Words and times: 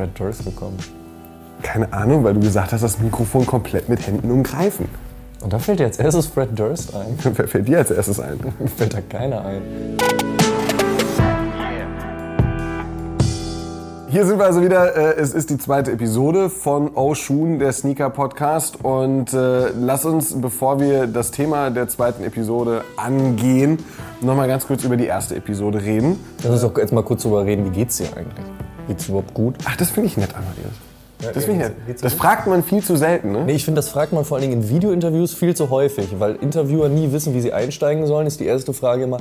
Fred 0.00 0.18
Durst 0.18 0.46
gekommen? 0.46 0.78
Keine 1.60 1.92
Ahnung, 1.92 2.24
weil 2.24 2.32
du 2.32 2.40
gesagt 2.40 2.72
hast, 2.72 2.82
das 2.82 3.00
Mikrofon 3.00 3.44
komplett 3.44 3.90
mit 3.90 4.06
Händen 4.06 4.30
umgreifen. 4.30 4.88
Und 5.42 5.52
da 5.52 5.58
fällt 5.58 5.78
dir 5.78 5.84
als 5.84 5.98
erstes 5.98 6.26
Fred 6.26 6.58
Durst 6.58 6.94
ein. 6.94 7.18
Wer 7.36 7.46
fällt 7.46 7.68
dir 7.68 7.76
als 7.76 7.90
erstes 7.90 8.18
ein? 8.18 8.40
Fällt 8.78 8.94
da 8.94 9.00
keiner 9.02 9.44
ein. 9.44 9.60
Hier 14.08 14.24
sind 14.24 14.38
wir 14.38 14.46
also 14.46 14.62
wieder. 14.62 14.96
Äh, 14.96 15.20
es 15.20 15.34
ist 15.34 15.50
die 15.50 15.58
zweite 15.58 15.92
Episode 15.92 16.48
von 16.48 16.96
Oshun, 16.96 17.58
der 17.58 17.72
Sneaker 17.72 18.08
Podcast. 18.08 18.82
Und 18.82 19.34
äh, 19.34 19.68
lass 19.78 20.06
uns, 20.06 20.40
bevor 20.40 20.80
wir 20.80 21.08
das 21.08 21.30
Thema 21.30 21.68
der 21.68 21.88
zweiten 21.88 22.24
Episode 22.24 22.84
angehen, 22.96 23.76
nochmal 24.22 24.48
ganz 24.48 24.66
kurz 24.66 24.82
über 24.82 24.96
die 24.96 25.06
erste 25.06 25.36
Episode 25.36 25.82
reden. 25.82 26.18
Lass 26.42 26.52
uns 26.52 26.62
doch 26.62 26.78
jetzt 26.78 26.94
mal 26.94 27.02
kurz 27.02 27.22
drüber 27.22 27.44
reden, 27.44 27.66
wie 27.66 27.76
geht's 27.76 27.98
dir 27.98 28.06
eigentlich? 28.16 28.46
Geht's 28.90 29.08
überhaupt 29.08 29.32
gut? 29.34 29.54
Ach, 29.64 29.76
das 29.76 29.90
finde 29.90 30.08
ich 30.08 30.16
nett, 30.16 30.30
Amadeus. 30.34 30.74
Das, 31.34 31.44
finde 31.44 31.60
ich 31.62 31.68
geht's- 31.68 31.68
nett. 31.78 31.86
geht's 31.86 32.02
das 32.02 32.14
fragt 32.14 32.46
man 32.46 32.62
viel 32.62 32.82
zu 32.82 32.96
selten, 32.96 33.32
ne? 33.32 33.44
Nee, 33.44 33.52
ich 33.52 33.64
finde, 33.64 33.78
das 33.78 33.88
fragt 33.88 34.12
man 34.12 34.24
vor 34.24 34.36
allen 34.38 34.48
Dingen 34.50 34.62
in 34.62 34.68
Videointerviews 34.68 35.34
viel 35.34 35.54
zu 35.54 35.70
häufig, 35.70 36.18
weil 36.18 36.34
Interviewer 36.36 36.88
nie 36.88 37.12
wissen, 37.12 37.34
wie 37.34 37.40
sie 37.40 37.52
einsteigen 37.52 38.06
sollen, 38.06 38.26
ist 38.26 38.40
die 38.40 38.46
erste 38.46 38.72
Frage 38.72 39.04
immer, 39.04 39.18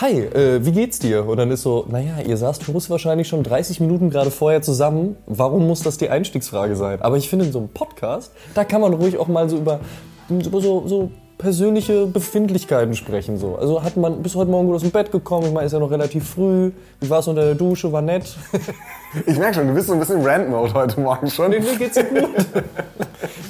Hi, 0.00 0.20
äh, 0.22 0.64
wie 0.64 0.72
geht's 0.72 0.98
dir? 1.00 1.26
Und 1.28 1.36
dann 1.36 1.50
ist 1.50 1.60
so, 1.62 1.84
naja, 1.90 2.14
ihr 2.26 2.38
saßt 2.38 2.66
höchstwahrscheinlich 2.66 3.28
schon 3.28 3.42
30 3.42 3.78
Minuten 3.80 4.08
gerade 4.08 4.30
vorher 4.30 4.62
zusammen. 4.62 5.16
Warum 5.26 5.66
muss 5.66 5.82
das 5.82 5.98
die 5.98 6.08
Einstiegsfrage 6.08 6.76
sein? 6.76 7.02
Aber 7.02 7.18
ich 7.18 7.28
finde, 7.28 7.44
in 7.44 7.52
so 7.52 7.58
einem 7.58 7.68
Podcast, 7.68 8.32
da 8.54 8.64
kann 8.64 8.80
man 8.80 8.94
ruhig 8.94 9.18
auch 9.18 9.28
mal 9.28 9.50
so 9.50 9.58
über, 9.58 9.80
über 10.30 10.62
so, 10.62 10.86
so 10.86 11.10
persönliche 11.42 12.06
Befindlichkeiten 12.06 12.94
sprechen. 12.94 13.36
So. 13.36 13.56
Also 13.56 13.82
hat 13.82 13.96
man 13.96 14.22
bis 14.22 14.34
heute 14.36 14.50
Morgen 14.50 14.66
gut 14.68 14.76
aus 14.76 14.82
dem 14.82 14.92
Bett 14.92 15.10
gekommen, 15.10 15.48
ich 15.48 15.52
meine, 15.52 15.66
ist 15.66 15.72
ja 15.72 15.78
noch 15.80 15.90
relativ 15.90 16.28
früh, 16.30 16.70
wie 17.00 17.10
war's 17.10 17.26
unter 17.28 17.44
der 17.44 17.54
Dusche, 17.56 17.92
war 17.92 18.02
nett. 18.02 18.36
Ich 19.26 19.36
merke 19.38 19.56
schon, 19.56 19.68
du 19.68 19.74
bist 19.74 19.88
so 19.88 19.92
ein 19.92 19.98
bisschen 20.00 20.24
Rant-Mode 20.26 20.72
heute 20.72 20.98
Morgen 20.98 21.28
schon. 21.28 21.50
Mir 21.50 21.60
geht's 21.76 21.96
gut. 21.98 22.30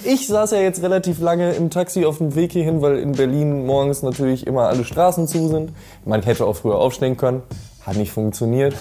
Ich 0.03 0.27
saß 0.27 0.51
ja 0.51 0.59
jetzt 0.59 0.83
relativ 0.83 1.21
lange 1.21 1.53
im 1.53 1.71
Taxi 1.71 2.05
auf 2.05 2.19
dem 2.19 2.35
Weg 2.35 2.51
hierhin, 2.51 2.83
weil 2.83 2.99
in 2.99 3.13
Berlin 3.13 3.65
morgens 3.65 4.03
natürlich 4.03 4.45
immer 4.45 4.63
alle 4.63 4.85
Straßen 4.85 5.29
zu 5.29 5.47
sind. 5.47 5.71
Man 6.05 6.23
hätte 6.23 6.47
auch 6.47 6.57
früher 6.57 6.75
aufstehen 6.79 7.17
können. 7.17 7.43
Hat 7.87 7.97
nicht 7.97 8.11
funktioniert. 8.11 8.75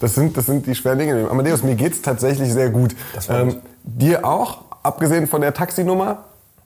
Das 0.00 0.14
sind, 0.14 0.36
das 0.36 0.46
sind 0.46 0.66
die 0.66 0.76
schweren 0.76 1.00
Dinge. 1.00 1.28
Amadeus, 1.28 1.64
mir 1.64 1.74
geht's 1.74 2.00
tatsächlich 2.00 2.52
sehr 2.52 2.70
gut. 2.70 2.94
War 3.26 3.40
Ähm, 3.40 3.48
gut. 3.48 3.58
dir 3.82 4.24
auch? 4.24 4.58
Abgesehen 4.84 5.26
von 5.26 5.40
der 5.40 5.52
Taxinummer? 5.52 6.18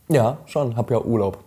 Ja, 0.09 0.37
schon. 0.45 0.77
Hab 0.77 0.91
ja 0.91 1.01
Urlaub. 1.01 1.39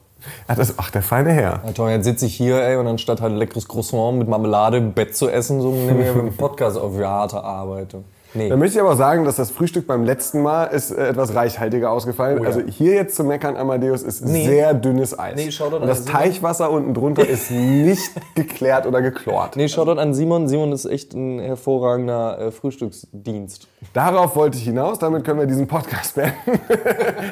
Ach, 0.47 0.55
das, 0.55 0.77
ach 0.77 0.91
der 0.91 1.01
feine 1.01 1.31
Herr. 1.31 1.61
Ja, 1.65 1.71
toll, 1.71 1.91
jetzt 1.91 2.05
sitze 2.05 2.25
ich 2.25 2.35
hier, 2.35 2.61
ey, 2.61 2.75
und 2.77 2.87
anstatt 2.87 3.21
halt 3.21 3.33
leckeres 3.33 3.67
Croissant 3.67 4.17
mit 4.17 4.27
Marmelade 4.27 4.77
im 4.77 4.93
Bett 4.93 5.15
zu 5.15 5.29
essen, 5.29 5.61
so 5.61 5.71
nehme 5.71 6.07
ich 6.07 6.13
mir 6.13 6.21
einen 6.21 6.37
Podcast 6.37 6.77
auf 6.77 6.95
für 6.95 7.07
harte 7.07 7.43
Arbeit. 7.43 7.95
Nee. 8.35 8.49
Da 8.49 8.57
möchte 8.57 8.77
ich 8.77 8.81
aber 8.81 8.95
sagen, 8.95 9.25
dass 9.25 9.37
das 9.37 9.49
Frühstück 9.51 9.87
beim 9.87 10.03
letzten 10.03 10.41
Mal 10.41 10.65
ist 10.65 10.91
äh, 10.91 11.07
etwas 11.09 11.33
reichhaltiger 11.35 11.89
ausgefallen. 11.91 12.39
Oh 12.39 12.43
ja. 12.43 12.49
Also 12.49 12.61
hier 12.61 12.93
jetzt 12.93 13.15
zu 13.15 13.23
meckern, 13.23 13.55
Amadeus, 13.57 14.03
ist 14.03 14.25
Nee. 14.25 14.45
sehr 14.45 14.73
dünnes 14.73 15.17
Eis. 15.17 15.35
Nee, 15.35 15.51
schau 15.51 15.65
doch 15.69 15.77
Und 15.77 15.83
an 15.83 15.87
das 15.89 16.03
Simon. 16.05 16.13
Teichwasser 16.21 16.69
unten 16.71 16.93
drunter 16.93 17.27
ist 17.27 17.49
nicht 17.51 18.11
geklärt 18.35 18.85
oder 18.85 19.01
geklort. 19.01 19.55
Nee, 19.55 19.67
Shoutout 19.67 19.99
an 19.99 20.13
Simon. 20.13 20.47
Simon 20.47 20.71
ist 20.71 20.85
echt 20.85 21.13
ein 21.13 21.39
hervorragender 21.39 22.39
äh, 22.39 22.51
Frühstücksdienst. 22.51 23.67
Darauf 23.93 24.35
wollte 24.35 24.57
ich 24.57 24.63
hinaus, 24.63 24.99
damit 24.99 25.23
können 25.23 25.39
wir 25.39 25.45
diesen 25.47 25.67
Podcast 25.67 26.15
beenden. 26.15 26.35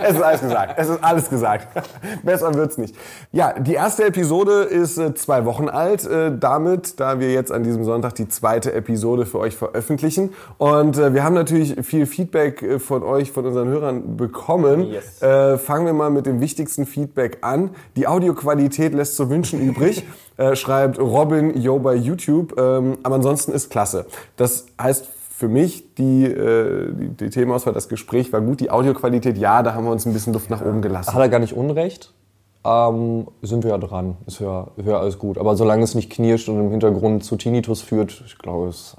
es 0.03 0.15
ist 0.15 0.21
alles 0.21 0.41
gesagt. 0.41 0.73
Es 0.77 0.89
ist 0.89 1.03
alles 1.03 1.29
gesagt. 1.29 1.67
Besser 2.23 2.53
wird's 2.53 2.77
nicht. 2.77 2.95
Ja, 3.31 3.53
die 3.59 3.73
erste 3.73 4.05
Episode 4.05 4.61
ist 4.63 4.97
äh, 4.97 5.13
zwei 5.15 5.45
Wochen 5.45 5.69
alt. 5.69 6.05
Äh, 6.05 6.31
damit, 6.38 6.99
da 6.99 7.19
wir 7.19 7.33
jetzt 7.33 7.51
an 7.51 7.63
diesem 7.63 7.83
Sonntag 7.83 8.16
die 8.16 8.28
zweite 8.28 8.73
Episode 8.73 9.25
für 9.25 9.39
euch 9.39 9.55
veröffentlichen. 9.55 10.33
Und 10.57 10.92
äh, 10.97 11.13
wir 11.13 11.23
haben 11.23 11.33
natürlich 11.33 11.85
viel 11.85 12.05
Feedback 12.05 12.61
äh, 12.61 12.79
von 12.79 13.03
euch, 13.03 13.31
von 13.31 13.45
unseren 13.45 13.67
Hörern 13.67 14.17
bekommen. 14.17 14.91
Yes. 14.91 15.21
Äh, 15.21 15.57
fangen 15.57 15.85
wir 15.85 15.93
mal 15.93 16.09
mit 16.09 16.25
dem 16.25 16.41
wichtigsten 16.41 16.85
Feedback 16.85 17.39
an. 17.41 17.71
Die 17.95 18.07
Audioqualität 18.07 18.93
lässt 18.93 19.15
zu 19.15 19.29
wünschen 19.29 19.59
übrig. 19.61 20.03
Äh, 20.35 20.55
schreibt 20.55 20.97
Robin 20.97 21.61
Yo 21.61 21.77
bei 21.77 21.93
YouTube. 21.93 22.59
Ähm, 22.59 22.97
aber 23.03 23.13
ansonsten 23.13 23.51
ist 23.51 23.69
klasse. 23.69 24.07
Das 24.35 24.65
heißt 24.81 25.05
für 25.29 25.47
mich, 25.47 25.93
die, 25.93 26.25
äh, 26.25 26.91
die, 26.91 27.09
die 27.09 27.29
Themenauswahl, 27.29 27.73
das 27.73 27.87
Gespräch 27.87 28.33
war 28.33 28.41
gut. 28.41 28.59
Die 28.59 28.71
Audioqualität, 28.71 29.37
ja, 29.37 29.61
da 29.61 29.75
haben 29.75 29.85
wir 29.85 29.91
uns 29.91 30.07
ein 30.07 30.13
bisschen 30.13 30.33
Luft 30.33 30.49
nach 30.49 30.65
oben 30.65 30.81
gelassen. 30.81 31.13
Hat 31.13 31.21
er 31.21 31.29
gar 31.29 31.37
nicht 31.37 31.53
Unrecht. 31.53 32.13
Ähm, 32.65 33.27
sind 33.41 33.63
wir 33.63 33.71
ja 33.71 33.77
dran. 33.77 34.15
Ist 34.25 34.39
ja, 34.39 34.67
ja 34.77 34.99
alles 34.99 35.19
gut. 35.19 35.37
Aber 35.37 35.55
solange 35.55 35.83
es 35.83 35.95
nicht 35.95 36.11
knirscht 36.11 36.47
und 36.49 36.59
im 36.59 36.71
Hintergrund 36.71 37.23
zu 37.23 37.35
Tinnitus 37.35 37.81
führt, 37.81 38.23
ich 38.25 38.37
glaube, 38.37 38.69
es 38.69 38.75
ist. 38.75 38.97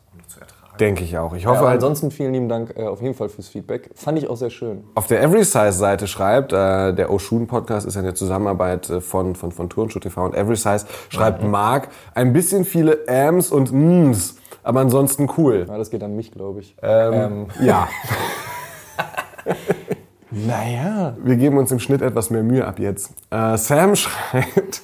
Denke 0.81 1.05
ich 1.05 1.17
auch. 1.19 1.35
Ich 1.35 1.45
Ja, 1.45 1.51
hoffe, 1.51 1.61
aber 1.61 1.69
halt, 1.69 1.77
ansonsten 1.77 2.11
vielen 2.11 2.33
lieben 2.33 2.49
Dank 2.49 2.75
äh, 2.77 2.83
auf 2.85 3.01
jeden 3.01 3.15
Fall 3.15 3.29
fürs 3.29 3.49
Feedback. 3.49 3.91
Fand 3.95 4.19
ich 4.19 4.29
auch 4.29 4.37
sehr 4.37 4.51
schön. 4.51 4.85
auf 4.95 5.07
der 5.07 5.23
Everysize-Seite 5.23 6.07
schreibt, 6.07 6.53
äh, 6.53 6.93
der 6.93 7.11
Oshun-Podcast 7.11 7.87
ist 7.87 7.95
ja 7.95 8.01
eine 8.01 8.15
Zusammenarbeit 8.15 8.91
äh, 8.91 9.01
von, 9.01 9.35
von, 9.37 9.53
von 9.53 9.69
Turnschuh 9.71 10.01
TV 10.01 10.25
und 10.25 10.35
Everysize, 10.35 10.87
schreibt 11.09 11.43
Marc, 11.45 11.89
ein 12.15 12.33
bisschen 12.33 12.65
viele 12.65 12.99
Ams 13.09 13.51
und 13.51 13.73
Ms, 13.73 14.37
aber 14.62 14.81
ansonsten 14.81 15.29
cool. 15.39 15.67
Ja, 15.69 15.79
das 15.79 15.91
geht 15.91 16.03
an 16.03 16.17
mich, 16.17 16.33
glaube 16.33 16.61
ich. 16.61 16.75
Ähm, 16.83 17.47
ja. 17.61 17.89
Naja. 20.37 21.17
Wir 21.23 21.37
geben 21.37 21.59
uns 21.59 21.71
im 21.71 21.79
Schnitt 21.79 22.03
etwas 22.03 22.31
mehr 22.31 22.43
Mühe 22.43 22.67
ab 22.67 22.81
jetzt. 22.81 23.12
Äh, 23.31 23.56
Sam 23.56 23.95
schreibt, 23.97 24.83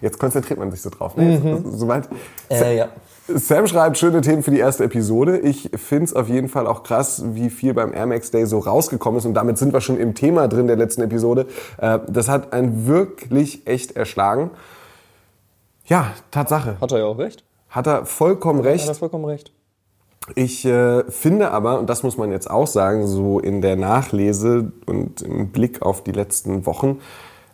jetzt 0.00 0.18
konzentriert 0.18 0.58
man 0.58 0.70
sich 0.70 0.80
so 0.80 0.88
drauf. 0.88 1.14
Ne? 1.16 1.34
Jetzt, 1.34 1.78
Soweit. 1.78 2.08
Äh, 2.48 2.78
ja. 2.78 2.88
Sam 3.28 3.66
schreibt 3.66 3.98
schöne 3.98 4.22
Themen 4.22 4.42
für 4.42 4.50
die 4.50 4.58
erste 4.58 4.84
Episode. 4.84 5.38
Ich 5.38 5.70
find's 5.76 6.14
auf 6.14 6.28
jeden 6.28 6.48
Fall 6.48 6.66
auch 6.66 6.82
krass, 6.82 7.22
wie 7.26 7.50
viel 7.50 7.74
beim 7.74 7.92
Air 7.92 8.06
Max 8.06 8.30
Day 8.30 8.46
so 8.46 8.58
rausgekommen 8.58 9.18
ist. 9.18 9.26
Und 9.26 9.34
damit 9.34 9.58
sind 9.58 9.74
wir 9.74 9.82
schon 9.82 9.98
im 9.98 10.14
Thema 10.14 10.48
drin 10.48 10.66
der 10.66 10.76
letzten 10.76 11.02
Episode. 11.02 11.46
Äh, 11.76 11.98
das 12.08 12.28
hat 12.28 12.54
einen 12.54 12.86
wirklich 12.86 13.66
echt 13.66 13.96
erschlagen. 13.96 14.50
Ja, 15.84 16.12
Tatsache. 16.30 16.78
Hat 16.80 16.90
er 16.92 16.98
ja 17.00 17.04
auch 17.04 17.18
recht. 17.18 17.44
Hat 17.68 17.86
er 17.86 18.06
vollkommen 18.06 18.60
Hat 18.60 18.66
er 18.66 18.72
recht. 18.72 18.96
vollkommen 18.96 19.26
recht. 19.26 19.52
Ich 20.34 20.64
äh, 20.64 21.04
finde 21.10 21.50
aber, 21.50 21.78
und 21.78 21.88
das 21.90 22.02
muss 22.02 22.16
man 22.16 22.30
jetzt 22.30 22.50
auch 22.50 22.66
sagen, 22.66 23.06
so 23.06 23.40
in 23.40 23.60
der 23.60 23.76
Nachlese 23.76 24.72
und 24.86 25.22
im 25.22 25.48
Blick 25.50 25.82
auf 25.82 26.02
die 26.02 26.12
letzten 26.12 26.64
Wochen, 26.66 27.00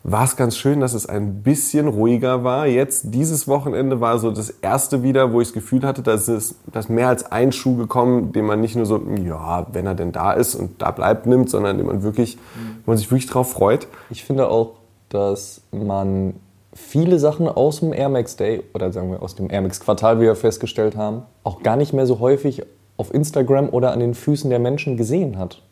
war 0.06 0.24
es 0.24 0.36
ganz 0.36 0.58
schön, 0.58 0.80
dass 0.80 0.92
es 0.92 1.06
ein 1.06 1.42
bisschen 1.42 1.88
ruhiger 1.88 2.44
war. 2.44 2.66
Jetzt, 2.66 3.14
dieses 3.14 3.48
Wochenende 3.48 4.02
war 4.02 4.18
so 4.18 4.30
das 4.30 4.50
erste 4.50 5.02
wieder, 5.02 5.32
wo 5.32 5.40
ich 5.40 5.48
das 5.48 5.54
Gefühl 5.54 5.82
hatte, 5.82 6.02
dass 6.02 6.28
es 6.28 6.56
dass 6.70 6.90
mehr 6.90 7.08
als 7.08 7.32
ein 7.32 7.52
Schuh 7.52 7.76
gekommen, 7.76 8.32
den 8.32 8.44
man 8.44 8.60
nicht 8.60 8.76
nur 8.76 8.84
so, 8.84 9.00
ja, 9.24 9.66
wenn 9.72 9.86
er 9.86 9.94
denn 9.94 10.12
da 10.12 10.32
ist 10.32 10.56
und 10.56 10.82
da 10.82 10.90
bleibt, 10.90 11.24
nimmt, 11.24 11.48
sondern 11.48 11.78
den 11.78 11.86
man 11.86 12.02
wirklich, 12.02 12.36
wo 12.84 12.90
man 12.90 12.98
sich 12.98 13.10
wirklich 13.10 13.28
drauf 13.30 13.52
freut. 13.52 13.88
Ich 14.10 14.24
finde 14.24 14.48
auch, 14.48 14.74
dass 15.08 15.62
man 15.72 16.34
viele 16.74 17.18
Sachen 17.18 17.48
aus 17.48 17.80
dem 17.80 17.94
Air 17.94 18.10
Max 18.10 18.36
Day 18.36 18.62
oder 18.74 18.92
sagen 18.92 19.10
wir 19.10 19.22
aus 19.22 19.36
dem 19.36 19.50
Air 19.50 19.62
Max 19.62 19.80
Quartal, 19.80 20.18
wie 20.20 20.24
wir 20.24 20.36
festgestellt 20.36 20.96
haben, 20.96 21.22
auch 21.44 21.62
gar 21.62 21.76
nicht 21.76 21.94
mehr 21.94 22.06
so 22.06 22.20
häufig 22.20 22.62
auf 22.98 23.14
Instagram 23.14 23.70
oder 23.70 23.92
an 23.92 24.00
den 24.00 24.12
Füßen 24.12 24.50
der 24.50 24.58
Menschen 24.58 24.98
gesehen 24.98 25.38
hat. 25.38 25.62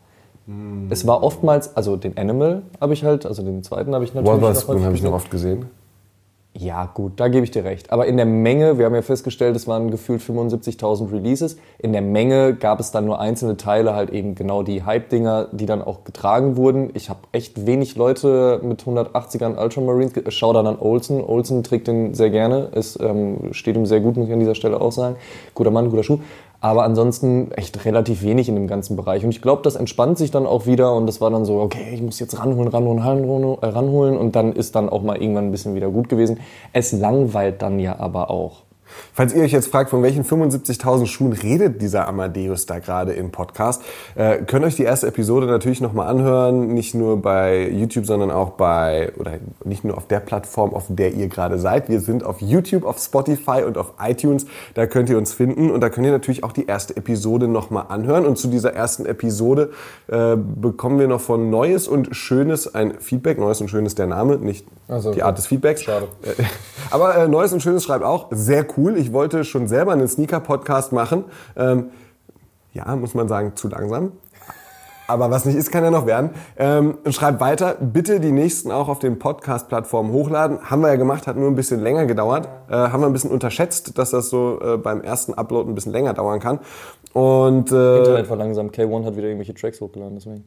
Es 0.90 1.06
war 1.06 1.22
oftmals, 1.22 1.76
also 1.76 1.96
den 1.96 2.18
Animal 2.18 2.62
habe 2.80 2.94
ich 2.94 3.04
halt, 3.04 3.26
also 3.26 3.42
den 3.42 3.62
zweiten 3.62 3.94
habe 3.94 4.04
ich 4.04 4.12
natürlich 4.12 4.42
Wotherspoon 4.42 4.74
häufig 4.74 4.86
habe 4.86 4.96
ich 4.96 5.02
noch 5.02 5.12
oft 5.12 5.30
gesehen. 5.30 5.66
Ja, 6.54 6.84
gut, 6.84 7.12
da 7.16 7.28
gebe 7.28 7.44
ich 7.44 7.50
dir 7.50 7.64
recht. 7.64 7.90
Aber 7.92 8.06
in 8.06 8.18
der 8.18 8.26
Menge, 8.26 8.76
wir 8.76 8.84
haben 8.84 8.94
ja 8.94 9.00
festgestellt, 9.00 9.56
es 9.56 9.66
waren 9.66 9.90
gefühlt 9.90 10.20
75.000 10.20 11.10
Releases. 11.10 11.56
In 11.78 11.92
der 11.94 12.02
Menge 12.02 12.54
gab 12.54 12.78
es 12.78 12.90
dann 12.90 13.06
nur 13.06 13.20
einzelne 13.20 13.56
Teile, 13.56 13.94
halt 13.94 14.10
eben 14.10 14.34
genau 14.34 14.62
die 14.62 14.84
Hype-Dinger, 14.84 15.48
die 15.52 15.64
dann 15.64 15.80
auch 15.80 16.04
getragen 16.04 16.56
wurden. 16.58 16.90
Ich 16.92 17.08
habe 17.08 17.20
echt 17.32 17.64
wenig 17.64 17.96
Leute 17.96 18.60
mit 18.62 18.82
180ern 18.82 19.58
Ultramarines. 19.58 20.12
Schau 20.28 20.52
dann 20.52 20.66
an 20.66 20.78
Olsen. 20.78 21.24
Olsen 21.24 21.62
trägt 21.62 21.88
den 21.88 22.12
sehr 22.12 22.28
gerne. 22.28 22.68
Es 22.72 23.00
ähm, 23.00 23.54
steht 23.54 23.74
ihm 23.74 23.86
sehr 23.86 24.00
gut, 24.00 24.18
muss 24.18 24.26
ich 24.26 24.34
an 24.34 24.40
dieser 24.40 24.54
Stelle 24.54 24.78
auch 24.78 24.92
sagen. 24.92 25.16
Guter 25.54 25.70
Mann, 25.70 25.88
guter 25.88 26.02
Schuh. 26.02 26.18
Aber 26.62 26.84
ansonsten 26.84 27.50
echt 27.50 27.84
relativ 27.84 28.22
wenig 28.22 28.48
in 28.48 28.54
dem 28.54 28.68
ganzen 28.68 28.94
Bereich. 28.94 29.24
Und 29.24 29.30
ich 29.30 29.42
glaube, 29.42 29.62
das 29.62 29.74
entspannt 29.74 30.16
sich 30.16 30.30
dann 30.30 30.46
auch 30.46 30.64
wieder 30.64 30.94
und 30.94 31.06
das 31.06 31.20
war 31.20 31.28
dann 31.28 31.44
so, 31.44 31.58
okay, 31.58 31.90
ich 31.92 32.00
muss 32.00 32.20
jetzt 32.20 32.38
ranholen, 32.38 32.68
ranholen, 32.68 33.00
ranholen, 33.00 33.58
äh, 33.60 33.66
ranholen 33.66 34.16
und 34.16 34.36
dann 34.36 34.52
ist 34.52 34.76
dann 34.76 34.88
auch 34.88 35.02
mal 35.02 35.20
irgendwann 35.20 35.46
ein 35.46 35.50
bisschen 35.50 35.74
wieder 35.74 35.90
gut 35.90 36.08
gewesen. 36.08 36.38
Es 36.72 36.92
langweilt 36.92 37.62
dann 37.62 37.80
ja 37.80 37.98
aber 37.98 38.30
auch. 38.30 38.62
Falls 39.14 39.34
ihr 39.34 39.42
euch 39.42 39.52
jetzt 39.52 39.68
fragt, 39.68 39.90
von 39.90 40.02
welchen 40.02 40.24
75.000 40.24 41.06
Schuhen 41.06 41.32
redet 41.32 41.82
dieser 41.82 42.08
Amadeus 42.08 42.66
da 42.66 42.78
gerade 42.78 43.12
im 43.12 43.30
Podcast, 43.30 43.82
äh, 44.14 44.38
könnt 44.38 44.64
euch 44.64 44.76
die 44.76 44.84
erste 44.84 45.06
Episode 45.06 45.46
natürlich 45.46 45.80
nochmal 45.80 46.08
anhören. 46.08 46.68
Nicht 46.68 46.94
nur 46.94 47.20
bei 47.20 47.68
YouTube, 47.68 48.06
sondern 48.06 48.30
auch 48.30 48.50
bei, 48.50 49.12
oder 49.18 49.32
nicht 49.64 49.84
nur 49.84 49.96
auf 49.96 50.06
der 50.06 50.20
Plattform, 50.20 50.74
auf 50.74 50.84
der 50.88 51.12
ihr 51.12 51.28
gerade 51.28 51.58
seid. 51.58 51.88
Wir 51.88 52.00
sind 52.00 52.24
auf 52.24 52.40
YouTube, 52.40 52.84
auf 52.84 52.98
Spotify 52.98 53.62
und 53.66 53.78
auf 53.78 53.92
iTunes. 54.02 54.46
Da 54.74 54.86
könnt 54.86 55.10
ihr 55.10 55.18
uns 55.18 55.32
finden 55.32 55.70
und 55.70 55.80
da 55.80 55.90
könnt 55.90 56.06
ihr 56.06 56.12
natürlich 56.12 56.44
auch 56.44 56.52
die 56.52 56.66
erste 56.66 56.96
Episode 56.96 57.48
nochmal 57.48 57.86
anhören. 57.88 58.26
Und 58.26 58.38
zu 58.38 58.48
dieser 58.48 58.74
ersten 58.74 59.06
Episode 59.06 59.70
äh, 60.08 60.36
bekommen 60.36 60.98
wir 60.98 61.08
noch 61.08 61.20
von 61.20 61.50
Neues 61.50 61.88
und 61.88 62.14
Schönes 62.16 62.74
ein 62.74 62.94
Feedback. 62.98 63.38
Neues 63.38 63.60
und 63.60 63.68
Schönes 63.68 63.94
der 63.94 64.06
Name, 64.06 64.38
nicht 64.38 64.66
Also, 64.88 65.12
die 65.12 65.22
Art 65.22 65.38
des 65.38 65.46
Feedbacks. 65.46 65.82
schade. 65.82 66.08
Äh, 66.22 66.42
Aber 66.90 67.16
äh, 67.16 67.28
Neues 67.28 67.52
und 67.52 67.60
Schönes 67.62 67.84
schreibt 67.84 68.04
auch, 68.04 68.26
sehr 68.30 68.66
cool. 68.76 68.81
Ich 68.90 69.12
wollte 69.12 69.44
schon 69.44 69.68
selber 69.68 69.92
einen 69.92 70.08
Sneaker-Podcast 70.08 70.92
machen. 70.92 71.24
Ähm, 71.56 71.90
Ja, 72.74 72.96
muss 72.96 73.14
man 73.14 73.28
sagen, 73.28 73.52
zu 73.54 73.68
langsam. 73.68 74.12
Aber 75.08 75.30
was 75.30 75.44
nicht 75.44 75.56
ist, 75.56 75.70
kann 75.70 75.84
ja 75.84 75.90
noch 75.90 76.06
werden. 76.06 76.30
Ähm, 76.56 76.96
und 77.04 77.12
schreibt 77.14 77.38
weiter, 77.40 77.76
bitte 77.78 78.18
die 78.18 78.32
nächsten 78.32 78.70
auch 78.70 78.88
auf 78.88 78.98
den 78.98 79.18
Podcast-Plattformen 79.18 80.10
hochladen. 80.10 80.70
Haben 80.70 80.80
wir 80.80 80.88
ja 80.88 80.96
gemacht, 80.96 81.26
hat 81.26 81.36
nur 81.36 81.48
ein 81.48 81.54
bisschen 81.54 81.80
länger 81.80 82.06
gedauert. 82.06 82.48
Äh, 82.70 82.74
haben 82.74 83.00
wir 83.02 83.08
ein 83.08 83.12
bisschen 83.12 83.30
unterschätzt, 83.30 83.98
dass 83.98 84.10
das 84.10 84.30
so 84.30 84.58
äh, 84.62 84.76
beim 84.78 85.02
ersten 85.02 85.34
Upload 85.34 85.70
ein 85.70 85.74
bisschen 85.74 85.92
länger 85.92 86.14
dauern 86.14 86.40
kann. 86.40 86.60
Und 87.12 87.70
äh, 87.72 87.98
Internet 87.98 88.30
war 88.30 88.36
langsam. 88.38 88.68
K1 88.68 89.04
hat 89.04 89.16
wieder 89.16 89.26
irgendwelche 89.26 89.52
Tracks 89.54 89.80
hochgeladen, 89.82 90.14
deswegen. 90.14 90.44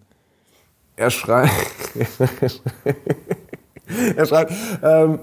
er 0.96 1.12
schreibt, 1.12 1.52
er 4.16 4.26
schreibt, 4.26 4.52
ähm, 4.81 5.20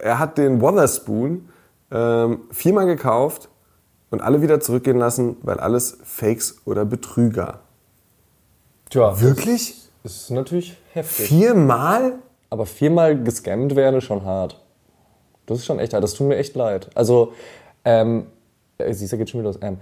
er 0.00 0.18
hat 0.18 0.38
den 0.38 0.62
Wotherspoon 0.62 1.48
ähm, 1.94 2.40
viermal 2.50 2.86
gekauft 2.86 3.48
und 4.10 4.20
alle 4.20 4.42
wieder 4.42 4.60
zurückgehen 4.60 4.98
lassen, 4.98 5.36
weil 5.42 5.58
alles 5.60 5.98
Fakes 6.02 6.58
oder 6.66 6.84
Betrüger. 6.84 7.60
Tja, 8.90 9.20
Wirklich? 9.20 9.88
das 10.02 10.16
ist 10.16 10.30
natürlich 10.30 10.76
heftig. 10.92 11.28
Viermal? 11.28 12.14
Aber 12.50 12.66
viermal 12.66 13.20
gescammt 13.22 13.74
werden 13.74 13.96
ist 13.96 14.04
schon 14.04 14.24
hart. 14.24 14.60
Das 15.46 15.58
ist 15.58 15.66
schon 15.66 15.78
echt 15.78 15.94
hart. 15.94 16.04
Das 16.04 16.14
tut 16.14 16.28
mir 16.28 16.36
echt 16.36 16.54
leid. 16.56 16.90
Also, 16.94 17.32
ähm, 17.84 18.26
äh, 18.78 18.92
siehst 18.92 19.12
du, 19.12 19.18
geht 19.18 19.30
schon 19.30 19.40
wieder 19.40 19.50
los. 19.50 19.58
Ähm, 19.62 19.78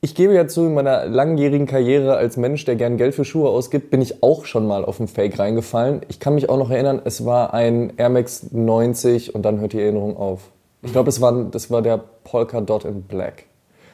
ich 0.00 0.14
gebe 0.14 0.32
ja 0.32 0.46
zu, 0.46 0.66
in 0.66 0.74
meiner 0.74 1.06
langjährigen 1.06 1.66
Karriere 1.66 2.16
als 2.16 2.36
Mensch, 2.36 2.64
der 2.64 2.76
gern 2.76 2.98
Geld 2.98 3.14
für 3.14 3.24
Schuhe 3.24 3.48
ausgibt, 3.48 3.90
bin 3.90 4.00
ich 4.00 4.22
auch 4.22 4.44
schon 4.44 4.66
mal 4.66 4.84
auf 4.84 5.00
einen 5.00 5.08
Fake 5.08 5.38
reingefallen. 5.38 6.02
Ich 6.08 6.20
kann 6.20 6.34
mich 6.34 6.48
auch 6.48 6.56
noch 6.56 6.70
erinnern, 6.70 7.02
es 7.04 7.24
war 7.24 7.52
ein 7.52 7.94
Air 7.96 8.10
Max 8.10 8.52
90 8.52 9.34
und 9.34 9.42
dann 9.42 9.60
hört 9.60 9.72
die 9.72 9.80
Erinnerung 9.80 10.16
auf. 10.16 10.50
Ich 10.82 10.92
glaube, 10.92 11.06
das 11.06 11.20
war, 11.20 11.32
das 11.44 11.70
war 11.70 11.82
der 11.82 12.00
Polka 12.24 12.60
Dot 12.60 12.84
in 12.84 13.02
Black. 13.02 13.44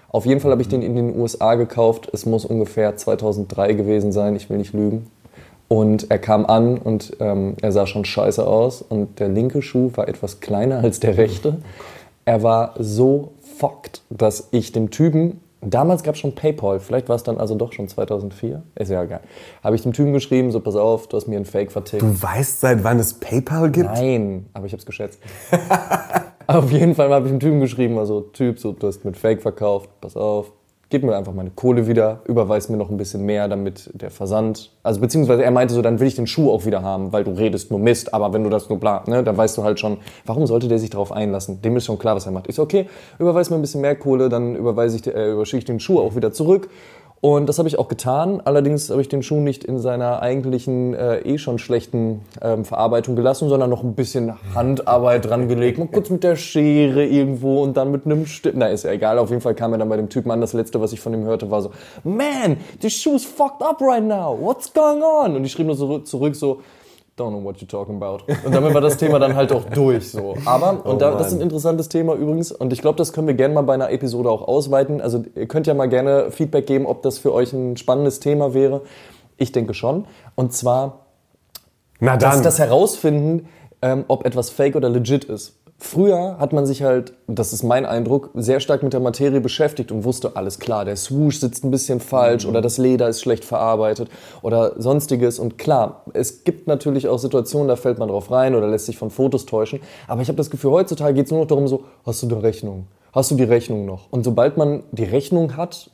Auf 0.09 0.27
jeden 0.27 0.41
Fall 0.41 0.53
habe 0.53 0.63
ich 0.63 0.69
den 0.69 0.83
in 0.83 0.95
den 0.95 1.19
USA 1.19 1.55
gekauft. 1.55 2.09
Es 2.13 2.25
muss 2.25 2.45
ungefähr 2.45 2.97
2003 2.97 3.73
gewesen 3.73 4.13
sein, 4.13 4.37
ich 4.37 4.49
will 4.49 4.59
nicht 4.59 4.73
lügen. 4.73 5.11
Und 5.67 6.11
er 6.11 6.19
kam 6.19 6.47
an 6.47 6.79
und 6.79 7.17
ähm, 7.21 7.57
er 7.63 7.73
sah 7.73 7.87
schon 7.87 8.05
scheiße 8.05 8.47
aus. 8.47 8.83
Und 8.83 9.19
der 9.19 9.29
linke 9.29 9.63
Schuh 9.63 9.91
war 9.95 10.07
etwas 10.07 10.41
kleiner 10.41 10.79
als 10.85 11.01
der 11.01 11.17
rechte. 11.17 11.57
Er 12.27 12.43
war 12.43 12.75
so 12.79 13.33
fucked, 13.59 14.03
dass 14.11 14.49
ich 14.51 14.73
dem 14.73 14.91
Typen, 14.91 15.41
damals 15.61 16.03
gab 16.03 16.15
es 16.15 16.21
schon 16.21 16.35
PayPal, 16.35 16.81
vielleicht 16.81 17.09
war 17.09 17.17
es 17.17 17.23
dann 17.23 17.39
also 17.39 17.55
doch 17.55 17.73
schon 17.73 17.89
2004, 17.89 18.63
ist 18.77 18.91
ja 18.91 19.03
egal, 19.03 19.21
habe 19.63 19.77
ich 19.77 19.83
dem 19.83 19.93
Typen 19.93 20.13
geschrieben, 20.13 20.51
so 20.51 20.61
pass 20.61 20.77
auf, 20.77 21.07
du 21.09 21.17
hast 21.17 21.29
mir 21.29 21.37
einen 21.37 21.45
Fake 21.45 21.73
vertickt. 21.73 22.03
Du 22.03 22.23
weißt, 22.23 22.61
seit 22.61 22.85
wann 22.85 22.99
es 22.99 23.15
PayPal 23.15 23.71
gibt? 23.71 23.91
Nein, 23.91 24.47
aber 24.53 24.67
ich 24.67 24.73
habe 24.73 24.81
es 24.81 24.87
geschätzt. 24.87 25.21
Auf 26.47 26.71
jeden 26.71 26.95
Fall 26.95 27.11
habe 27.11 27.27
ich 27.27 27.33
dem 27.33 27.41
Typen 27.41 27.61
geschrieben, 27.61 27.99
also 27.99 28.21
Typ, 28.21 28.59
so, 28.59 28.73
du 28.73 28.87
hast 28.87 29.05
mit 29.05 29.17
Fake 29.17 29.41
verkauft, 29.41 29.89
pass 30.03 30.15
auf, 30.15 30.53
gib 30.91 31.03
mir 31.03 31.17
einfach 31.17 31.33
meine 31.33 31.51
Kohle 31.51 31.87
wieder, 31.87 32.21
überweis 32.27 32.69
mir 32.69 32.77
noch 32.77 32.91
ein 32.91 32.99
bisschen 32.99 33.25
mehr, 33.25 33.49
damit 33.49 33.91
der 33.95 34.11
Versand, 34.11 34.71
also 34.83 35.01
beziehungsweise 35.01 35.43
er 35.43 35.51
meinte 35.51 35.73
so, 35.73 35.81
dann 35.81 36.01
will 36.01 36.07
ich 36.07 36.17
den 36.17 36.27
Schuh 36.27 36.51
auch 36.51 36.67
wieder 36.67 36.83
haben, 36.83 37.15
weil 37.15 37.25
du 37.25 37.31
redest 37.31 37.71
nur 37.71 37.81
Mist, 37.81 38.13
aber 38.13 38.35
wenn 38.35 38.45
du 38.45 38.51
das 38.51 38.69
nur 38.69 38.79
bla, 38.79 39.03
ne, 39.07 39.25
dann 39.25 39.37
weißt 39.39 39.57
du 39.57 39.65
halt 39.65 39.81
schon, 39.81 39.99
warum 40.27 40.47
sollte 40.47 40.69
der 40.69 40.79
sich 40.79 40.91
darauf 40.91 41.13
einlassen? 41.13 41.63
Dem 41.63 41.77
ist 41.79 41.87
schon 41.87 41.99
klar, 41.99 42.15
was 42.15 42.27
er 42.27 42.33
macht. 42.33 42.49
Ich 42.49 42.57
so, 42.57 42.63
okay, 42.63 42.89
überweis 43.19 43.49
mir 43.49 43.57
ein 43.57 43.63
bisschen 43.63 43.81
mehr 43.81 43.97
Kohle, 43.97 44.29
dann 44.29 44.55
überweise 44.55 44.99
ich, 44.99 45.07
äh, 45.07 45.33
überschicke 45.33 45.61
ich 45.61 45.65
den 45.65 45.81
Schuh 45.81 45.99
auch 45.99 46.15
wieder 46.15 46.33
zurück. 46.33 46.69
Und 47.25 47.49
das 47.49 47.59
habe 47.59 47.67
ich 47.67 47.79
auch 47.79 47.89
getan. 47.89 48.43
Allerdings 48.45 48.91
habe 48.91 49.01
ich 49.01 49.09
den 49.09 49.23
Schuh 49.23 49.41
nicht 49.41 49.65
in 49.65 49.79
seiner 49.79 50.21
eigentlichen, 50.21 50.93
äh, 50.93 51.21
eh 51.21 51.39
schon 51.39 51.59
schlechten 51.59 52.21
ähm, 52.43 52.67
Verarbeitung 52.67 53.17
gelassen, 53.17 53.49
sondern 53.49 53.71
noch 53.71 53.83
ein 53.83 53.95
bisschen 53.95 54.35
Handarbeit 54.55 55.25
dran 55.25 55.49
gelegt. 55.49 55.79
Mal 55.79 55.89
kurz 55.89 56.11
mit 56.11 56.23
der 56.23 56.37
Schere 56.37 57.03
irgendwo 57.07 57.63
und 57.63 57.79
dann 57.79 57.91
mit 57.91 58.05
einem 58.05 58.27
Stift. 58.27 58.59
Na, 58.59 58.67
ist 58.67 58.85
ja 58.85 58.91
egal. 58.91 59.19
Auf 59.19 59.31
jeden 59.31 59.41
Fall 59.41 59.55
kam 59.55 59.73
er 59.73 59.79
dann 59.79 59.89
bei 59.89 59.97
dem 59.97 60.11
Typen 60.11 60.31
an. 60.33 60.43
Das 60.43 60.53
letzte, 60.53 60.83
was 60.83 60.93
ich 60.93 61.01
von 61.01 61.15
ihm 61.15 61.25
hörte, 61.25 61.51
war 61.51 61.63
so, 61.63 61.71
Man, 62.03 62.59
the 62.83 62.91
shoe's 62.91 63.25
fucked 63.25 63.63
up 63.63 63.81
right 63.81 64.05
now. 64.05 64.39
What's 64.39 64.71
going 64.71 65.01
on? 65.01 65.35
Und 65.35 65.47
ich 65.47 65.53
schrieb 65.53 65.65
nur 65.65 65.77
so 65.77 66.01
zurück 66.01 66.37
so, 66.37 66.61
Don't 67.17 67.31
know 67.31 67.45
what 67.45 67.59
you're 67.59 67.69
talking 67.69 67.97
about. 68.03 68.25
Und 68.45 68.53
damit 68.53 68.75
war 68.75 68.81
das 68.81 68.97
Thema 68.97 69.21
dann 69.21 69.37
halt 69.37 69.53
auch 69.53 69.65
durch. 69.67 70.11
So. 70.11 70.35
Aber, 70.47 70.85
und 70.85 71.01
da, 71.01 71.13
das 71.13 71.29
ist 71.29 71.35
ein 71.35 71.41
interessantes 71.41 71.89
Thema 71.89 72.15
übrigens, 72.15 72.51
und 72.51 72.73
ich 72.73 72.81
glaube, 72.81 72.99
das 72.99 73.13
können 73.13 73.29
wir 73.29 73.35
gerne 73.35 73.55
mal 73.55 73.63
bei 73.63 73.75
einer 73.75 73.91
Episode 73.91 74.29
auch 74.29 74.43
ausweiten. 74.43 75.01
Also 75.01 75.23
ihr 75.37 75.47
könnt 75.47 75.69
ja 75.69 75.75
mal 75.75 75.89
gerne 75.89 76.33
Feedback 76.33 76.67
geben, 76.67 76.87
ob 76.87 77.03
das 77.03 77.19
für 77.19 77.33
euch 77.33 77.53
ein 77.53 77.77
spannendes 77.77 78.19
Thema 78.19 78.53
wäre. 78.53 78.83
Ich 79.37 79.53
denke 79.53 79.75
schon. 79.75 80.07
Und 80.35 80.53
zwar 80.53 81.07
Na 82.01 82.17
das, 82.17 82.35
dann. 82.35 82.43
das 82.43 82.59
herausfinden, 82.59 83.49
ähm, 83.81 84.05
ob 84.09 84.27
etwas 84.27 84.51
fake 84.51 84.75
oder 84.75 84.89
legit 84.89 85.25
ist. 85.25 85.57
Früher 85.87 86.39
hat 86.39 86.55
man 86.55 86.65
sich 86.65 86.83
halt, 86.83 87.13
das 87.27 87.53
ist 87.53 87.63
mein 87.63 87.85
Eindruck, 87.85 88.31
sehr 88.33 88.61
stark 88.61 88.83
mit 88.83 88.95
der 88.95 89.01
Materie 89.01 89.43
beschäftigt 89.43 89.93
und 89.93 90.03
wusste, 90.05 90.35
alles 90.35 90.59
klar, 90.59 90.87
der 90.87 90.97
Swoosh 90.97 91.41
sitzt 91.41 91.63
ein 91.63 91.71
bisschen 91.71 92.01
falsch 92.01 92.47
oder 92.47 92.63
das 92.63 92.79
Leder 92.79 93.07
ist 93.07 93.21
schlecht 93.21 93.45
verarbeitet 93.45 94.09
oder 94.41 94.81
sonstiges. 94.81 95.39
Und 95.39 95.59
klar, 95.59 96.07
es 96.15 96.43
gibt 96.45 96.69
natürlich 96.69 97.07
auch 97.07 97.19
Situationen, 97.19 97.69
da 97.69 97.77
fällt 97.77 97.99
man 97.99 98.09
drauf 98.09 98.31
rein 98.31 98.55
oder 98.55 98.67
lässt 98.67 98.87
sich 98.87 98.97
von 98.97 99.11
Fotos 99.11 99.45
täuschen. 99.45 99.81
Aber 100.09 100.23
ich 100.23 100.29
habe 100.29 100.39
das 100.39 100.49
Gefühl, 100.49 100.71
heutzutage 100.71 101.13
geht 101.13 101.27
es 101.27 101.33
nur 101.33 101.41
noch 101.43 101.49
darum, 101.49 101.69
so, 101.69 101.85
hast 102.07 102.23
du 102.23 102.29
die 102.29 102.35
Rechnung? 102.35 102.87
Hast 103.13 103.31
du 103.31 103.35
die 103.35 103.45
Rechnung 103.45 103.85
noch? 103.85 104.11
Und 104.11 104.25
sobald 104.25 104.57
man 104.57 104.85
die 104.91 105.05
Rechnung 105.05 105.55
hat, 105.59 105.91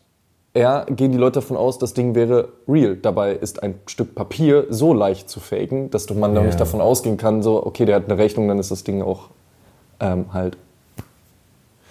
ja, 0.56 0.84
gehen 0.84 1.10
die 1.10 1.18
Leute 1.18 1.40
davon 1.40 1.56
aus, 1.56 1.78
das 1.78 1.94
Ding 1.94 2.14
wäre 2.14 2.50
real. 2.68 2.94
Dabei 2.94 3.32
ist 3.32 3.64
ein 3.64 3.74
Stück 3.86 4.14
Papier 4.14 4.66
so 4.70 4.94
leicht 4.94 5.28
zu 5.28 5.40
faken, 5.40 5.90
dass 5.90 6.08
man 6.14 6.36
da 6.36 6.42
Ja. 6.42 6.46
nicht 6.46 6.60
davon 6.60 6.80
ausgehen 6.80 7.16
kann, 7.16 7.42
so, 7.42 7.66
okay, 7.66 7.86
der 7.86 7.96
hat 7.96 8.04
eine 8.04 8.18
Rechnung, 8.18 8.46
dann 8.46 8.60
ist 8.60 8.70
das 8.70 8.84
Ding 8.84 9.02
auch 9.02 9.30
ähm, 10.00 10.26
halt 10.32 10.56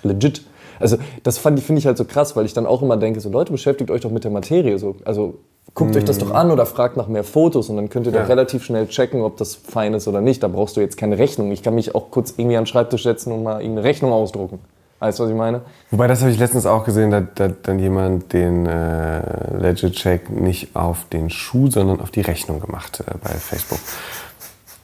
legit. 0.03 0.43
Also 0.79 0.97
das 1.23 1.37
finde 1.37 1.61
ich 1.75 1.85
halt 1.85 1.97
so 1.97 2.05
krass, 2.05 2.35
weil 2.35 2.45
ich 2.45 2.53
dann 2.53 2.65
auch 2.65 2.81
immer 2.81 2.95
denke, 2.97 3.19
so 3.19 3.29
Leute, 3.29 3.51
beschäftigt 3.51 3.91
euch 3.91 4.01
doch 4.01 4.11
mit 4.11 4.23
der 4.23 4.31
Materie. 4.31 4.79
So. 4.79 4.95
Also 5.03 5.35
guckt 5.73 5.95
euch 5.95 6.05
das 6.05 6.17
doch 6.19 6.31
an 6.31 6.51
oder 6.51 6.65
fragt 6.65 6.95
nach 6.95 7.07
mehr 7.07 7.23
Fotos 7.25 7.69
und 7.69 7.75
dann 7.75 7.89
könnt 7.89 8.07
ihr 8.07 8.13
Ja. 8.13 8.21
doch 8.21 8.29
relativ 8.29 8.63
schnell 8.63 8.87
checken, 8.87 9.21
ob 9.21 9.37
das 9.37 9.55
fein 9.55 9.93
ist 9.93 10.07
oder 10.07 10.21
nicht. 10.21 10.41
Da 10.41 10.47
brauchst 10.47 10.77
du 10.77 10.81
jetzt 10.81 10.97
keine 10.97 11.17
Rechnung. 11.17 11.51
Ich 11.51 11.63
kann 11.63 11.75
mich 11.75 11.95
auch 11.95 12.11
kurz 12.11 12.33
irgendwie 12.37 12.55
an 12.57 12.63
den 12.63 12.67
Schreibtisch 12.67 13.03
setzen 13.03 13.33
und 13.33 13.43
mal 13.43 13.59
irgendeine 13.61 13.87
Rechnung 13.87 14.13
ausdrucken. 14.13 14.59
Weißt 14.99 15.19
du, 15.19 15.23
was 15.23 15.29
ich 15.29 15.35
meine? 15.37 15.61
Wobei, 15.91 16.07
das 16.07 16.21
habe 16.21 16.31
ich 16.31 16.39
letztens 16.39 16.65
auch 16.65 16.83
gesehen, 16.83 17.11
da 17.11 17.21
da 17.21 17.45
hat 17.45 17.67
dann 17.67 17.79
jemand 17.79 18.33
den 18.33 18.65
äh, 18.65 19.57
Legit-Check 19.57 20.29
nicht 20.29 20.75
auf 20.75 21.05
den 21.11 21.29
Schuh, 21.29 21.69
sondern 21.69 22.01
auf 22.01 22.11
die 22.11 22.21
Rechnung 22.21 22.59
gemacht 22.59 23.01
äh, 23.01 23.11
bei 23.23 23.29
Facebook. 23.29 23.79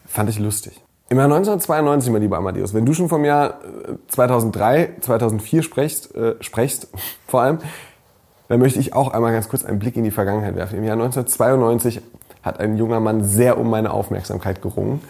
Fand 0.07 0.29
ich 0.29 0.39
lustig. 0.39 0.79
Im 1.07 1.17
Jahr 1.17 1.25
1992, 1.25 2.11
mein 2.11 2.23
lieber 2.23 2.37
Amadeus, 2.37 2.73
wenn 2.73 2.85
du 2.85 2.93
schon 2.93 3.09
vom 3.09 3.25
Jahr 3.25 3.59
äh, 3.63 3.93
2003, 4.07 4.95
2004 5.01 5.61
sprichst, 5.61 6.15
äh, 6.15 6.35
sprichst 6.39 6.87
vor 7.27 7.41
allem, 7.41 7.59
dann 8.47 8.59
möchte 8.59 8.79
ich 8.79 8.93
auch 8.93 9.13
einmal 9.13 9.31
ganz 9.31 9.47
kurz 9.47 9.63
einen 9.63 9.79
Blick 9.79 9.95
in 9.97 10.03
die 10.03 10.11
Vergangenheit 10.11 10.55
werfen. 10.55 10.77
Im 10.77 10.83
Jahr 10.83 10.93
1992 10.93 12.01
hat 12.41 12.59
ein 12.59 12.77
junger 12.77 12.99
Mann 12.99 13.23
sehr 13.23 13.57
um 13.57 13.69
meine 13.69 13.91
Aufmerksamkeit 13.91 14.61
gerungen. 14.61 15.01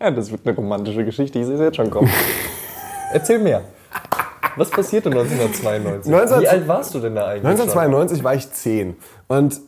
Ja, 0.00 0.10
das 0.10 0.30
wird 0.30 0.46
eine 0.46 0.56
romantische 0.56 1.04
Geschichte. 1.04 1.38
Ich 1.38 1.46
sehe 1.46 1.54
es 1.54 1.60
jetzt 1.60 1.76
schon 1.76 1.90
kommen. 1.90 2.10
Erzähl 3.12 3.38
mehr. 3.38 3.62
Was 4.56 4.70
passierte 4.70 5.10
1992? 5.10 6.10
19 6.10 6.40
Wie 6.40 6.48
alt 6.48 6.68
warst 6.68 6.94
du 6.94 7.00
denn 7.00 7.14
da 7.14 7.26
eigentlich? 7.26 7.46
1992 7.46 8.24
war 8.24 8.34
ich 8.34 8.50
10 8.50 8.96
und 9.28 9.60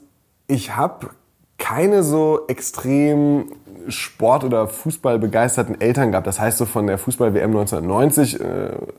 ich 0.49 0.77
habe 0.77 1.11
keine 1.59 2.03
so 2.03 2.47
extrem 2.49 3.53
Sport- 3.89 4.45
oder 4.45 4.69
Fußball 4.69 5.19
begeisterten 5.19 5.81
Eltern 5.81 6.11
gehabt. 6.11 6.27
Das 6.27 6.41
heißt, 6.41 6.59
so 6.59 6.67
von 6.67 6.87
der 6.87 6.99
Fußball-WM 6.99 7.51
1990 7.51 8.41
äh, 8.41 8.45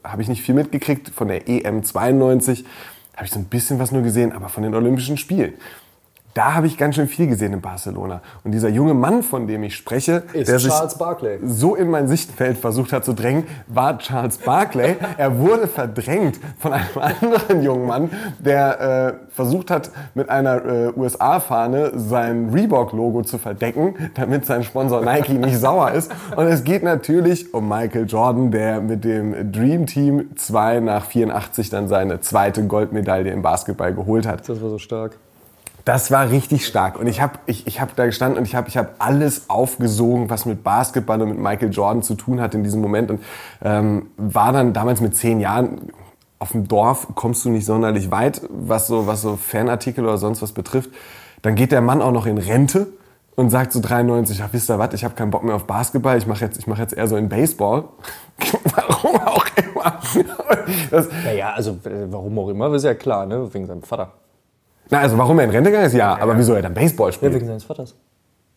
habe 0.04 0.22
ich 0.22 0.28
nicht 0.28 0.42
viel 0.42 0.56
mitgekriegt. 0.56 1.10
Von 1.10 1.28
der 1.28 1.48
EM 1.48 1.84
92 1.84 2.66
habe 3.16 3.26
ich 3.26 3.32
so 3.32 3.40
ein 3.40 3.46
bisschen 3.46 3.80
was 3.80 3.92
nur 3.92 4.02
gesehen, 4.02 4.32
aber 4.32 4.50
von 4.50 4.64
den 4.64 4.74
Olympischen 4.74 5.18
Spielen. 5.18 5.54
Da 6.34 6.56
habe 6.56 6.66
ich 6.66 6.78
ganz 6.78 6.96
schön 6.96 7.08
viel 7.08 7.28
gesehen 7.28 7.54
in 7.54 7.62
Barcelona. 7.62 8.22
Und 8.44 8.54
dieser 8.54 8.70
junge 8.70 8.96
Mann, 8.96 9.22
von 9.22 9.46
dem 9.46 9.64
ich 9.64 9.76
spreche, 9.76 10.24
Ist 10.34 10.50
der 10.50 10.60
sich 10.60 10.74
so 11.46 11.76
in 11.76 11.92
mein 11.92 12.08
Sichtfeld 12.08 12.58
versucht 12.58 12.92
hat 12.92 13.06
zu 13.06 13.14
drängen, 13.14 13.46
war 13.68 14.00
Charles 14.00 14.40
Barkley. 14.40 14.96
Er 15.18 15.38
wurde 15.38 15.68
verdrängt 15.68 16.40
von 16.58 16.74
einem 16.74 16.86
anderen 16.96 17.62
jungen 17.62 17.86
Mann, 17.86 18.10
der 18.40 19.20
äh, 19.30 19.34
versucht 19.34 19.70
hat, 19.70 19.92
mit 20.16 20.30
einer 20.30 20.66
äh, 20.66 20.92
USA-Fahne 20.96 21.92
sein 21.96 22.50
Reebok-Logo 22.52 23.22
zu 23.22 23.38
verdecken, 23.38 23.96
damit 24.16 24.46
sein 24.46 24.64
Sponsor 24.64 25.02
Nike 25.02 25.34
nicht 25.34 25.60
sauer 25.60 25.92
ist. 25.92 26.12
Und 26.36 26.48
es 26.48 26.64
geht 26.64 26.84
natürlich 26.84 27.54
um 27.54 27.70
Michael 27.70 28.06
Jordan, 28.08 28.50
der 28.50 28.82
mit 28.82 29.04
dem 29.04 29.52
Dream 29.52 29.86
Team 29.86 30.36
2 30.36 30.80
nach 30.80 31.06
84 31.06 31.70
dann 31.70 31.88
seine 31.88 32.22
zweite 32.22 32.66
Goldmedaille 32.66 33.32
im 33.32 33.44
Basketball 33.44 33.94
geholt 33.94 34.26
hat. 34.26 34.50
Das 34.50 34.62
war 34.62 34.70
so 34.70 34.80
stark. 34.80 35.18
Das 35.86 36.12
war 36.12 36.30
richtig 36.30 36.66
stark. 36.66 36.98
Und 36.98 37.08
ich 37.08 37.20
habe 37.20 37.40
ich, 37.46 37.68
ich 37.68 37.82
hab 37.82 37.96
da 37.96 38.06
gestanden 38.06 38.40
und 38.40 38.46
ich 38.46 38.56
habe 38.56 38.70
ich 38.70 38.78
hab 38.78 38.96
alles 39.00 39.50
aufgesogen, 39.50 40.30
was 40.30 40.46
mit 40.46 40.64
Basketball 40.64 41.22
und 41.22 41.30
mit 41.30 41.40
Michael 41.40 41.72
Jordan 41.72 42.04
zu 42.04 42.16
tun 42.16 42.40
hat 42.40 42.56
in 42.56 42.64
diesem 42.64 42.82
Moment. 42.82 43.12
Und 43.12 43.22
ähm, 43.62 44.08
war 44.16 44.54
dann 44.54 44.72
damals 44.72 45.02
mit 45.02 45.16
zehn 45.16 45.42
Jahren 45.42 45.92
auf 46.40 46.52
dem 46.52 46.68
Dorf, 46.68 47.08
kommst 47.16 47.44
du 47.44 47.50
nicht 47.50 47.66
sonderlich 47.66 48.12
weit, 48.12 48.42
was 48.50 48.88
so, 48.88 49.08
was 49.08 49.22
so 49.22 49.36
Fanartikel 49.36 50.06
oder 50.06 50.18
sonst 50.18 50.42
was 50.42 50.54
betrifft. 50.54 50.90
Dann 51.42 51.56
geht 51.56 51.72
der 51.74 51.82
Mann 51.82 52.02
auch 52.02 52.12
noch 52.12 52.26
in 52.26 52.38
Rente. 52.38 52.88
und 53.36 53.50
sagt 53.50 53.74
so 53.74 53.80
93, 53.82 54.44
ach 54.44 54.50
wisst 54.52 54.70
ihr 54.70 54.78
was, 54.78 54.94
ich 54.94 55.04
habe 55.04 55.16
keinen 55.16 55.32
Bock 55.32 55.44
mehr 55.44 55.56
auf 55.56 55.66
Basketball, 55.66 56.18
ich 56.18 56.28
mache 56.28 56.46
jetzt, 56.46 56.60
ich 56.60 56.68
mach 56.68 56.78
jetzt 56.78 56.94
eher 56.94 57.08
so 57.08 57.18
in 57.18 57.30
Baseball. 57.30 57.86
warum 58.76 59.16
auch 59.22 59.46
immer. 59.58 60.00
Naja, 61.26 61.54
also 61.56 61.78
warum 61.84 62.38
auch 62.38 62.50
immer, 62.50 62.72
ist 62.74 62.84
ja 62.84 62.94
klar, 62.94 63.26
ne? 63.26 63.52
wegen 63.54 63.66
seinem 63.66 63.82
Vater. 63.82 64.12
Na, 64.90 65.00
also 65.00 65.18
warum 65.18 65.40
er 65.40 65.46
in 65.46 65.52
Rente 65.52 65.70
gegangen 65.70 65.88
ist, 65.88 65.94
ja, 65.94 66.18
aber 66.20 66.38
wieso 66.38 66.54
er 66.54 66.62
dann 66.62 66.74
Baseball 66.74 67.12
spielt? 67.12 67.32
Ja, 67.32 67.38
wegen 67.38 67.48
seines 67.48 67.64
Vaters. 67.64 67.96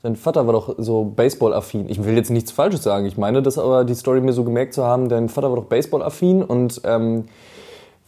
Sein 0.03 0.17
Vater 0.17 0.47
war 0.47 0.53
doch 0.53 0.75
so 0.79 1.05
Baseball-affin. 1.05 1.89
Ich 1.89 2.05
will 2.05 2.15
jetzt 2.17 2.31
nichts 2.31 2.53
Falsches 2.53 2.83
sagen. 2.83 3.07
Ich 3.07 3.17
meine 3.17 3.43
das 3.43 3.59
aber, 3.59 3.85
die 3.85 3.95
Story 3.95 4.21
mir 4.21 4.33
so 4.33 4.45
gemerkt 4.45 4.75
zu 4.75 4.85
haben, 4.85 5.09
dein 5.09 5.29
Vater 5.29 5.49
war 5.49 5.57
doch 5.57 5.65
Baseball-affin 5.65 6.43
und 6.43 6.81
ähm, 6.85 7.25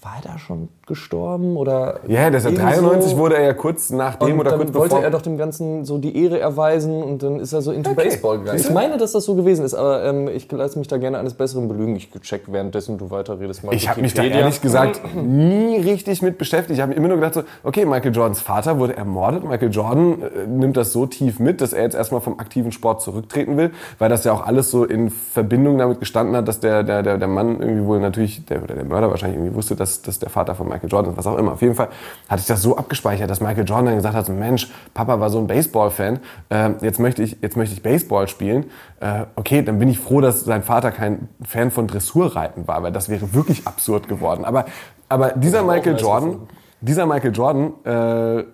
war 0.02 0.16
er 0.16 0.32
da 0.32 0.38
schon 0.38 0.68
gestorben 0.88 1.56
oder? 1.56 2.00
Ja, 2.08 2.28
ja 2.28 2.30
93 2.30 3.16
wurde 3.16 3.36
er 3.36 3.44
ja 3.44 3.54
kurz 3.54 3.90
nachdem 3.90 4.34
und 4.34 4.40
oder 4.40 4.50
dann 4.50 4.60
kurz 4.60 4.74
wollte 4.74 4.88
bevor. 4.96 5.04
er 5.04 5.10
doch 5.10 5.22
dem 5.22 5.38
Ganzen 5.38 5.84
so 5.84 5.98
die 5.98 6.22
Ehre 6.22 6.40
erweisen 6.40 7.02
und 7.02 7.22
dann 7.22 7.38
ist 7.38 7.52
er 7.52 7.62
so 7.62 7.70
into 7.70 7.88
Okay. 7.90 8.04
Baseball 8.04 8.38
gegangen. 8.38 8.58
Ich 8.58 8.70
meine, 8.70 8.96
dass 8.96 9.12
das 9.12 9.24
so 9.24 9.34
gewesen 9.34 9.64
ist, 9.64 9.74
aber 9.74 10.04
ähm, 10.04 10.28
ich 10.28 10.50
lasse 10.50 10.78
mich 10.78 10.88
da 10.88 10.98
gerne 10.98 11.18
eines 11.18 11.34
Besseren 11.34 11.68
belügen. 11.68 11.96
Ich 11.96 12.10
check 12.20 12.42
währenddessen 12.48 12.98
du 12.98 13.10
weiterredest 13.10 13.64
mal. 13.64 13.74
Ich 13.74 13.88
habe 13.88 14.00
mich 14.00 14.14
da 14.14 14.22
ehrlich 14.22 14.60
gesagt 14.60 15.00
nie 15.16 15.76
richtig 15.76 16.22
mit 16.22 16.38
beschäftigt. 16.38 16.78
Ich 16.78 16.82
habe 16.82 16.94
immer 16.94 17.08
nur 17.08 17.16
gedacht 17.16 17.34
so, 17.34 17.42
okay, 17.64 17.84
Michael 17.84 18.14
Jordans 18.14 18.40
Vater 18.40 18.78
wurde 18.78 18.96
ermordet. 18.96 19.44
Michael 19.44 19.70
Jordan 19.70 20.22
äh, 20.22 20.46
nimmt 20.46 20.76
das 20.76 20.92
so 20.92 21.06
tief 21.06 21.38
mit, 21.40 21.60
dass 21.60 21.72
er 21.72 21.82
jetzt 21.82 21.94
erstmal 21.94 22.20
vom 22.20 22.38
aktiven 22.38 22.72
Sport 22.72 23.02
zurücktreten 23.02 23.56
will, 23.56 23.70
weil 23.98 24.08
das 24.08 24.24
ja 24.24 24.32
auch 24.32 24.46
alles 24.46 24.70
so 24.70 24.84
in 24.84 25.10
Verbindung 25.10 25.78
damit 25.78 26.00
gestanden 26.00 26.36
hat, 26.36 26.48
dass 26.48 26.60
der, 26.60 26.82
der, 26.82 27.02
der, 27.02 27.18
der 27.18 27.28
Mann 27.28 27.60
irgendwie 27.60 27.84
wohl 27.84 28.00
natürlich, 28.00 28.44
der, 28.46 28.62
oder 28.62 28.74
der 28.74 28.84
Mörder 28.84 29.10
wahrscheinlich 29.10 29.38
irgendwie 29.38 29.54
wusste, 29.54 29.76
dass, 29.76 30.02
dass 30.02 30.18
der 30.18 30.30
Vater 30.30 30.54
von 30.54 30.68
Michael 30.68 30.77
Jordan 30.86 31.12
ist, 31.12 31.18
was 31.18 31.26
auch 31.26 31.36
immer. 31.36 31.52
Auf 31.52 31.62
jeden 31.62 31.74
Fall 31.74 31.88
hatte 32.28 32.40
ich 32.40 32.46
das 32.46 32.62
so 32.62 32.76
abgespeichert, 32.76 33.28
dass 33.28 33.40
Michael 33.40 33.64
Jordan 33.66 33.86
dann 33.86 33.96
gesagt 33.96 34.14
hat, 34.14 34.28
Mensch, 34.28 34.70
Papa 34.94 35.18
war 35.18 35.30
so 35.30 35.38
ein 35.38 35.48
Baseball-Fan, 35.48 36.20
äh, 36.50 36.70
jetzt, 36.80 37.00
möchte 37.00 37.24
ich, 37.24 37.38
jetzt 37.42 37.56
möchte 37.56 37.74
ich 37.74 37.82
Baseball 37.82 38.28
spielen. 38.28 38.66
Äh, 39.00 39.24
okay, 39.34 39.62
dann 39.62 39.78
bin 39.80 39.88
ich 39.88 39.98
froh, 39.98 40.20
dass 40.20 40.44
sein 40.44 40.62
Vater 40.62 40.92
kein 40.92 41.28
Fan 41.44 41.70
von 41.70 41.88
Dressurreiten 41.88 42.68
war, 42.68 42.82
weil 42.82 42.92
das 42.92 43.08
wäre 43.08 43.34
wirklich 43.34 43.66
absurd 43.66 44.08
geworden. 44.08 44.44
Aber, 44.44 44.66
aber 45.08 45.30
dieser 45.30 45.62
Michael 45.62 45.98
Jordan, 45.98 46.48
dieser 46.80 47.06
Michael 47.06 47.34
Jordan, 47.34 47.72
äh, 47.84 48.44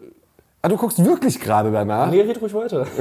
ah, 0.63 0.69
du 0.69 0.77
guckst 0.77 1.05
wirklich 1.05 1.41
gerade 1.41 1.71
danach. 1.71 2.11
Nee, 2.11 2.23
red 2.23 2.41
ruhig 2.41 2.55
weiter. 2.55 2.87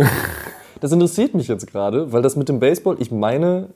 Das 0.84 0.92
interessiert 0.92 1.34
mich 1.34 1.48
jetzt 1.48 1.66
gerade, 1.68 2.12
weil 2.12 2.22
das 2.22 2.36
mit 2.36 2.50
dem 2.50 2.60
Baseball, 2.60 2.98
ich 3.00 3.10
meine, 3.10 3.70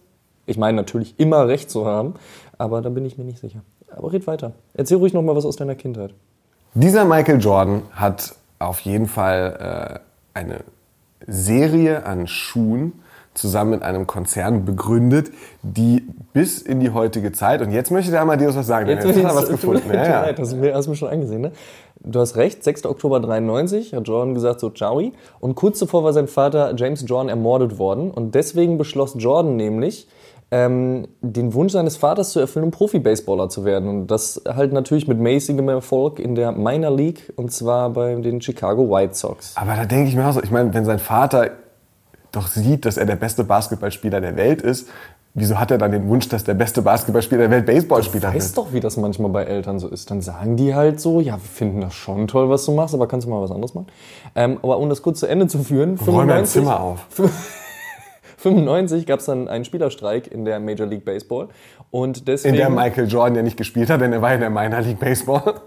ich 0.45 0.57
meine 0.57 0.75
natürlich 0.75 1.17
immer 1.17 1.47
recht 1.47 1.71
zu 1.71 1.85
haben, 1.85 2.15
aber 2.57 2.81
da 2.81 2.89
bin 2.89 3.05
ich 3.05 3.17
mir 3.17 3.23
nicht 3.23 3.39
sicher. 3.39 3.61
Aber 3.95 4.11
red 4.11 4.27
weiter. 4.27 4.53
Erzähl 4.73 4.97
ruhig 4.97 5.13
noch 5.13 5.21
mal 5.21 5.35
was 5.35 5.45
aus 5.45 5.55
deiner 5.55 5.75
Kindheit. 5.75 6.13
Dieser 6.73 7.05
Michael 7.05 7.39
Jordan 7.39 7.83
hat 7.91 8.35
auf 8.59 8.79
jeden 8.81 9.07
Fall 9.07 10.01
äh, 10.35 10.37
eine 10.37 10.59
Serie 11.25 12.05
an 12.05 12.27
Schuhen 12.27 12.93
zusammen 13.33 13.71
mit 13.71 13.83
einem 13.83 14.07
Konzern 14.07 14.65
begründet, 14.65 15.31
die 15.61 16.07
bis 16.33 16.61
in 16.61 16.79
die 16.79 16.89
heutige 16.89 17.31
Zeit, 17.31 17.61
und 17.61 17.71
jetzt 17.71 17.91
möchte 17.91 18.11
der 18.11 18.21
Amadeus 18.21 18.55
was 18.55 18.67
sagen, 18.67 18.89
Jetzt, 18.89 19.05
jetzt 19.05 19.23
hat 19.23 19.31
er 19.31 19.35
was 19.35 19.49
gefunden. 19.49 19.83
Ja, 19.93 20.03
ja. 20.03 20.21
leid, 20.21 20.39
hast, 20.39 20.53
du 20.53 20.57
mir, 20.57 20.73
hast 20.73 20.85
du 20.85 20.91
mir 20.91 20.97
schon 20.97 21.09
angesehen, 21.09 21.41
ne? 21.41 21.51
Du 21.99 22.19
hast 22.19 22.35
recht, 22.35 22.63
6. 22.63 22.85
Oktober 22.85 23.19
93 23.19 23.93
hat 23.93 24.07
Jordan 24.07 24.33
gesagt, 24.33 24.59
so 24.59 24.69
ciao. 24.69 25.01
Und 25.39 25.55
kurz 25.55 25.79
zuvor 25.79 26.03
war 26.03 26.13
sein 26.13 26.27
Vater 26.27 26.73
James 26.75 27.03
Jordan 27.07 27.29
ermordet 27.29 27.79
worden. 27.79 28.11
Und 28.11 28.35
deswegen 28.35 28.77
beschloss 28.77 29.15
Jordan 29.17 29.55
nämlich, 29.55 30.07
ähm, 30.49 31.07
den 31.21 31.53
Wunsch 31.53 31.73
seines 31.73 31.97
Vaters 31.97 32.31
zu 32.31 32.39
erfüllen, 32.39 32.65
um 32.65 32.71
Profi-Baseballer 32.71 33.49
zu 33.49 33.65
werden. 33.65 33.89
Und 33.89 34.07
das 34.07 34.41
halt 34.47 34.71
natürlich 34.71 35.07
mit 35.07 35.19
mäßigem 35.19 35.67
Erfolg 35.69 36.19
in 36.19 36.35
der 36.35 36.53
Minor 36.53 36.95
League, 36.95 37.33
und 37.35 37.51
zwar 37.51 37.89
bei 37.89 38.15
den 38.15 38.41
Chicago 38.41 38.89
White 38.89 39.15
Sox. 39.15 39.53
Aber 39.55 39.75
da 39.75 39.85
denke 39.85 40.09
ich 40.09 40.15
mir 40.15 40.27
auch 40.27 40.33
so, 40.33 40.41
ich 40.41 40.51
meine, 40.51 40.73
wenn 40.73 40.85
sein 40.85 40.99
Vater 40.99 41.51
doch 42.31 42.47
sieht, 42.47 42.85
dass 42.85 42.97
er 42.97 43.05
der 43.05 43.15
beste 43.15 43.43
Basketballspieler 43.43 44.21
der 44.21 44.35
Welt 44.37 44.61
ist, 44.61 44.87
wieso 45.33 45.59
hat 45.59 45.71
er 45.71 45.77
dann 45.77 45.91
den 45.91 46.07
Wunsch, 46.07 46.29
dass 46.29 46.43
der 46.43 46.55
beste 46.55 46.81
Basketballspieler 46.81 47.41
der 47.41 47.51
Welt 47.51 47.65
Baseballspieler 47.65 48.33
Weißt 48.33 48.47
ist? 48.47 48.57
doch, 48.57 48.73
wie 48.73 48.79
das 48.79 48.97
manchmal 48.97 49.29
bei 49.29 49.43
Eltern 49.43 49.79
so 49.79 49.87
ist. 49.87 50.09
Dann 50.11 50.21
sagen 50.21 50.55
die 50.55 50.73
halt 50.73 50.99
so, 50.99 51.19
ja, 51.19 51.33
wir 51.33 51.39
finden 51.39 51.81
das 51.81 51.93
schon 51.93 52.27
toll, 52.27 52.49
was 52.49 52.65
du 52.65 52.73
machst, 52.73 52.93
aber 52.95 53.07
kannst 53.07 53.27
du 53.27 53.31
mal 53.31 53.41
was 53.41 53.51
anderes 53.51 53.73
machen? 53.73 53.87
Ähm, 54.35 54.59
aber 54.63 54.77
um 54.77 54.89
das 54.89 55.01
kurz 55.01 55.19
zu 55.19 55.27
Ende 55.27 55.47
zu 55.47 55.59
führen, 55.59 55.97
Räum 55.97 56.29
ein 56.29 56.45
Zimmer 56.45 56.79
auf. 56.79 57.05
95 58.37 59.05
gab 59.05 59.19
es 59.19 59.25
dann 59.25 59.47
einen 59.47 59.65
Spielerstreik 59.65 60.31
in 60.31 60.45
der 60.45 60.59
Major 60.59 60.87
League 60.87 61.05
Baseball 61.05 61.49
und 61.91 62.19
In 62.19 62.25
deswegen 62.25 62.55
der 62.55 62.69
Michael 62.69 63.07
Jordan 63.07 63.35
ja 63.35 63.41
nicht 63.41 63.57
gespielt 63.57 63.89
hat, 63.89 64.01
denn 64.01 64.13
er 64.13 64.21
war 64.21 64.33
in 64.33 64.39
der 64.39 64.49
Minor 64.49 64.81
League 64.81 64.99
Baseball. 64.99 65.61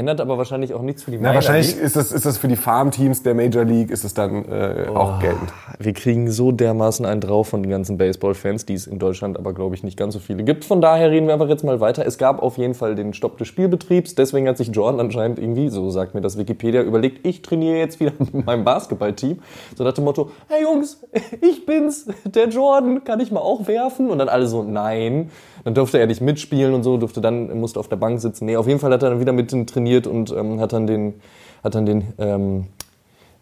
Ändert 0.00 0.20
aber 0.20 0.38
wahrscheinlich 0.38 0.72
auch 0.72 0.80
nichts 0.80 1.02
für 1.02 1.10
die 1.10 1.18
Na, 1.18 1.28
Minor 1.28 1.34
wahrscheinlich 1.36 1.74
League. 1.74 1.84
ist 1.84 1.94
das, 1.94 2.10
ist 2.10 2.24
das 2.24 2.38
für 2.38 2.48
die 2.48 2.56
Farmteams 2.56 3.22
der 3.22 3.34
Major 3.34 3.64
League 3.64 3.90
ist 3.90 4.02
es 4.02 4.14
dann 4.14 4.46
äh, 4.46 4.86
auch 4.88 5.20
geltend. 5.20 5.52
Wir 5.78 5.92
kriegen 5.92 6.30
so 6.30 6.52
dermaßen 6.52 7.04
einen 7.04 7.20
drauf 7.20 7.48
von 7.48 7.62
den 7.62 7.70
ganzen 7.70 7.98
Baseball-Fans, 7.98 8.64
die 8.64 8.74
es 8.74 8.86
in 8.86 8.98
Deutschland 8.98 9.38
aber, 9.38 9.52
glaube 9.52 9.74
ich, 9.74 9.82
nicht 9.82 9.98
ganz 9.98 10.14
so 10.14 10.20
viele 10.20 10.42
gibt. 10.42 10.64
Von 10.64 10.80
daher 10.80 11.10
reden 11.10 11.26
wir 11.26 11.34
einfach 11.34 11.48
jetzt 11.50 11.64
mal 11.64 11.80
weiter. 11.80 12.06
Es 12.06 12.16
gab 12.16 12.42
auf 12.42 12.56
jeden 12.56 12.72
Fall 12.72 12.94
den 12.94 13.12
Stopp 13.12 13.36
des 13.36 13.48
Spielbetriebs. 13.48 14.14
Deswegen 14.14 14.48
hat 14.48 14.56
sich 14.56 14.68
Jordan 14.68 15.00
anscheinend 15.00 15.38
irgendwie, 15.38 15.68
so 15.68 15.90
sagt 15.90 16.14
mir 16.14 16.22
das 16.22 16.38
Wikipedia, 16.38 16.82
überlegt, 16.82 17.26
ich 17.26 17.42
trainiere 17.42 17.76
jetzt 17.76 18.00
wieder 18.00 18.12
mit 18.18 18.46
meinem 18.46 18.64
Basketballteam. 18.64 19.40
So 19.76 19.84
nach 19.84 19.92
dem 19.92 20.04
Motto, 20.04 20.30
hey 20.48 20.62
Jungs, 20.62 21.02
ich 21.42 21.66
bin's, 21.66 22.06
der 22.24 22.48
Jordan, 22.48 23.04
kann 23.04 23.20
ich 23.20 23.30
mal 23.30 23.40
auch 23.40 23.68
werfen? 23.68 24.08
Und 24.08 24.18
dann 24.18 24.30
alle 24.30 24.46
so, 24.46 24.62
nein. 24.62 25.30
Dann 25.64 25.74
durfte 25.74 25.98
er 25.98 26.06
nicht 26.06 26.22
mitspielen 26.22 26.72
und 26.72 26.84
so, 26.84 26.96
durfte 26.96 27.20
dann, 27.20 27.58
musste 27.60 27.78
auf 27.78 27.88
der 27.88 27.96
Bank 27.96 28.18
sitzen. 28.20 28.46
Nee, 28.46 28.56
auf 28.56 28.66
jeden 28.66 28.80
Fall 28.80 28.92
hat 28.92 29.02
er 29.02 29.10
dann 29.10 29.20
wieder 29.20 29.32
mit 29.32 29.52
trainiert 29.90 30.06
und 30.06 30.30
ähm, 30.32 30.60
hat 30.60 30.72
dann 30.72 30.86
den, 30.86 31.14
hat 31.62 31.74
dann 31.74 31.86
den 31.86 32.12
ähm, 32.18 32.66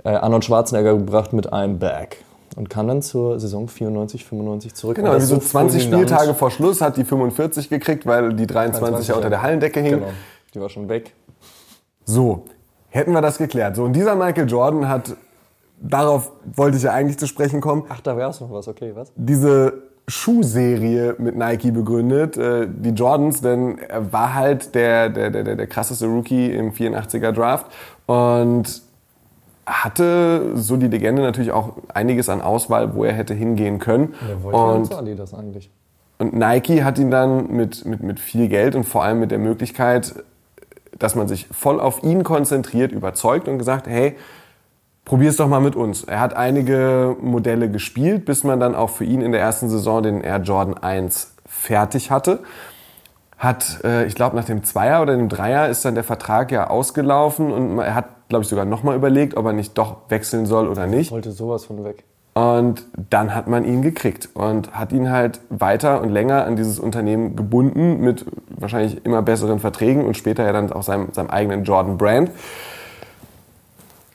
äh, 0.05 0.11
Arnold 0.11 0.45
Schwarzenegger 0.45 0.95
gebracht 0.95 1.33
mit 1.33 1.53
I'm 1.53 1.79
Back. 1.79 2.25
Und 2.57 2.71
kam 2.71 2.89
dann 2.89 3.03
zur 3.03 3.39
Saison 3.39 3.69
94, 3.69 4.25
95 4.25 4.75
zurück. 4.75 4.97
Genau, 4.97 5.15
wie 5.15 5.21
so 5.21 5.39
20 5.39 5.83
fulminant. 5.83 6.09
Spieltage 6.09 6.35
vor 6.35 6.51
Schluss 6.51 6.81
hat 6.81 6.97
die 6.97 7.05
45 7.05 7.69
gekriegt, 7.69 8.05
weil 8.05 8.33
die 8.33 8.47
23, 8.47 8.81
23, 8.81 9.15
unter 9.15 9.31
der 9.31 9.43
Hallendecke 9.43 9.81
hing. 9.81 9.93
Genau, 9.93 10.07
die 10.55 10.61
war 10.61 10.69
schon 10.69 10.89
weg. 10.89 11.15
So, 12.05 12.45
hätten 12.89 13.13
wir 13.13 13.21
das 13.21 13.39
geklärt. 13.39 13.77
So, 13.77 13.85
und 13.85 13.93
dieser 13.93 14.17
Michael 14.17 14.49
Jordan 14.49 14.89
hat, 14.89 15.15
darauf 15.81 16.33
wollte 16.57 16.79
ich 16.79 16.83
ja 16.83 16.93
eigentlich 16.93 17.19
zu 17.19 17.29
sprechen 17.29 17.61
kommen, 17.61 17.85
Ach, 17.91 18.01
da 18.01 18.17
wär's 18.17 18.41
noch 18.41 18.51
was, 18.51 18.67
okay, 18.67 18.93
was? 18.95 19.13
diese 19.15 19.83
Schuhserie 20.09 21.17
mit 21.19 21.37
Nike 21.37 21.71
begründet, 21.71 22.37
äh, 22.37 22.67
die 22.69 22.91
Jordans, 22.91 23.43
denn 23.43 23.79
er 23.79 24.13
war 24.13 24.35
halt 24.35 24.75
der, 24.75 25.11
der, 25.11 25.31
der, 25.31 25.45
der, 25.45 25.57
der 25.57 25.67
krasseste 25.67 26.07
Rookie 26.07 26.51
im 26.51 26.73
84er 26.73 27.31
Draft 27.33 27.67
und 28.07 28.83
hatte, 29.67 30.53
so 30.55 30.79
die 30.79 30.89
Legende, 30.89 31.21
natürlich 31.21 31.53
auch 31.53 31.75
einiges 31.93 32.31
an 32.31 32.41
Auswahl, 32.41 32.95
wo 32.95 33.05
er 33.05 33.13
hätte 33.13 33.35
hingehen 33.35 33.79
können. 33.79 34.15
Der 34.27 34.43
wollte 34.43 34.59
ja 34.59 34.65
und 34.65 34.87
zu 34.87 34.97
Adidas 34.97 35.35
eigentlich. 35.35 35.71
Und 36.17 36.33
Nike 36.35 36.83
hat 36.83 36.99
ihn 36.99 37.11
dann 37.11 37.53
mit, 37.53 37.85
mit, 37.85 38.03
mit 38.03 38.19
viel 38.19 38.49
Geld 38.49 38.75
und 38.75 38.85
vor 38.85 39.05
allem 39.05 39.21
mit 39.21 39.31
der 39.31 39.39
Möglichkeit, 39.39 40.15
dass 40.99 41.15
man 41.15 41.29
sich 41.29 41.47
voll 41.53 41.79
auf 41.81 42.03
ihn 42.03 42.25
konzentriert, 42.25 42.93
überzeugt 42.93 43.47
und 43.47 43.59
gesagt, 43.59 43.87
hey, 43.87 44.17
probier's 45.09 45.37
doch 45.37 45.49
mal 45.49 45.61
mit 45.61 45.75
uns. 45.75 46.05
Er 46.05 46.21
hat 46.21 46.35
einige 46.35 47.17
Modelle 47.21 47.71
gespielt, 47.71 48.25
bis 48.25 48.45
man 48.45 48.61
dann 48.61 48.75
auch 48.75 48.91
für 48.91 49.05
ihn 49.05 49.21
in 49.21 49.33
der 49.33 49.41
ersten 49.41 49.69
Saison 49.69 50.03
den 50.03 50.21
Air 50.21 50.39
Jordan 50.39 50.75
1 50.75 51.35
fertig 51.47 52.11
hatte. 52.11 52.41
Hat, 53.39 53.81
äh, 53.85 54.05
ich 54.07 54.15
glaube, 54.15 54.37
nach 54.37 54.45
dem 54.45 54.65
Zweier 54.65 55.03
oder 55.03 55.17
dem 55.17 55.29
Dreier 55.29 55.69
ist 55.69 55.85
dann 55.85 55.95
der 55.95 56.05
Vertrag 56.05 56.53
ja 56.53 56.69
ausgelaufen 56.69 57.51
und 57.53 57.79
er 57.79 57.95
hat, 57.95 58.29
glaube 58.29 58.43
ich, 58.43 58.49
sogar 58.49 58.65
nochmal 58.65 58.97
überlegt, 58.97 59.37
ob 59.37 59.47
er 59.47 59.53
nicht 59.53 59.79
doch 59.79 59.97
wechseln 60.09 60.47
soll 60.47 60.69
oder 60.69 60.87
nicht. 60.87 61.11
Wollte 61.11 61.33
sowas 61.33 61.65
von 61.65 61.85
weg. 61.85 62.05
Und 62.35 62.85
dann 63.11 63.35
hat 63.35 63.49
man 63.49 63.65
ihn 63.65 63.83
gekriegt 63.83 64.29
und 64.35 64.73
hat 64.73 64.93
ihn 64.93 65.11
halt 65.11 65.41
weiter 65.49 66.01
und 66.03 66.11
länger 66.11 66.45
an 66.45 66.55
dieses 66.55 66.79
Unternehmen 66.79 67.35
gebunden 67.35 68.01
mit 68.01 68.25
wahrscheinlich 68.51 69.05
immer 69.05 69.23
besseren 69.23 69.59
Verträgen 69.59 70.05
und 70.05 70.17
später 70.17 70.45
ja 70.45 70.53
dann 70.53 70.71
auch 70.71 70.85
seinem, 70.85 71.13
seinem 71.13 71.31
eigenen 71.31 71.65
Jordan 71.65 71.99
Brand. 71.99 72.31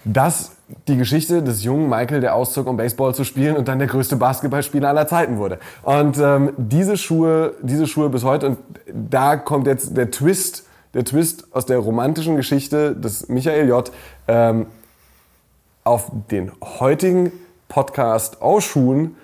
Das 0.05 0.52
die 0.87 0.97
Geschichte 0.97 1.43
des 1.43 1.63
jungen 1.63 1.89
Michael, 1.89 2.21
der 2.21 2.35
auszog, 2.35 2.67
um 2.67 2.77
Baseball 2.77 3.13
zu 3.13 3.23
spielen 3.23 3.55
und 3.57 3.67
dann 3.67 3.79
der 3.79 3.87
größte 3.87 4.15
Basketballspieler 4.15 4.89
aller 4.89 5.07
Zeiten 5.07 5.37
wurde. 5.37 5.59
Und 5.83 6.17
ähm, 6.17 6.53
diese 6.57 6.97
Schuhe, 6.97 7.55
diese 7.61 7.87
Schuhe 7.87 8.09
bis 8.09 8.23
heute 8.23 8.47
und 8.47 8.57
da 8.87 9.35
kommt 9.35 9.67
jetzt 9.67 9.97
der 9.97 10.11
Twist, 10.11 10.65
der 10.93 11.03
Twist 11.03 11.47
aus 11.53 11.65
der 11.65 11.79
romantischen 11.79 12.35
Geschichte 12.35 12.95
des 12.95 13.27
Michael 13.27 13.67
J. 13.67 13.91
Ähm, 14.27 14.67
auf 15.83 16.11
den 16.31 16.51
heutigen 16.79 17.31
Podcast 17.67 18.41
ausschuhen, 18.41 19.17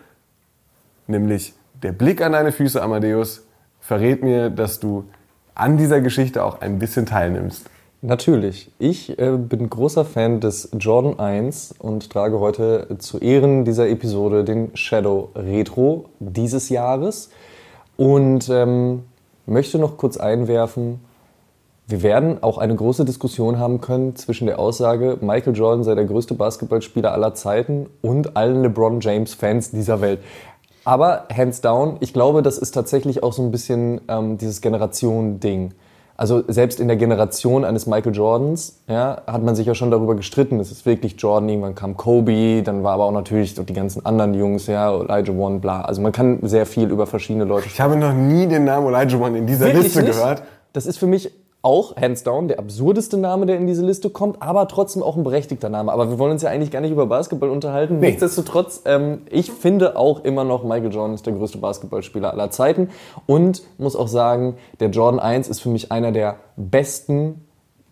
nämlich 1.08 1.54
der 1.82 1.94
Blick 1.94 2.22
an 2.22 2.34
deine 2.34 2.52
Füße, 2.52 2.82
Amadeus, 2.82 3.44
verrät 3.80 4.24
mir, 4.24 4.50
dass 4.50 4.80
du 4.80 5.06
an 5.56 5.78
dieser 5.78 6.02
Geschichte 6.02 6.44
auch 6.44 6.60
ein 6.62 6.80
bisschen 6.80 7.06
teilnimmst. 7.06 7.70
Natürlich. 8.02 8.72
Ich 8.80 9.20
äh, 9.20 9.36
bin 9.38 9.70
großer 9.70 10.06
Fan 10.06 10.40
des 10.40 10.70
Jordan 10.80 11.20
1 11.20 11.76
und 11.80 12.10
trage 12.10 12.40
heute 12.40 12.88
zu 13.00 13.18
Ehren 13.20 13.66
dieser 13.66 13.90
Episode 13.90 14.46
den 14.46 14.72
Shadow 14.74 15.30
Retro 15.36 16.06
dieses 16.20 16.70
Jahres 16.70 17.30
und 17.98 18.48
ähm, 18.48 19.04
möchte 19.46 19.80
noch 19.80 19.98
kurz 19.98 20.16
einwerfen, 20.16 21.02
wir 21.88 22.02
werden 22.02 22.42
auch 22.42 22.58
eine 22.60 22.76
große 22.76 23.04
Diskussion 23.04 23.60
haben 23.60 23.82
können 23.82 24.16
zwischen 24.16 24.46
der 24.46 24.60
Aussage, 24.60 25.18
Michael 25.20 25.56
Jordan 25.56 25.84
sei 25.84 25.96
der 25.96 26.06
größte 26.06 26.36
Basketballspieler 26.36 27.12
aller 27.12 27.34
Zeiten 27.34 27.88
und 28.02 28.38
allen 28.38 28.62
LeBron 28.62 29.02
James-Fans 29.02 29.72
dieser 29.72 30.00
Welt. 30.00 30.20
Aber 30.86 31.26
hands 31.36 31.60
down, 31.60 31.98
ich 32.00 32.14
glaube, 32.14 32.44
das 32.44 32.60
ist 32.60 32.72
tatsächlich 32.72 33.24
auch 33.24 33.34
so 33.34 33.42
ein 33.42 33.52
bisschen 33.52 34.00
ähm, 34.08 34.38
dieses 34.38 34.62
Generation-Ding. 34.62 35.74
Also 36.20 36.44
selbst 36.50 36.82
in 36.82 36.90
der 36.90 36.98
Generation 36.98 37.64
eines 37.64 37.88
Michael 37.88 38.14
Jordans 38.14 38.82
ja, 38.90 39.22
hat 39.26 39.42
man 39.42 39.56
sich 39.56 39.66
ja 39.66 39.74
schon 39.74 39.90
darüber 39.90 40.16
gestritten. 40.16 40.60
Es 40.60 40.70
ist 40.70 40.86
wirklich 40.86 41.16
Jordan, 41.18 41.48
irgendwann 41.48 41.76
kam 41.76 41.96
Kobe, 41.96 42.62
dann 42.62 42.84
war 42.84 42.96
aber 42.96 43.06
auch 43.06 43.14
natürlich 43.14 43.56
die 43.56 43.74
ganzen 43.74 44.06
anderen 44.06 44.34
Jungs, 44.34 44.68
ja, 44.68 44.94
Elijah 44.94 45.32
One, 45.32 45.60
bla. 45.60 45.80
Also 45.80 46.02
man 46.02 46.12
kann 46.12 46.40
sehr 46.42 46.66
viel 46.66 46.90
über 46.90 47.08
verschiedene 47.08 47.46
Leute 47.46 47.68
Ich 47.68 47.80
habe 47.80 47.96
noch 47.96 48.12
nie 48.14 48.48
den 48.48 48.66
Namen 48.66 48.94
Elijah 48.94 49.18
One 49.18 49.38
in 49.38 49.48
dieser 49.48 49.68
Wirklich 49.68 49.84
Liste 49.84 50.04
nicht? 50.04 50.12
gehört. 50.12 50.44
Das 50.74 50.88
ist 50.88 50.98
für 50.98 51.08
mich 51.08 51.32
auch, 51.62 51.98
hands 51.98 52.24
down, 52.24 52.48
der 52.48 52.60
absurdeste 52.60 53.18
Name, 53.18 53.46
der 53.46 53.58
in 53.58 53.68
diese 53.68 53.86
Liste 53.86 54.10
kommt, 54.10 54.42
aber 54.42 54.68
trotzdem 54.70 55.04
auch 55.04 55.18
ein 55.18 55.24
berechtigter 55.24 55.68
Name. 55.70 55.92
Aber 55.92 56.10
wir 56.10 56.18
wollen 56.18 56.32
uns 56.32 56.42
ja 56.42 56.50
eigentlich 56.50 56.72
gar 56.72 56.80
nicht 56.80 56.92
über 56.92 57.06
Basketball 57.06 57.50
unterhalten. 57.50 58.00
Nee. 58.00 58.08
Nichtsdestotrotz, 58.08 58.84
ähm, 58.86 59.24
ich 59.30 59.52
finde 59.52 59.98
auch 59.98 60.24
immer 60.24 60.46
noch, 60.46 60.64
Michael 60.64 60.94
Jordan 60.94 61.16
ist 61.16 61.26
der 61.26 61.34
größte 61.34 61.58
Basketballspieler 61.58 62.32
aller 62.32 62.50
Zeiten. 62.50 62.90
Und 63.26 63.62
muss 63.78 63.98
auch 63.98 64.08
sagen, 64.08 64.56
der 64.80 64.90
Jordan 64.90 65.20
1 65.20 65.50
ist 65.50 65.60
für 65.60 65.70
mich 65.70 65.92
einer 65.92 66.14
der 66.14 66.38
besten, 66.56 67.46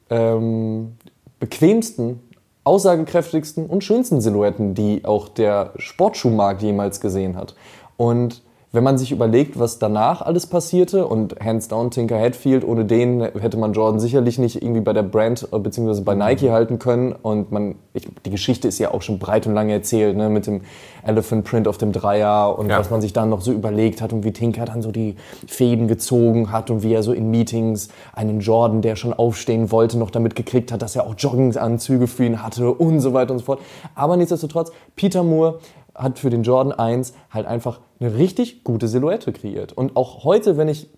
ähm, 0.10 0.96
bequemsten, 1.40 2.22
aussagekräftigsten 2.64 3.66
und 3.66 3.84
schönsten 3.84 4.22
Silhouetten, 4.22 4.76
die 4.76 5.04
auch 5.04 5.28
der 5.28 5.74
Sportschuhmarkt 5.76 6.62
jemals 6.62 7.02
gesehen 7.02 7.36
hat. 7.36 7.56
Und 7.98 8.42
wenn 8.74 8.84
man 8.84 8.98
sich 8.98 9.12
überlegt, 9.14 9.58
was 9.58 9.80
danach 9.80 10.22
alles 10.22 10.46
passierte 10.46 11.08
und 11.08 11.40
hands 11.40 11.70
down 11.70 11.90
Tinker 11.90 12.20
Hatfield, 12.20 12.66
ohne 12.66 12.84
den 12.84 13.22
hätte 13.22 13.58
man 13.58 13.72
Jordan 13.74 14.00
sicherlich 14.00 14.40
nicht 14.40 14.62
irgendwie 14.62 14.82
bei 14.82 14.92
der 14.92 15.04
Brand 15.04 15.48
äh, 15.52 15.58
bzw. 15.58 16.02
bei 16.02 16.16
Nike 16.16 16.52
halten 16.52 16.78
können 16.78 17.14
und 17.14 17.52
man, 17.52 17.76
ich, 17.94 18.08
die 18.26 18.30
Geschichte 18.30 18.68
ist 18.68 18.78
ja 18.80 18.94
auch 18.94 19.02
schon 19.02 19.20
breit 19.20 19.48
und 19.48 19.54
lang 19.54 19.70
erzählt, 19.70 20.18
ne, 20.18 20.30
mit 20.30 20.48
dem 20.48 20.62
Elephant 21.06 21.46
Print 21.46 21.68
auf 21.70 21.78
dem 21.78 21.94
Dreier 21.94 22.60
und 22.60 22.70
Ja. 22.70 22.78
was 22.78 22.90
man 22.90 23.00
sich 23.00 23.14
dann 23.14 23.30
noch 23.30 23.40
so 23.40 23.54
überlegt 23.54 24.02
hat 24.02 24.12
und 24.12 24.26
wie 24.26 24.34
Tinker 24.34 24.66
dann 24.66 24.82
so 24.82 24.92
die 24.92 25.16
Fäden 25.48 25.88
gezogen 25.88 26.52
hat 26.52 26.70
und 26.70 26.84
wie 26.84 26.94
er 26.94 27.04
so 27.04 27.14
in 27.14 27.32
Meetings 27.32 27.88
einen 28.14 28.42
Jordan, 28.42 28.82
der 28.82 28.98
schon 28.98 29.14
aufstehen 29.14 29.72
wollte, 29.72 29.98
noch 29.98 30.12
damit 30.12 30.36
gekriegt 30.36 30.74
hat, 30.74 30.82
dass 30.82 30.96
er 30.98 31.08
auch 31.08 31.16
Jogginganzüge 31.18 32.08
für 32.08 32.26
ihn 32.26 32.44
hatte 32.44 32.74
und 32.74 33.00
so 33.00 33.14
weiter 33.14 33.32
und 33.32 33.40
so 33.40 33.46
fort. 33.46 33.60
Aber 33.96 34.18
nichtsdestotrotz, 34.18 34.74
Peter 34.98 35.24
Moore 35.24 35.60
hat 35.96 36.20
für 36.20 36.30
den 36.30 36.44
Jordan 36.44 36.74
1 36.74 37.14
halt 37.32 37.48
einfach 37.48 37.80
eine 38.00 38.16
richtig 38.16 38.64
gute 38.64 38.88
Silhouette 38.88 39.32
kreiert. 39.32 39.74
Und 39.74 39.96
auch 39.96 40.24
heute, 40.24 40.58
wenn 40.58 40.68
ich 40.68 40.90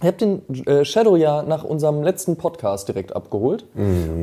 ich 0.00 0.06
habe 0.08 0.16
den 0.16 0.66
äh, 0.66 0.84
Shadow 0.84 1.14
ja 1.14 1.44
nach 1.44 1.62
unserem 1.62 2.02
letzten 2.02 2.36
Podcast 2.36 2.88
direkt 2.88 3.14
abgeholt 3.14 3.64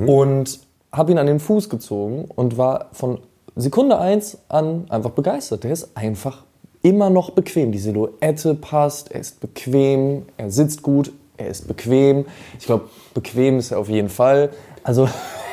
und 0.06 0.60
habe 0.91 1.12
ihn 1.12 1.18
an 1.18 1.27
den 1.27 1.39
Fuß 1.39 1.70
gezogen 1.70 2.25
und 2.36 2.58
war 2.58 2.89
von 2.91 3.20
Sekunde 3.56 3.98
1 3.98 4.39
an 4.50 4.86
einfach 4.89 5.12
begeistert. 5.12 5.63
Der 5.63 5.72
ist 5.72 5.96
einfach 5.96 6.44
immer 6.82 7.10
noch 7.10 7.32
bequem. 7.32 7.72
Die 7.72 7.80
Silhouette 7.80 8.53
passt, 8.56 9.12
er 9.12 9.22
ist 9.22 9.39
bequem, 9.39 10.25
er 10.38 10.51
sitzt 10.51 10.82
gut, 10.82 11.12
er 11.38 11.48
ist 11.48 11.68
bequem. 11.68 12.25
Ich 12.60 12.65
glaube, 12.65 12.89
bequem 13.13 13.60
ist 13.60 13.72
er 13.72 13.80
auf 13.80 13.89
jeden 13.89 14.10
Fall. 14.10 14.50
Also 14.84 15.08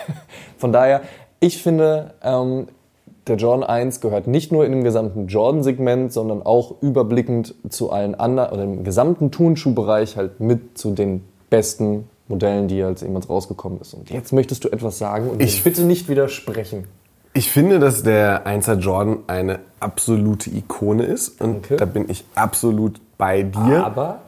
von 0.59 0.73
daher, 0.73 1.03
ich 1.41 1.62
finde, 1.62 2.15
ähm, 2.23 2.69
der 3.28 3.37
Jordan 3.37 3.64
1 3.68 4.00
gehört 4.00 4.26
nicht 4.26 4.50
nur 4.52 4.64
in 4.64 4.73
dem 4.73 4.85
gesamten 4.85 5.26
Jordan-Segment, 5.28 6.12
sondern 6.12 6.42
auch 6.42 6.75
überblickend 6.82 7.54
zu 7.68 7.90
allen 7.90 8.14
anderen, 8.14 8.50
oder 8.52 8.64
im 8.64 8.85
gesamten 8.85 9.30
Turnschuhbereich 9.30 10.16
halt 10.16 10.40
mit 10.40 10.76
zu 10.78 10.92
den 10.92 11.25
besten 11.50 12.08
Modellen, 12.28 12.68
die 12.68 12.82
als 12.82 13.00
jemals 13.00 13.28
rausgekommen 13.30 13.80
ist. 13.80 13.94
Und 13.94 14.11
jetzt 14.11 14.32
möchtest 14.32 14.64
du 14.64 14.68
etwas 14.68 14.99
sagen 14.99 15.30
und 15.30 15.42
Ich- 15.42 15.56
ich 15.58 15.64
bitte 15.64 15.82
nicht 15.82 16.08
widersprechen. 16.08 16.85
Ich 17.35 17.50
finde, 17.50 17.78
dass 17.78 18.02
der 18.02 18.47
1er 18.47 18.75
Jordan 18.78 19.18
eine 19.28 19.61
absolute 19.80 20.50
Ikone 20.50 21.05
ist 21.05 21.40
und 21.40 21.53
Danke. 21.70 21.76
da 21.76 21.85
bin 21.85 22.07
ich 22.09 22.24
absolut 22.35 23.00
bei 23.16 23.42
dir. 23.44 23.85
Aber 23.85 24.20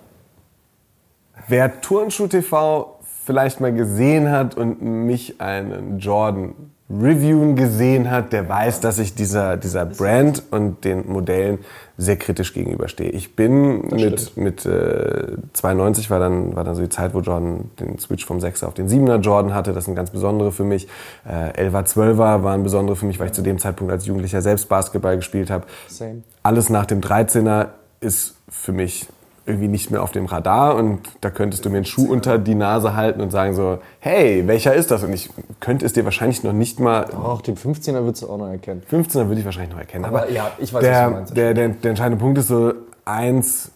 Wer 1.49 1.81
Turnschuh 1.81 2.27
TV 2.29 2.99
vielleicht 3.25 3.61
mal 3.61 3.73
gesehen 3.73 4.31
hat 4.31 4.57
und 4.57 4.83
mich 4.83 5.41
einen 5.41 5.99
Jordan 5.99 6.55
reviewen 6.91 7.55
gesehen 7.55 8.11
hat, 8.11 8.33
der 8.33 8.49
weiß, 8.49 8.81
dass 8.81 8.99
ich 8.99 9.15
dieser, 9.15 9.57
dieser 9.57 9.87
Brand 9.87 10.43
und 10.51 10.85
den 10.85 11.09
Modellen 11.11 11.59
sehr 11.97 12.17
kritisch 12.17 12.53
gegenüberstehe. 12.53 13.11
Ich 13.11 13.37
bin 13.37 13.83
mit, 13.89 14.21
stimmt. 14.21 14.37
mit 14.37 14.67
äh, 14.67 15.37
92 15.53 16.11
war 16.11 16.19
dann, 16.19 16.57
war 16.57 16.65
dann 16.65 16.75
so 16.75 16.83
die 16.83 16.89
Zeit, 16.89 17.15
wo 17.15 17.21
Jordan 17.21 17.71
den 17.79 17.99
Switch 17.99 18.25
vom 18.25 18.39
6er 18.39 18.67
auf 18.67 18.75
den 18.75 18.89
7er 18.89 19.21
Jordan 19.21 19.55
hatte. 19.55 19.73
Das 19.73 19.85
ist 19.85 19.89
ein 19.89 19.95
ganz 19.95 20.11
besondere 20.11 20.51
für 20.51 20.65
mich. 20.65 20.89
Äh, 21.29 21.69
11er, 21.69 21.87
12er 21.87 22.43
waren 22.43 22.63
besondere 22.63 22.97
für 22.97 23.07
mich, 23.07 23.21
weil 23.21 23.27
ich 23.27 23.33
zu 23.33 23.43
dem 23.43 23.59
Zeitpunkt 23.59 23.93
als 23.93 24.07
Jugendlicher 24.07 24.43
selbst 24.43 24.69
Basketball 24.69 25.17
gespielt 25.17 25.51
habe. 25.51 25.67
Same. 25.89 26.23
Alles 26.43 26.71
nach 26.71 26.87
dem 26.87 27.01
13er 27.01 27.69
ist 28.01 28.35
für 28.49 28.73
mich 28.73 29.07
irgendwie 29.47 29.69
nicht 29.69 29.91
mehr 29.91 30.03
auf 30.03 30.11
dem 30.13 30.27
Radar 30.27 30.77
und 30.77 31.01
da 31.21 31.31
könntest 31.31 31.65
du 31.65 31.71
mir 31.71 31.79
einen 31.79 31.87
Schuh 31.87 32.11
unter 32.11 32.39
die 32.39 32.55
Nase 32.55 32.95
halten 32.95 33.21
und 33.21 33.31
sagen 33.31 33.55
so, 33.55 33.79
hey, 33.99 34.47
welcher 34.47 34.75
ist 34.75 34.91
das? 34.91 35.03
Und 35.03 35.13
ich 35.13 35.31
könnte 35.61 35.87
es 35.87 35.93
dir 35.93 36.05
wahrscheinlich 36.05 36.45
noch 36.45 36.53
nicht 36.53 36.79
mal, 36.79 37.07
auch 37.15 37.41
den 37.41 37.57
15er 37.57 38.05
würdest 38.05 38.23
du 38.23 38.29
auch 38.29 38.39
noch 38.39 38.49
erkennen. 38.49 38.83
15er 38.91 39.29
würde 39.29 39.41
ich 39.41 39.45
wahrscheinlich 39.45 39.73
noch 39.73 39.81
erkennen. 39.81 40.05
Aber 40.05 40.31
ja, 40.31 40.51
ich 40.59 40.73
weiß, 40.73 40.75
was 40.75 40.83
der, 40.83 41.07
du 41.07 41.11
meinst. 41.15 41.37
Der, 41.37 41.55
der, 41.55 41.69
der 41.71 41.91
entscheidende 41.91 42.23
Punkt 42.23 42.39
ist 42.39 42.49
so 42.49 42.73
1 43.07 43.73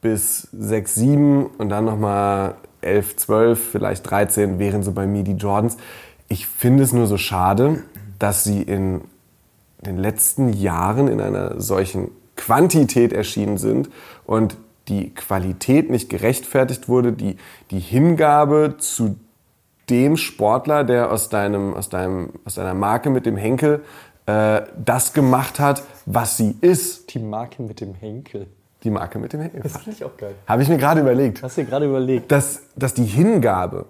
bis 0.00 0.48
6, 0.52 0.94
7 0.94 1.46
und 1.58 1.68
dann 1.68 1.84
nochmal 1.84 2.54
11, 2.80 3.16
12, 3.16 3.70
vielleicht 3.72 4.10
13 4.10 4.58
wären 4.58 4.82
so 4.82 4.92
bei 4.92 5.06
mir 5.06 5.22
die 5.22 5.34
Jordans. 5.34 5.76
Ich 6.28 6.46
finde 6.46 6.82
es 6.82 6.92
nur 6.92 7.06
so 7.06 7.18
schade, 7.18 7.82
dass 8.18 8.44
sie 8.44 8.62
in 8.62 9.02
den 9.80 9.98
letzten 9.98 10.52
Jahren 10.52 11.08
in 11.08 11.20
einer 11.20 11.60
solchen 11.60 12.10
Quantität 12.36 13.12
erschienen 13.12 13.58
sind 13.58 13.90
und 14.26 14.56
die 14.88 15.14
Qualität 15.14 15.90
nicht 15.90 16.08
gerechtfertigt 16.08 16.88
wurde, 16.88 17.12
die, 17.12 17.36
die 17.70 17.78
Hingabe 17.78 18.76
zu 18.78 19.16
dem 19.90 20.16
Sportler, 20.16 20.84
der 20.84 21.10
aus, 21.10 21.28
deinem, 21.28 21.74
aus, 21.74 21.88
deinem, 21.88 22.30
aus 22.44 22.54
deiner 22.54 22.74
Marke 22.74 23.10
mit 23.10 23.26
dem 23.26 23.36
Henkel 23.36 23.82
äh, 24.26 24.62
das 24.76 25.12
gemacht 25.12 25.60
hat, 25.60 25.82
was 26.06 26.36
sie 26.36 26.56
ist. 26.60 27.12
Die 27.14 27.18
Marke 27.18 27.62
mit 27.62 27.80
dem 27.80 27.94
Henkel. 27.94 28.46
Die 28.84 28.90
Marke 28.90 29.18
mit 29.18 29.32
dem 29.32 29.40
Henkel. 29.40 29.60
Das 29.62 29.76
finde 29.78 29.90
ich 29.92 30.04
auch 30.04 30.16
geil. 30.16 30.34
Habe 30.46 30.62
ich 30.62 30.68
mir 30.68 30.78
gerade 30.78 31.00
überlegt. 31.00 31.42
Hast 31.42 31.56
du 31.56 31.62
dir 31.62 31.68
gerade 31.68 31.86
überlegt? 31.86 32.30
dass, 32.30 32.62
dass 32.76 32.94
die 32.94 33.04
Hingabe 33.04 33.86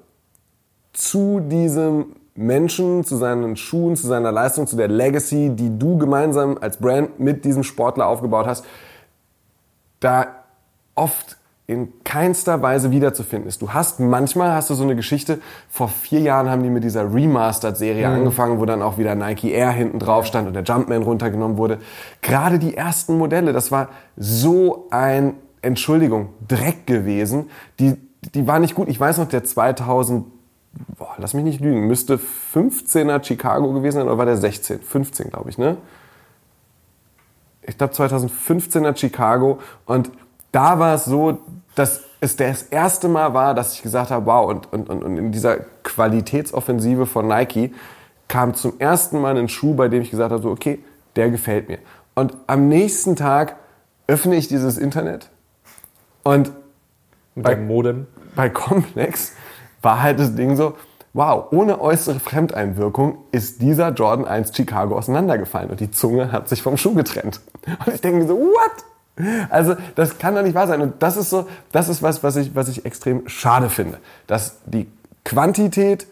zu 0.92 1.40
diesem 1.40 2.16
Menschen, 2.34 3.04
zu 3.04 3.16
seinen 3.16 3.56
Schuhen, 3.56 3.96
zu 3.96 4.06
seiner 4.06 4.32
Leistung, 4.32 4.66
zu 4.66 4.76
der 4.76 4.88
Legacy, 4.88 5.50
die 5.54 5.78
du 5.78 5.98
gemeinsam 5.98 6.58
als 6.60 6.78
Brand 6.78 7.20
mit 7.20 7.44
diesem 7.44 7.62
Sportler 7.62 8.06
aufgebaut 8.06 8.46
hast, 8.46 8.64
da 10.00 10.41
oft 10.94 11.36
in 11.66 11.92
keinster 12.04 12.60
Weise 12.60 12.90
wiederzufinden 12.90 13.48
ist. 13.48 13.62
Du 13.62 13.72
hast 13.72 14.00
manchmal 14.00 14.52
hast 14.52 14.68
du 14.68 14.74
so 14.74 14.82
eine 14.82 14.96
Geschichte. 14.96 15.40
Vor 15.70 15.88
vier 15.88 16.20
Jahren 16.20 16.50
haben 16.50 16.62
die 16.62 16.70
mit 16.70 16.84
dieser 16.84 17.14
Remastered-Serie 17.14 18.08
angefangen, 18.08 18.58
wo 18.58 18.66
dann 18.66 18.82
auch 18.82 18.98
wieder 18.98 19.14
Nike 19.14 19.52
Air 19.52 19.70
hinten 19.70 19.98
drauf 19.98 20.26
stand 20.26 20.48
und 20.48 20.54
der 20.54 20.64
Jumpman 20.64 21.02
runtergenommen 21.02 21.56
wurde. 21.56 21.78
Gerade 22.20 22.58
die 22.58 22.76
ersten 22.76 23.16
Modelle, 23.16 23.52
das 23.52 23.70
war 23.70 23.88
so 24.16 24.88
ein 24.90 25.34
Entschuldigung 25.62 26.30
Dreck 26.46 26.86
gewesen. 26.86 27.48
Die 27.78 27.96
die 28.34 28.46
war 28.46 28.58
nicht 28.58 28.74
gut. 28.74 28.88
Ich 28.88 29.00
weiß 29.00 29.18
noch, 29.18 29.28
der 29.28 29.44
2000 29.44 30.26
boah, 30.98 31.14
lass 31.18 31.34
mich 31.34 31.44
nicht 31.44 31.60
lügen, 31.60 31.86
müsste 31.86 32.18
15er 32.54 33.22
Chicago 33.22 33.72
gewesen 33.72 33.96
sein 33.96 34.06
oder 34.06 34.18
war 34.18 34.26
der 34.26 34.36
16? 34.36 34.80
15, 34.80 35.30
glaube 35.30 35.50
ich, 35.50 35.58
ne? 35.58 35.76
ich 37.64 37.78
glaube 37.78 37.94
2015er 37.94 38.96
Chicago 38.96 39.60
und 39.86 40.10
da 40.52 40.78
war 40.78 40.94
es 40.94 41.04
so, 41.04 41.38
dass 41.74 42.02
es 42.20 42.36
das 42.36 42.62
erste 42.62 43.08
Mal 43.08 43.34
war, 43.34 43.54
dass 43.54 43.74
ich 43.74 43.82
gesagt 43.82 44.10
habe, 44.10 44.26
wow, 44.26 44.48
und, 44.48 44.72
und, 44.72 44.88
und 44.90 45.16
in 45.16 45.32
dieser 45.32 45.56
Qualitätsoffensive 45.82 47.06
von 47.06 47.26
Nike 47.26 47.72
kam 48.28 48.54
zum 48.54 48.74
ersten 48.78 49.20
Mal 49.20 49.36
ein 49.36 49.48
Schuh, 49.48 49.74
bei 49.74 49.88
dem 49.88 50.02
ich 50.02 50.10
gesagt 50.10 50.30
habe, 50.32 50.42
so, 50.42 50.50
okay, 50.50 50.82
der 51.16 51.30
gefällt 51.30 51.68
mir. 51.68 51.78
Und 52.14 52.34
am 52.46 52.68
nächsten 52.68 53.16
Tag 53.16 53.56
öffne 54.06 54.36
ich 54.36 54.48
dieses 54.48 54.78
Internet 54.78 55.30
und 56.22 56.52
Bei- 57.34 57.54
dem 57.54 57.66
Modem. 57.66 58.06
bei 58.36 58.48
Complex 58.50 59.32
war 59.80 60.02
halt 60.02 60.20
das 60.20 60.34
Ding 60.34 60.54
so, 60.56 60.74
wow, 61.14 61.46
ohne 61.50 61.80
äußere 61.80 62.20
Fremdeinwirkung 62.20 63.18
ist 63.32 63.60
dieser 63.62 63.90
Jordan 63.90 64.26
1 64.26 64.54
Chicago 64.56 64.96
auseinandergefallen 64.96 65.70
und 65.70 65.80
die 65.80 65.90
Zunge 65.90 66.30
hat 66.32 66.48
sich 66.48 66.62
vom 66.62 66.76
Schuh 66.76 66.94
getrennt. 66.94 67.40
Und 67.86 67.94
ich 67.94 68.00
denke 68.00 68.26
so, 68.26 68.36
what? 68.38 68.84
Also, 69.50 69.76
das 69.94 70.18
kann 70.18 70.34
doch 70.34 70.42
nicht 70.42 70.54
wahr 70.54 70.66
sein. 70.66 70.80
Und 70.80 71.02
das 71.02 71.16
ist 71.16 71.30
so, 71.30 71.46
das 71.70 71.88
ist 71.88 72.02
was, 72.02 72.22
was 72.22 72.36
ich, 72.36 72.54
was 72.54 72.68
ich 72.68 72.84
extrem 72.84 73.28
schade 73.28 73.68
finde. 73.68 73.98
Dass 74.26 74.56
die 74.66 74.88
Quantität, 75.24 76.06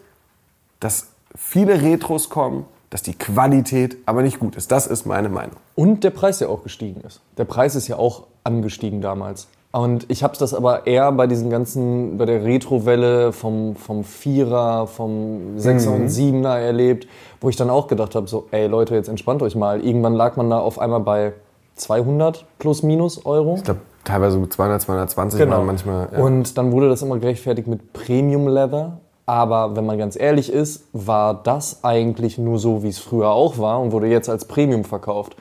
dass 0.79 1.07
viele 1.35 1.81
Retros 1.81 2.29
kommen, 2.29 2.65
dass 2.89 3.01
die 3.01 3.15
Qualität 3.15 3.97
aber 4.05 4.21
nicht 4.21 4.39
gut 4.39 4.55
ist. 4.55 4.71
Das 4.71 4.85
ist 4.85 5.05
meine 5.05 5.29
Meinung. 5.29 5.55
Und 5.75 6.03
der 6.03 6.11
Preis 6.11 6.39
ja 6.41 6.49
auch 6.49 6.63
gestiegen 6.63 7.01
ist. 7.01 7.21
Der 7.37 7.45
Preis 7.45 7.75
ist 7.75 7.87
ja 7.87 7.97
auch 7.97 8.27
angestiegen 8.43 9.01
damals. 9.01 9.47
Und 9.71 10.05
ich 10.09 10.21
habe 10.21 10.37
das 10.37 10.53
aber 10.53 10.85
eher 10.85 11.09
bei 11.13 11.27
diesen 11.27 11.49
ganzen, 11.49 12.17
bei 12.17 12.25
der 12.25 12.43
Retro-Welle 12.43 13.31
vom, 13.31 13.77
vom 13.77 14.03
Vierer, 14.03 14.85
vom 14.85 15.57
Sechser 15.57 15.91
und 15.91 16.09
Siebener 16.09 16.59
erlebt, 16.59 17.07
wo 17.39 17.47
ich 17.47 17.55
dann 17.55 17.69
auch 17.69 17.87
gedacht 17.87 18.13
habe, 18.15 18.27
so, 18.27 18.47
ey 18.51 18.67
Leute, 18.67 18.95
jetzt 18.95 19.07
entspannt 19.07 19.41
euch 19.41 19.55
mal. 19.55 19.81
Irgendwann 19.81 20.13
lag 20.13 20.35
man 20.35 20.49
da 20.49 20.59
auf 20.59 20.77
einmal 20.77 20.99
bei 20.99 21.33
200 21.75 22.45
plus 22.59 22.83
minus 22.83 23.25
Euro. 23.25 23.55
Ich 23.57 23.63
glaube, 23.63 23.81
teilweise 24.03 24.47
200, 24.47 24.81
220 24.81 25.39
Genau. 25.39 25.57
waren 25.57 25.65
manchmal. 25.65 26.09
Ja. 26.11 26.19
Und 26.19 26.57
dann 26.57 26.71
wurde 26.71 26.89
das 26.89 27.01
immer 27.01 27.17
gerechtfertigt 27.17 27.67
mit 27.67 27.93
Premium 27.93 28.47
Leather. 28.47 28.97
Aber 29.25 29.75
wenn 29.75 29.85
man 29.85 29.97
ganz 29.97 30.19
ehrlich 30.19 30.51
ist, 30.51 30.87
war 30.93 31.33
das 31.43 31.83
eigentlich 31.83 32.37
nur 32.37 32.59
so, 32.59 32.83
wie 32.83 32.89
es 32.89 32.99
früher 32.99 33.29
auch 33.29 33.57
war 33.59 33.79
und 33.79 33.91
wurde 33.91 34.07
jetzt 34.07 34.29
als 34.29 34.45
Premium 34.45 34.83
verkauft. 34.83 35.37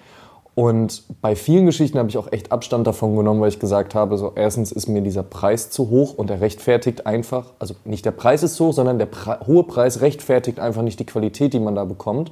Und 0.55 1.05
bei 1.23 1.37
vielen 1.37 1.64
Geschichten 1.64 1.99
habe 1.99 2.09
ich 2.09 2.19
auch 2.19 2.31
echt 2.33 2.53
Abstand 2.53 2.87
davon 2.87 3.16
genommen, 3.16 3.40
weil 3.40 3.49
ich 3.49 3.61
gesagt 3.61 3.95
habe, 3.95 4.19
so 4.19 4.33
erstens 4.35 4.73
ist 4.73 4.88
mir 4.88 5.01
dieser 5.01 5.23
Preis 5.23 5.71
zu 5.71 5.88
hoch 5.88 6.14
und 6.14 6.29
der 6.29 6.40
rechtfertigt 6.40 7.07
einfach, 7.07 7.47
also 7.59 7.75
nicht 7.85 8.05
der 8.05 8.11
Preis 8.11 8.43
ist 8.43 8.57
so, 8.57 8.66
hoch, 8.66 8.73
sondern 8.75 8.99
der 8.99 9.07
Pre 9.07 9.38
hohe 9.47 9.62
Preis 9.62 10.03
rechtfertigt 10.03 10.61
einfach 10.61 10.83
nicht 10.83 11.01
die 11.01 11.07
Qualität, 11.07 11.55
die 11.55 11.61
man 11.61 11.77
da 11.77 11.85
bekommt. 11.85 12.31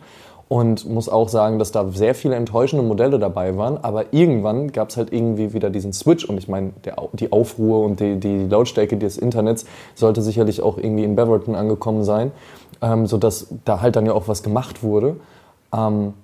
Und 0.48 0.88
muss 0.88 1.10
auch 1.10 1.28
sagen, 1.28 1.58
dass 1.58 1.72
da 1.72 1.86
sehr 1.92 2.14
viele 2.14 2.34
enttäuschende 2.34 2.82
Modelle 2.82 3.18
dabei 3.18 3.58
waren. 3.58 3.76
Aber 3.84 4.14
irgendwann 4.14 4.72
gab 4.72 4.88
es 4.88 4.96
halt 4.96 5.12
irgendwie 5.12 5.52
wieder 5.52 5.68
diesen 5.68 5.92
Switch. 5.92 6.24
Und 6.24 6.38
ich 6.38 6.48
meine, 6.48 6.72
die 7.12 7.32
Aufruhr 7.32 7.84
und 7.84 8.00
die, 8.00 8.18
die 8.18 8.46
Lautstärke 8.46 8.96
des 8.96 9.18
Internets 9.18 9.66
sollte 9.94 10.22
sicherlich 10.22 10.62
auch 10.62 10.78
irgendwie 10.78 11.04
in 11.04 11.16
Beverton 11.16 11.54
angekommen 11.54 12.02
sein, 12.02 12.32
ähm, 12.80 13.06
sodass 13.06 13.48
da 13.66 13.82
halt 13.82 13.96
dann 13.96 14.06
ja 14.06 14.14
auch 14.14 14.26
was 14.26 14.42
gemacht 14.42 14.82
wurde. 14.82 15.16
Ähm, 15.70 16.14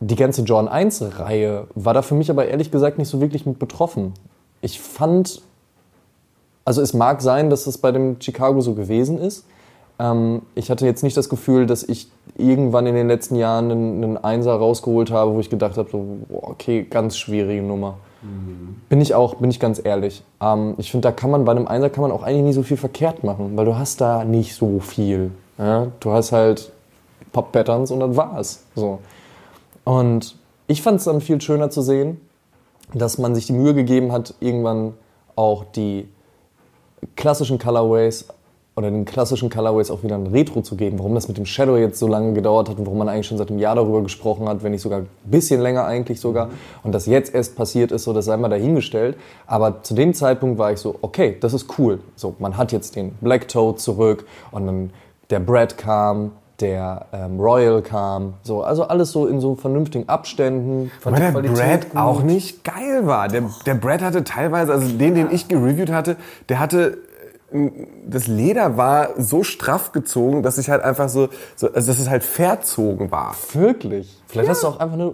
die 0.00 0.16
ganze 0.16 0.42
Jordan 0.42 0.68
1 0.68 1.18
Reihe 1.18 1.68
war 1.74 1.94
da 1.94 2.02
für 2.02 2.14
mich 2.14 2.28
aber 2.28 2.46
ehrlich 2.46 2.70
gesagt 2.70 2.98
nicht 2.98 3.08
so 3.08 3.20
wirklich 3.20 3.46
mit 3.46 3.58
betroffen. 3.58 4.14
Ich 4.60 4.80
fand, 4.80 5.40
also 6.64 6.82
es 6.82 6.92
mag 6.92 7.22
sein, 7.22 7.50
dass 7.50 7.66
es 7.66 7.78
bei 7.78 7.92
dem 7.92 8.20
Chicago 8.20 8.60
so 8.60 8.74
gewesen 8.74 9.18
ist. 9.18 9.46
Ähm, 9.98 10.42
ich 10.54 10.70
hatte 10.70 10.86
jetzt 10.86 11.02
nicht 11.02 11.16
das 11.16 11.28
Gefühl, 11.28 11.66
dass 11.66 11.82
ich 11.82 12.10
irgendwann 12.36 12.86
in 12.86 12.94
den 12.94 13.08
letzten 13.08 13.36
Jahren 13.36 13.70
einen, 13.70 14.04
einen 14.04 14.16
Einser 14.16 14.54
rausgeholt 14.54 15.10
habe, 15.10 15.34
wo 15.34 15.40
ich 15.40 15.50
gedacht 15.50 15.76
habe, 15.76 15.90
so, 15.90 16.18
okay, 16.32 16.86
ganz 16.88 17.16
schwierige 17.16 17.62
Nummer. 17.62 17.98
Bin 18.88 19.00
ich 19.00 19.14
auch, 19.14 19.34
bin 19.36 19.50
ich 19.50 19.58
ganz 19.58 19.80
ehrlich. 19.84 20.22
Ähm, 20.40 20.74
ich 20.78 20.92
finde, 20.92 21.08
da 21.08 21.12
kann 21.12 21.30
man 21.30 21.44
bei 21.44 21.50
einem 21.52 21.66
Einser 21.66 21.90
kann 21.90 22.02
man 22.02 22.12
auch 22.12 22.22
eigentlich 22.22 22.44
nicht 22.44 22.54
so 22.54 22.62
viel 22.62 22.76
verkehrt 22.76 23.24
machen, 23.24 23.56
weil 23.56 23.64
du 23.64 23.76
hast 23.76 24.00
da 24.00 24.24
nicht 24.24 24.54
so 24.54 24.78
viel. 24.78 25.32
Ja? 25.58 25.88
Du 25.98 26.12
hast 26.12 26.30
halt 26.30 26.70
Pop-Patterns 27.32 27.90
und 27.90 27.98
das 27.98 28.16
war's. 28.16 28.62
So. 28.76 29.00
Und 29.84 30.36
ich 30.68 30.82
fand 30.82 31.00
es 31.00 31.04
dann 31.04 31.20
viel 31.20 31.40
schöner 31.40 31.70
zu 31.70 31.82
sehen, 31.82 32.20
dass 32.94 33.18
man 33.18 33.34
sich 33.34 33.46
die 33.46 33.54
Mühe 33.54 33.74
gegeben 33.74 34.12
hat, 34.12 34.34
irgendwann 34.38 34.94
auch 35.34 35.64
die 35.64 36.08
klassischen 37.16 37.58
Colorways 37.58 38.28
oder 38.74 38.90
den 38.90 39.04
klassischen 39.04 39.50
Colorways 39.50 39.90
auch 39.90 40.02
wieder 40.02 40.14
ein 40.14 40.28
Retro 40.28 40.62
zu 40.62 40.76
geben. 40.76 40.98
Warum 40.98 41.14
das 41.14 41.28
mit 41.28 41.36
dem 41.36 41.44
Shadow 41.44 41.76
jetzt 41.76 41.98
so 41.98 42.06
lange 42.06 42.32
gedauert 42.32 42.70
hat 42.70 42.78
und 42.78 42.86
warum 42.86 42.98
man 42.98 43.08
eigentlich 43.08 43.26
schon 43.26 43.36
seit 43.36 43.50
einem 43.50 43.58
Jahr 43.58 43.74
darüber 43.74 44.02
gesprochen 44.02 44.48
hat, 44.48 44.62
wenn 44.62 44.72
nicht 44.72 44.80
sogar 44.80 45.00
ein 45.00 45.08
bisschen 45.24 45.60
länger 45.60 45.84
eigentlich 45.84 46.20
sogar. 46.20 46.48
Und 46.82 46.92
das 46.92 47.06
jetzt 47.06 47.34
erst 47.34 47.54
passiert 47.54 47.92
ist, 47.92 48.04
so 48.04 48.14
das 48.14 48.24
sei 48.24 48.36
mal 48.38 48.48
dahingestellt. 48.48 49.16
Aber 49.46 49.82
zu 49.82 49.94
dem 49.94 50.14
Zeitpunkt 50.14 50.58
war 50.58 50.72
ich 50.72 50.78
so, 50.78 50.96
okay, 51.02 51.36
das 51.40 51.52
ist 51.52 51.78
cool. 51.78 52.00
So, 52.16 52.34
man 52.38 52.56
hat 52.56 52.72
jetzt 52.72 52.96
den 52.96 53.12
Black 53.20 53.48
Toad 53.48 53.78
zurück 53.78 54.24
und 54.52 54.66
dann 54.66 54.90
der 55.28 55.40
Brad 55.40 55.76
kam, 55.76 56.32
der 56.60 57.06
ähm, 57.12 57.38
Royal 57.38 57.82
kam. 57.82 58.34
So, 58.42 58.62
also 58.62 58.84
alles 58.84 59.12
so 59.12 59.26
in 59.26 59.40
so 59.40 59.54
vernünftigen 59.54 60.08
Abständen. 60.08 60.90
Die 61.04 61.10
der 61.10 61.32
Qualität 61.32 61.56
Brad 61.56 61.90
gut. 61.90 62.00
auch 62.00 62.22
nicht 62.22 62.64
geil 62.64 63.06
war. 63.06 63.28
Der, 63.28 63.42
der 63.66 63.74
Brad 63.74 64.00
hatte 64.00 64.24
teilweise, 64.24 64.72
also 64.72 64.96
den, 64.96 65.14
den 65.14 65.30
ich 65.30 65.48
gereviewt 65.48 65.90
hatte, 65.90 66.16
der 66.48 66.60
hatte, 66.60 66.98
das 68.06 68.26
Leder 68.26 68.76
war 68.76 69.10
so 69.20 69.42
straff 69.42 69.92
gezogen, 69.92 70.42
dass 70.42 70.58
ich 70.58 70.70
halt 70.70 70.82
einfach 70.82 71.08
so, 71.08 71.28
so 71.56 71.72
also 71.72 71.92
dass 71.92 71.98
es 71.98 72.08
halt 72.08 72.24
verzogen 72.24 73.10
war. 73.10 73.34
Wirklich? 73.52 74.20
Vielleicht 74.26 74.48
hast 74.48 74.62
du 74.62 74.68
auch 74.68 74.80
einfach 74.80 74.94
eine 74.94 75.12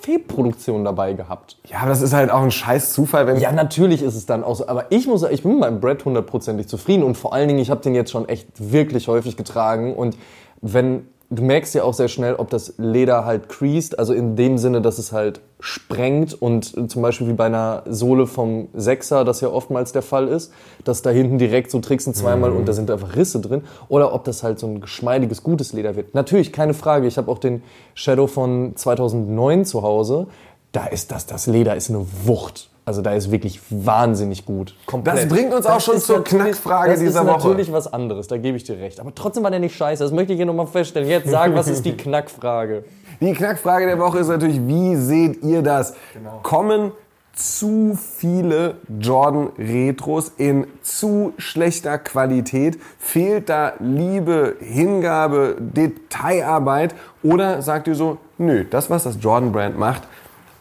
Fehlproduktion 0.00 0.84
dabei 0.84 1.14
gehabt. 1.14 1.58
Ja, 1.66 1.78
aber 1.78 1.88
das 1.88 2.02
ist 2.02 2.12
halt 2.12 2.30
auch 2.30 2.42
ein 2.42 2.50
scheiß 2.50 2.92
Zufall, 2.92 3.26
wenn 3.26 3.38
Ja, 3.38 3.52
natürlich 3.52 4.02
ist 4.02 4.14
es 4.14 4.26
dann 4.26 4.44
auch 4.44 4.56
so. 4.56 4.68
Aber 4.68 4.86
ich 4.90 5.06
muss 5.06 5.22
sagen, 5.22 5.34
ich 5.34 5.42
bin 5.42 5.52
mit 5.52 5.60
meinem 5.60 5.80
Brett 5.80 6.04
hundertprozentig 6.04 6.68
zufrieden. 6.68 7.02
Und 7.02 7.16
vor 7.16 7.32
allen 7.32 7.48
Dingen, 7.48 7.60
ich 7.60 7.70
habe 7.70 7.80
den 7.80 7.94
jetzt 7.94 8.10
schon 8.10 8.28
echt 8.28 8.48
wirklich 8.58 9.08
häufig 9.08 9.36
getragen. 9.36 9.94
Und 9.94 10.16
wenn, 10.60 11.08
du 11.32 11.42
merkst 11.42 11.74
ja 11.74 11.84
auch 11.84 11.94
sehr 11.94 12.08
schnell, 12.08 12.34
ob 12.34 12.50
das 12.50 12.74
Leder 12.76 13.24
halt 13.24 13.48
creased, 13.48 13.98
also 13.98 14.12
in 14.12 14.36
dem 14.36 14.58
Sinne, 14.58 14.82
dass 14.82 14.98
es 14.98 15.12
halt 15.12 15.40
sprengt 15.60 16.34
und 16.34 16.90
zum 16.90 17.02
Beispiel 17.02 17.28
wie 17.28 17.32
bei 17.32 17.46
einer 17.46 17.84
Sohle 17.86 18.26
vom 18.26 18.68
Sechser, 18.74 19.24
das 19.24 19.40
ja 19.40 19.48
oftmals 19.48 19.92
der 19.92 20.02
Fall 20.02 20.28
ist, 20.28 20.52
dass 20.84 21.02
da 21.02 21.10
hinten 21.10 21.38
direkt 21.38 21.70
so 21.70 21.80
tricksen 21.80 22.14
zweimal 22.14 22.52
und 22.52 22.66
da 22.66 22.72
sind 22.72 22.90
einfach 22.90 23.16
Risse 23.16 23.40
drin. 23.40 23.62
Oder 23.88 24.12
ob 24.12 24.24
das 24.24 24.42
halt 24.42 24.58
so 24.58 24.66
ein 24.66 24.80
geschmeidiges, 24.80 25.42
gutes 25.42 25.72
Leder 25.72 25.96
wird. 25.96 26.14
Natürlich, 26.14 26.52
keine 26.52 26.74
Frage. 26.74 27.06
Ich 27.06 27.16
habe 27.16 27.30
auch 27.30 27.38
den 27.38 27.62
Shadow 27.94 28.26
von 28.26 28.76
2009 28.76 29.64
zu 29.64 29.82
Hause. 29.82 30.26
Da 30.72 30.86
ist 30.86 31.12
das, 31.12 31.26
das 31.26 31.46
Leder 31.46 31.76
ist 31.76 31.88
eine 31.88 32.04
Wucht. 32.24 32.71
Also 32.84 33.00
da 33.00 33.12
ist 33.12 33.30
wirklich 33.30 33.60
wahnsinnig 33.70 34.44
gut. 34.44 34.74
Komplett. 34.86 35.16
Das 35.16 35.28
bringt 35.28 35.54
uns 35.54 35.66
auch 35.66 35.80
schon 35.80 35.96
ist 35.96 36.06
zur 36.06 36.24
Knackfrage 36.24 36.90
das 36.92 37.00
dieser 37.00 37.20
ist 37.20 37.26
Woche. 37.28 37.48
natürlich 37.48 37.72
was 37.72 37.92
anderes, 37.92 38.26
da 38.26 38.38
gebe 38.38 38.56
ich 38.56 38.64
dir 38.64 38.78
recht. 38.78 38.98
Aber 38.98 39.14
trotzdem 39.14 39.44
war 39.44 39.50
der 39.52 39.60
nicht 39.60 39.76
scheiße. 39.76 40.02
Das 40.02 40.12
möchte 40.12 40.32
ich 40.32 40.36
hier 40.38 40.46
nochmal 40.46 40.66
feststellen. 40.66 41.08
Jetzt 41.08 41.30
sagen, 41.30 41.54
was 41.54 41.68
ist 41.68 41.84
die 41.84 41.92
Knackfrage? 41.96 42.84
Die 43.20 43.32
Knackfrage 43.34 43.86
der 43.86 44.00
Woche 44.00 44.18
ist 44.18 44.26
natürlich, 44.28 44.60
wie 44.66 44.96
seht 44.96 45.44
ihr 45.44 45.62
das? 45.62 45.94
Kommen 46.42 46.90
zu 47.34 47.96
viele 47.96 48.74
Jordan 49.00 49.50
Retros 49.56 50.32
in 50.36 50.66
zu 50.82 51.32
schlechter 51.38 51.98
Qualität? 51.98 52.78
Fehlt 52.98 53.48
da 53.48 53.74
Liebe, 53.78 54.56
Hingabe, 54.60 55.56
Detailarbeit? 55.60 56.96
Oder 57.22 57.62
sagt 57.62 57.86
ihr 57.86 57.94
so, 57.94 58.18
nö, 58.38 58.64
das, 58.68 58.90
was 58.90 59.04
das 59.04 59.18
Jordan 59.20 59.52
Brand 59.52 59.78
macht, 59.78 60.02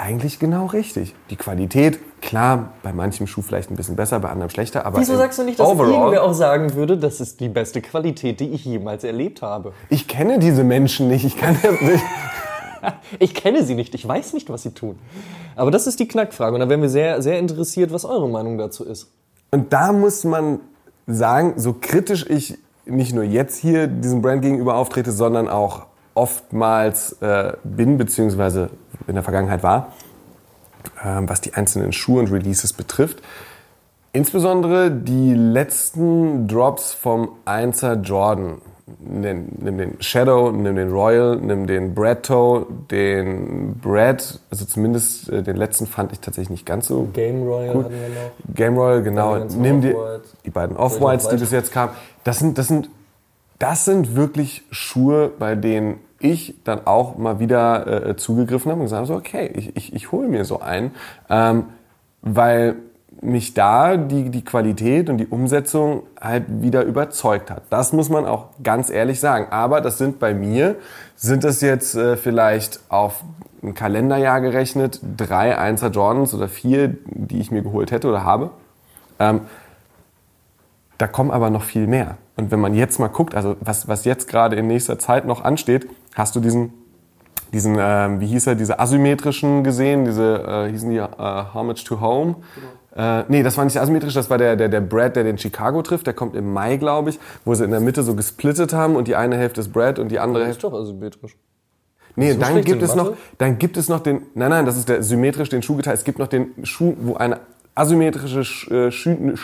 eigentlich 0.01 0.39
genau 0.39 0.65
richtig. 0.65 1.13
Die 1.29 1.35
Qualität, 1.35 1.99
klar, 2.21 2.73
bei 2.81 2.91
manchem 2.91 3.27
Schuh 3.27 3.43
vielleicht 3.43 3.69
ein 3.69 3.75
bisschen 3.75 3.95
besser, 3.95 4.19
bei 4.19 4.29
anderem 4.29 4.49
schlechter, 4.49 4.83
aber 4.85 4.99
Wieso 4.99 5.15
sagst 5.15 5.37
du 5.37 5.43
nicht, 5.43 5.59
dass 5.59 5.67
overall, 5.67 5.91
irgendwer 5.91 6.23
auch 6.23 6.33
sagen 6.33 6.73
würde, 6.73 6.97
das 6.97 7.21
ist 7.21 7.39
die 7.39 7.49
beste 7.49 7.81
Qualität, 7.81 8.39
die 8.39 8.49
ich 8.49 8.65
jemals 8.65 9.03
erlebt 9.03 9.43
habe? 9.43 9.73
Ich 9.89 10.07
kenne 10.07 10.39
diese 10.39 10.63
Menschen 10.63 11.07
nicht, 11.07 11.23
ich 11.23 11.37
kann 11.37 11.57
das 11.61 11.81
nicht. 11.81 12.03
Ich 13.19 13.35
kenne 13.35 13.63
sie 13.63 13.75
nicht, 13.75 13.93
ich 13.93 14.07
weiß 14.07 14.33
nicht, 14.33 14.49
was 14.49 14.63
sie 14.63 14.71
tun. 14.71 14.97
Aber 15.55 15.69
das 15.69 15.85
ist 15.85 15.99
die 15.99 16.07
Knackfrage 16.07 16.55
und 16.55 16.61
da 16.61 16.67
wären 16.67 16.81
wir 16.81 16.89
sehr, 16.89 17.21
sehr 17.21 17.37
interessiert, 17.37 17.93
was 17.93 18.05
eure 18.05 18.27
Meinung 18.27 18.57
dazu 18.57 18.83
ist. 18.83 19.11
Und 19.51 19.71
da 19.71 19.91
muss 19.91 20.23
man 20.23 20.61
sagen, 21.05 21.53
so 21.57 21.75
kritisch 21.79 22.27
ich 22.27 22.57
nicht 22.87 23.13
nur 23.13 23.23
jetzt 23.23 23.59
hier 23.59 23.85
diesem 23.85 24.23
Brand 24.23 24.41
gegenüber 24.41 24.77
auftrete, 24.77 25.11
sondern 25.11 25.47
auch 25.47 25.85
oftmals 26.15 27.13
äh, 27.21 27.53
bin, 27.63 27.99
beziehungsweise 27.99 28.71
in 29.07 29.15
der 29.15 29.23
Vergangenheit 29.23 29.63
war, 29.63 29.93
ähm, 31.03 31.27
was 31.29 31.41
die 31.41 31.53
einzelnen 31.53 31.93
Schuhe 31.93 32.19
und 32.19 32.31
Releases 32.31 32.73
betrifft. 32.73 33.21
Insbesondere 34.13 34.91
die 34.91 35.33
letzten 35.33 36.47
Drops 36.47 36.93
vom 36.93 37.29
1er 37.45 38.01
Jordan. 38.01 38.61
Nimm, 38.99 39.77
den 39.77 39.95
Shadow, 40.01 40.51
nimm 40.51 40.75
den 40.75 40.91
Royal, 40.91 41.37
nimm 41.37 41.65
den 41.65 41.95
Brad 41.95 42.23
Toe, 42.23 42.65
den 42.89 43.79
Brad, 43.79 44.39
also 44.49 44.65
zumindest 44.65 45.29
äh, 45.29 45.41
den 45.41 45.55
letzten 45.55 45.87
fand 45.87 46.11
ich 46.11 46.19
tatsächlich 46.19 46.49
nicht 46.49 46.65
ganz 46.65 46.87
so 46.87 47.07
Game 47.13 47.43
Royal 47.43 47.73
Gut. 47.73 47.85
hatten 47.85 47.93
wir 47.93 48.09
noch. 48.09 48.55
Game 48.55 48.77
Royal, 48.77 49.01
genau. 49.01 49.37
Nimm 49.45 49.79
die, 49.79 49.95
die 50.43 50.49
beiden 50.49 50.75
Off-Whites, 50.75 51.29
die 51.29 51.37
bis 51.37 51.51
jetzt 51.51 51.71
kamen. 51.71 51.93
Das 52.25 52.39
sind, 52.39 52.57
das 52.57 52.67
sind, 52.67 52.89
das 53.59 53.85
sind 53.85 54.17
wirklich 54.17 54.63
Schuhe, 54.71 55.31
bei 55.39 55.55
denen 55.55 55.99
ich 56.21 56.55
dann 56.63 56.86
auch 56.86 57.17
mal 57.17 57.39
wieder 57.39 58.07
äh, 58.10 58.15
zugegriffen 58.15 58.71
habe 58.71 58.81
und 58.81 58.86
gesagt 58.86 58.99
habe, 58.99 59.07
so, 59.07 59.15
okay, 59.15 59.51
ich, 59.53 59.75
ich, 59.75 59.93
ich 59.93 60.12
hole 60.12 60.27
mir 60.27 60.45
so 60.45 60.60
einen, 60.60 60.91
ähm, 61.29 61.65
weil 62.21 62.75
mich 63.21 63.53
da 63.53 63.97
die, 63.97 64.29
die 64.29 64.43
Qualität 64.43 65.10
und 65.10 65.17
die 65.17 65.27
Umsetzung 65.27 66.03
halt 66.19 66.45
wieder 66.47 66.84
überzeugt 66.84 67.51
hat. 67.51 67.63
Das 67.69 67.93
muss 67.93 68.10
man 68.10 68.25
auch 68.25 68.47
ganz 68.63 68.89
ehrlich 68.89 69.19
sagen. 69.19 69.47
Aber 69.51 69.81
das 69.81 69.97
sind 69.97 70.19
bei 70.19 70.34
mir, 70.34 70.75
sind 71.15 71.43
das 71.43 71.62
jetzt 71.62 71.95
äh, 71.95 72.17
vielleicht 72.17 72.79
auf 72.89 73.23
ein 73.62 73.75
Kalenderjahr 73.75 74.41
gerechnet, 74.41 74.99
drei 75.17 75.57
Einser 75.57 75.89
Jordans 75.89 76.34
oder 76.34 76.47
vier, 76.47 76.95
die 77.05 77.39
ich 77.39 77.51
mir 77.51 77.62
geholt 77.62 77.91
hätte 77.91 78.07
oder 78.07 78.23
habe. 78.23 78.49
Ähm, 79.19 79.41
da 81.01 81.07
kommen 81.07 81.31
aber 81.31 81.49
noch 81.49 81.63
viel 81.63 81.87
mehr. 81.87 82.17
Und 82.37 82.51
wenn 82.51 82.59
man 82.59 82.75
jetzt 82.75 82.99
mal 82.99 83.07
guckt, 83.07 83.33
also 83.33 83.55
was, 83.59 83.87
was 83.87 84.05
jetzt 84.05 84.27
gerade 84.27 84.55
in 84.55 84.67
nächster 84.67 84.99
Zeit 84.99 85.25
noch 85.25 85.43
ansteht, 85.43 85.87
hast 86.13 86.35
du 86.35 86.39
diesen, 86.39 86.73
diesen 87.51 87.75
ähm, 87.79 88.19
wie 88.19 88.27
hieß 88.27 88.45
er, 88.45 88.55
diese 88.55 88.79
asymmetrischen 88.79 89.63
gesehen, 89.63 90.05
diese, 90.05 90.67
äh, 90.67 90.71
hießen 90.71 90.91
die 90.91 90.97
äh, 90.97 91.07
Homage 91.55 91.83
to 91.83 91.99
Home. 91.99 92.35
Äh, 92.95 93.23
nee, 93.29 93.41
das 93.41 93.57
war 93.57 93.65
nicht 93.65 93.79
asymmetrisch, 93.79 94.13
das 94.13 94.29
war 94.29 94.37
der, 94.37 94.55
der, 94.55 94.69
der 94.69 94.81
Brad, 94.81 95.15
der 95.15 95.23
den 95.23 95.39
Chicago 95.39 95.81
trifft. 95.81 96.05
Der 96.05 96.13
kommt 96.13 96.35
im 96.35 96.53
Mai, 96.53 96.77
glaube 96.77 97.09
ich, 97.09 97.19
wo 97.45 97.55
sie 97.55 97.63
in 97.63 97.71
der 97.71 97.79
Mitte 97.79 98.03
so 98.03 98.13
gesplittet 98.13 98.71
haben 98.71 98.95
und 98.95 99.07
die 99.07 99.15
eine 99.15 99.37
Hälfte 99.37 99.61
ist 99.61 99.73
Brad 99.73 99.97
und 99.97 100.09
die 100.09 100.19
andere 100.19 100.45
Hälfte. 100.45 100.67
Ist 100.67 100.73
doch 100.73 100.79
asymmetrisch. 100.79 101.35
Nee, 102.15 102.33
so 102.33 102.39
dann 102.39 102.61
gibt 102.61 102.83
es 102.83 102.93
noch, 102.93 103.13
dann 103.39 103.57
gibt 103.57 103.77
es 103.77 103.89
noch 103.89 104.01
den, 104.01 104.23
nein, 104.35 104.51
nein, 104.51 104.65
das 104.65 104.77
ist 104.77 104.87
der 104.87 105.01
symmetrisch 105.01 105.49
den 105.49 105.63
Schuh 105.63 105.77
geteilt. 105.77 105.97
Es 105.97 106.03
gibt 106.03 106.19
noch 106.19 106.27
den 106.27 106.51
Schuh, 106.63 106.95
wo 106.99 107.15
eine 107.15 107.39
asymmetrische 107.73 108.43
Sch 108.43 108.69
äh, 108.69 108.91
Schü 108.91 109.35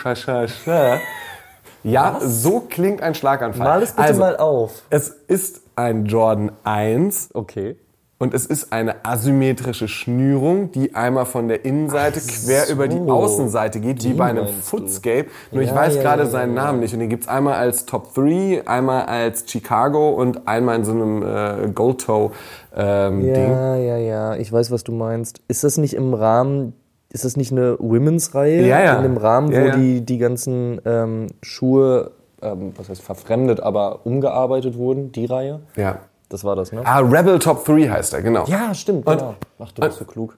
Ja, 1.84 2.18
so 2.20 2.60
klingt 2.68 3.02
ein 3.02 3.14
Schlaganfall. 3.14 3.64
Mal 3.66 3.82
es 3.82 3.92
bitte 3.92 4.08
also, 4.08 4.20
mal 4.20 4.36
auf. 4.36 4.82
Es 4.90 5.08
ist 5.08 5.62
ein 5.76 6.06
Jordan 6.06 6.50
1 6.64 7.30
Okay. 7.34 7.76
und 8.18 8.34
es 8.34 8.46
ist 8.46 8.72
eine 8.72 9.04
asymmetrische 9.04 9.86
Schnürung, 9.86 10.72
die 10.72 10.96
einmal 10.96 11.24
von 11.24 11.46
der 11.46 11.64
Innenseite 11.64 12.20
Ach 12.20 12.26
quer 12.46 12.64
so. 12.66 12.72
über 12.72 12.88
die 12.88 12.98
Außenseite 12.98 13.78
geht, 13.78 14.02
wie 14.02 14.08
Die 14.08 14.14
bei 14.14 14.24
einem 14.26 14.44
meinst 14.44 14.72
du. 14.72 14.76
Footscape. 14.76 15.26
Nur 15.52 15.62
ich 15.62 15.70
Ja, 15.70 15.76
weiß 15.76 15.94
ja, 15.94 16.02
gerade 16.02 16.24
ja, 16.24 16.28
seinen 16.28 16.54
Namen 16.54 16.80
nicht. 16.80 16.92
Und 16.94 16.98
den 17.00 17.08
gibt's 17.10 17.28
einmal 17.28 17.54
als 17.54 17.86
Top 17.86 18.12
3, 18.14 18.64
einmal 18.66 19.04
als 19.06 19.44
Chicago 19.48 20.10
und 20.10 20.48
einmal 20.48 20.76
in 20.76 20.84
so 20.84 20.90
einem 20.92 21.22
äh, 21.22 21.68
Gold 21.72 22.00
Toe 22.00 22.32
ähm, 22.74 23.20
Ding. 23.22 23.34
Ja, 23.52 23.76
ja, 23.76 23.96
ja. 23.98 24.34
Ich 24.36 24.52
weiß, 24.52 24.72
was 24.72 24.82
du 24.82 24.90
meinst. 24.92 25.40
Ist 25.46 25.62
das 25.62 25.78
nicht 25.78 25.94
im 25.94 26.12
Rahmen, 26.12 26.72
ist 27.18 27.24
das 27.24 27.36
nicht 27.36 27.50
eine 27.52 27.76
Women's-Reihe? 27.80 28.64
Ja, 28.66 28.80
ja. 28.80 28.96
In 28.96 29.02
dem 29.02 29.16
Rahmen, 29.16 29.50
Ja, 29.50 29.60
wo 29.62 29.66
ja. 29.66 29.76
Die, 29.76 30.00
die 30.04 30.18
ganzen 30.18 30.80
ähm, 30.84 31.26
Schuhe, 31.42 32.12
ähm, 32.40 32.72
was 32.76 32.88
heißt 32.88 33.02
verfremdet, 33.02 33.60
aber 33.60 34.06
umgearbeitet 34.06 34.76
wurden, 34.76 35.10
die 35.12 35.26
Reihe? 35.26 35.60
Ja. 35.76 35.98
Das 36.28 36.44
war 36.44 36.54
das, 36.54 36.70
ne? 36.72 36.82
Ah, 36.84 36.98
Rebel 37.00 37.38
Top 37.38 37.64
3 37.64 37.88
heißt 37.88 38.12
er, 38.14 38.22
genau. 38.22 38.44
Ja, 38.46 38.72
stimmt, 38.74 39.06
Und- 39.06 39.18
genau. 39.18 39.34
Ach, 39.58 39.72
du 39.72 39.82
bist 39.82 39.98
so 39.98 40.04
klug. 40.04 40.36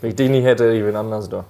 Wenn 0.00 0.10
ich 0.10 0.16
dich 0.16 0.30
nicht 0.30 0.44
hätte, 0.44 0.70
ich 0.72 0.84
bin 0.84 0.94
anders 0.94 1.28
da. 1.28 1.44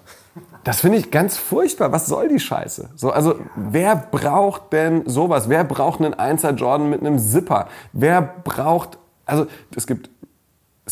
Das 0.65 0.81
finde 0.81 0.99
ich 0.99 1.11
ganz 1.11 1.37
furchtbar. 1.37 1.93
Was 1.93 2.07
soll 2.07 2.29
die 2.29 2.39
Scheiße? 2.41 2.89
So, 2.97 3.11
also, 3.11 3.35
wer 3.55 3.97
braucht 3.97 4.73
denn 4.73 5.03
sowas? 5.07 5.49
Wer 5.49 5.65
braucht 5.65 6.01
einen 6.01 6.15
1er 6.15 6.53
Jordan 6.55 6.89
mit 6.89 7.01
einem 7.01 7.19
Zipper? 7.19 7.67
Wer 7.93 8.23
braucht, 8.45 8.99
also, 9.27 9.47
es 9.77 9.87
gibt 9.87 10.09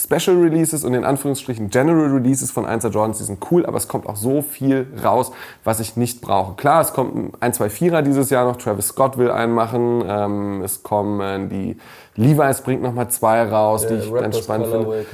Special 0.02 0.36
Releases 0.36 0.84
und 0.84 0.94
in 0.94 1.04
Anführungsstrichen 1.04 1.70
General 1.70 2.10
Releases 2.10 2.50
von 2.50 2.66
1er 2.66 2.88
Jordans, 2.88 3.18
die 3.18 3.24
sind 3.24 3.38
cool, 3.50 3.66
aber 3.66 3.76
es 3.76 3.88
kommt 3.88 4.06
auch 4.06 4.16
so 4.16 4.42
viel 4.42 4.86
raus, 5.04 5.32
was 5.64 5.80
ich 5.80 5.96
nicht 5.96 6.20
brauche. 6.20 6.54
Klar, 6.54 6.80
es 6.80 6.92
kommt 6.92 7.34
ein 7.40 7.52
2 7.52 7.66
4er 7.66 8.02
dieses 8.02 8.30
Jahr 8.30 8.44
noch, 8.44 8.56
Travis 8.56 8.88
Scott 8.88 9.18
will 9.18 9.30
einen 9.30 9.52
machen, 9.52 10.04
ähm, 10.06 10.62
es 10.62 10.82
kommen 10.82 11.48
die, 11.48 11.76
Levi's 12.14 12.62
bringt 12.62 12.82
nochmal 12.82 13.08
zwei 13.08 13.42
raus, 13.44 13.86
die 13.86 13.94
ich 13.94 14.12
ganz 14.12 14.38
spannend 14.38 14.68
finde. 14.68 15.04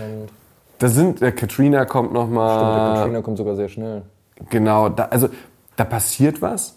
Da 0.78 0.88
sind, 0.88 1.22
äh, 1.22 1.32
Katrina 1.32 1.84
kommt 1.84 2.10
Stimmt, 2.10 2.16
der 2.16 2.24
nochmal. 2.24 2.94
Katrina 2.96 3.22
kommt 3.22 3.38
sogar 3.38 3.56
sehr 3.56 3.68
schnell. 3.68 4.02
Genau, 4.50 4.88
da, 4.88 5.04
also 5.04 5.28
da 5.76 5.84
passiert 5.84 6.42
was, 6.42 6.76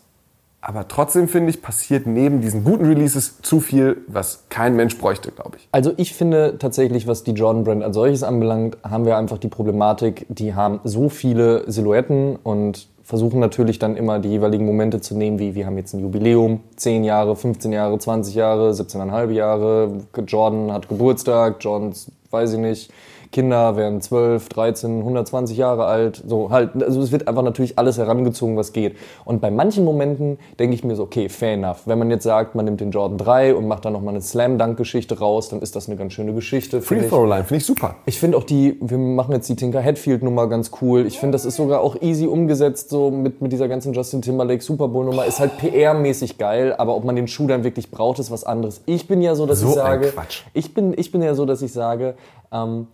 aber 0.67 0.85
trotzdem 0.89 1.29
finde 1.29 1.49
ich, 1.49 1.61
passiert 1.61 2.07
neben 2.07 2.41
diesen 2.41 2.65
guten 2.65 2.85
Releases 2.85 3.41
zu 3.41 3.61
viel, 3.61 4.01
was 4.07 4.43
kein 4.49 4.75
Mensch 4.75 4.97
bräuchte, 4.97 5.31
glaube 5.31 5.55
ich. 5.55 5.69
Also 5.71 5.93
ich 5.95 6.13
finde 6.13 6.57
tatsächlich, 6.59 7.07
was 7.07 7.23
die 7.23 7.31
Jordan 7.31 7.63
Brand 7.63 7.83
als 7.83 7.95
solches 7.95 8.21
anbelangt, 8.21 8.77
haben 8.83 9.05
wir 9.05 9.15
einfach 9.15 9.37
die 9.37 9.47
Problematik, 9.47 10.25
die 10.27 10.55
haben 10.55 10.81
so 10.83 11.07
viele 11.07 11.63
Silhouetten 11.71 12.35
und 12.35 12.89
versuchen 13.01 13.39
natürlich 13.39 13.79
dann 13.79 13.95
immer 13.95 14.19
die 14.19 14.27
jeweiligen 14.27 14.65
Momente 14.65 14.99
zu 14.99 15.15
nehmen, 15.15 15.39
wie 15.39 15.55
wir 15.55 15.65
haben 15.65 15.77
jetzt 15.77 15.93
ein 15.93 16.01
Jubiläum, 16.01 16.59
10 16.75 17.05
Jahre, 17.05 17.37
15 17.37 17.71
Jahre, 17.71 17.97
20 17.97 18.35
Jahre, 18.35 18.71
17,5 18.71 19.31
Jahre, 19.31 20.01
Jordan 20.27 20.73
hat 20.73 20.89
Geburtstag, 20.89 21.63
Jordans, 21.63 22.11
weiß 22.29 22.51
ich 22.51 22.59
nicht, 22.59 22.91
Kinder 23.31 23.75
werden 23.75 24.01
12, 24.01 24.49
13, 24.49 24.99
120 24.99 25.57
Jahre 25.57 25.85
alt, 25.85 26.23
so 26.25 26.49
halt, 26.49 26.81
also 26.81 27.01
es 27.01 27.11
wird 27.11 27.27
einfach 27.27 27.43
natürlich 27.43 27.77
alles 27.77 27.97
herangezogen, 27.97 28.57
was 28.57 28.73
geht. 28.73 28.95
Und 29.25 29.41
bei 29.41 29.51
manchen 29.51 29.83
Momenten 29.83 30.39
denke 30.59 30.75
ich 30.75 30.83
mir 30.83 30.95
so, 30.95 31.03
okay, 31.03 31.29
fair 31.29 31.53
enough. 31.53 31.81
Wenn 31.85 31.99
man 31.99 32.09
jetzt 32.09 32.23
sagt, 32.23 32.55
man 32.55 32.65
nimmt 32.65 32.81
den 32.81 32.91
Jordan 32.91 33.17
3 33.17 33.55
und 33.55 33.67
macht 33.67 33.85
da 33.85 33.89
nochmal 33.89 34.13
eine 34.13 34.21
Slam-Dunk-Geschichte 34.21 35.19
raus, 35.19 35.49
dann 35.49 35.61
ist 35.61 35.75
das 35.75 35.87
eine 35.87 35.97
ganz 35.97 36.13
schöne 36.13 36.33
Geschichte. 36.33 36.81
Free 36.81 36.95
finde 36.95 37.05
ich. 37.05 37.11
Throw 37.11 37.27
Line 37.27 37.43
finde 37.43 37.57
ich 37.57 37.65
super. 37.65 37.95
Ich 38.05 38.19
finde 38.19 38.37
auch 38.37 38.43
die, 38.43 38.77
wir 38.81 38.97
machen 38.97 39.33
jetzt 39.33 39.49
die 39.49 39.55
Tinker 39.55 39.81
Hatfield 39.83 40.23
Nummer 40.23 40.47
ganz 40.47 40.71
cool. 40.81 41.05
Ich 41.05 41.19
finde, 41.19 41.35
das 41.35 41.45
ist 41.45 41.55
sogar 41.55 41.81
auch 41.81 42.01
easy 42.01 42.27
umgesetzt, 42.27 42.89
so 42.89 43.11
mit, 43.11 43.41
mit 43.41 43.51
dieser 43.51 43.67
ganzen 43.67 43.93
Justin 43.93 44.21
Timberlake 44.21 44.63
Super 44.63 44.87
Bowl 44.87 45.05
Nummer. 45.05 45.25
Ist 45.25 45.39
halt 45.39 45.53
PR-mäßig 45.59 46.37
geil, 46.37 46.75
aber 46.77 46.95
ob 46.95 47.03
man 47.03 47.15
den 47.15 47.27
Schuh 47.27 47.47
dann 47.47 47.63
wirklich 47.63 47.91
braucht, 47.91 48.19
ist 48.19 48.31
was 48.31 48.43
anderes. 48.43 48.81
Ich 48.85 49.07
bin 49.07 49.21
ja 49.21 49.35
so, 49.35 49.45
dass 49.45 49.59
So 49.59 49.69
ich 49.69 49.73
sage, 49.75 50.13
ich 50.53 50.73
bin, 50.73 50.93
ich 50.97 51.11
bin 51.11 51.21
ja 51.21 51.35
so, 51.35 51.45
dass 51.45 51.61
ich 51.61 51.73
sage, 51.73 52.15
ähm, 52.51 52.87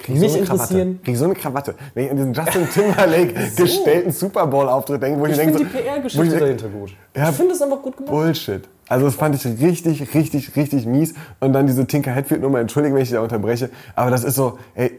Krieg 0.00 0.16
ich 0.16 0.20
mich 0.22 0.32
so 0.32 0.38
eine 0.38 0.46
Krawatte. 0.46 0.62
interessieren. 0.62 1.00
Krieg 1.04 1.16
so 1.16 1.24
eine 1.26 1.34
Krawatte. 1.34 1.74
Wenn 1.94 2.04
ich 2.04 2.10
an 2.10 2.16
diesen 2.16 2.32
Justin 2.34 2.68
Timberlake 2.70 3.34
gestellten 3.56 4.12
Super 4.12 4.46
Bowl 4.46 4.68
Auftritt 4.68 5.02
denke, 5.02 5.20
wo 5.20 5.26
ich, 5.26 5.32
Ich 5.32 5.38
denke, 5.38 5.58
so, 5.58 5.64
die 5.64 5.70
PR-Geschichte 5.70 6.26
denke, 6.26 6.40
dahinter 6.40 6.68
gut. 6.68 6.90
Ja, 7.16 7.28
ich 7.30 7.36
finde 7.36 7.54
es 7.54 7.62
einfach 7.62 7.82
gut 7.82 7.96
gemacht. 7.96 8.12
Bullshit. 8.12 8.62
Also 8.88 9.06
das 9.06 9.14
fand 9.14 9.36
ich 9.36 9.44
richtig, 9.62 10.14
richtig, 10.14 10.56
richtig 10.56 10.86
mies. 10.86 11.14
Und 11.38 11.52
dann 11.52 11.66
diese 11.66 11.86
Tinker 11.86 12.14
Hatfield 12.14 12.40
Nummer, 12.40 12.58
entschuldige, 12.60 12.94
wenn 12.94 13.02
ich 13.02 13.08
dich 13.08 13.16
da 13.16 13.22
unterbreche, 13.22 13.70
aber 13.94 14.10
das 14.10 14.24
ist 14.24 14.34
so, 14.34 14.58
ey, 14.74 14.96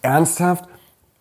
ernsthaft? 0.00 0.64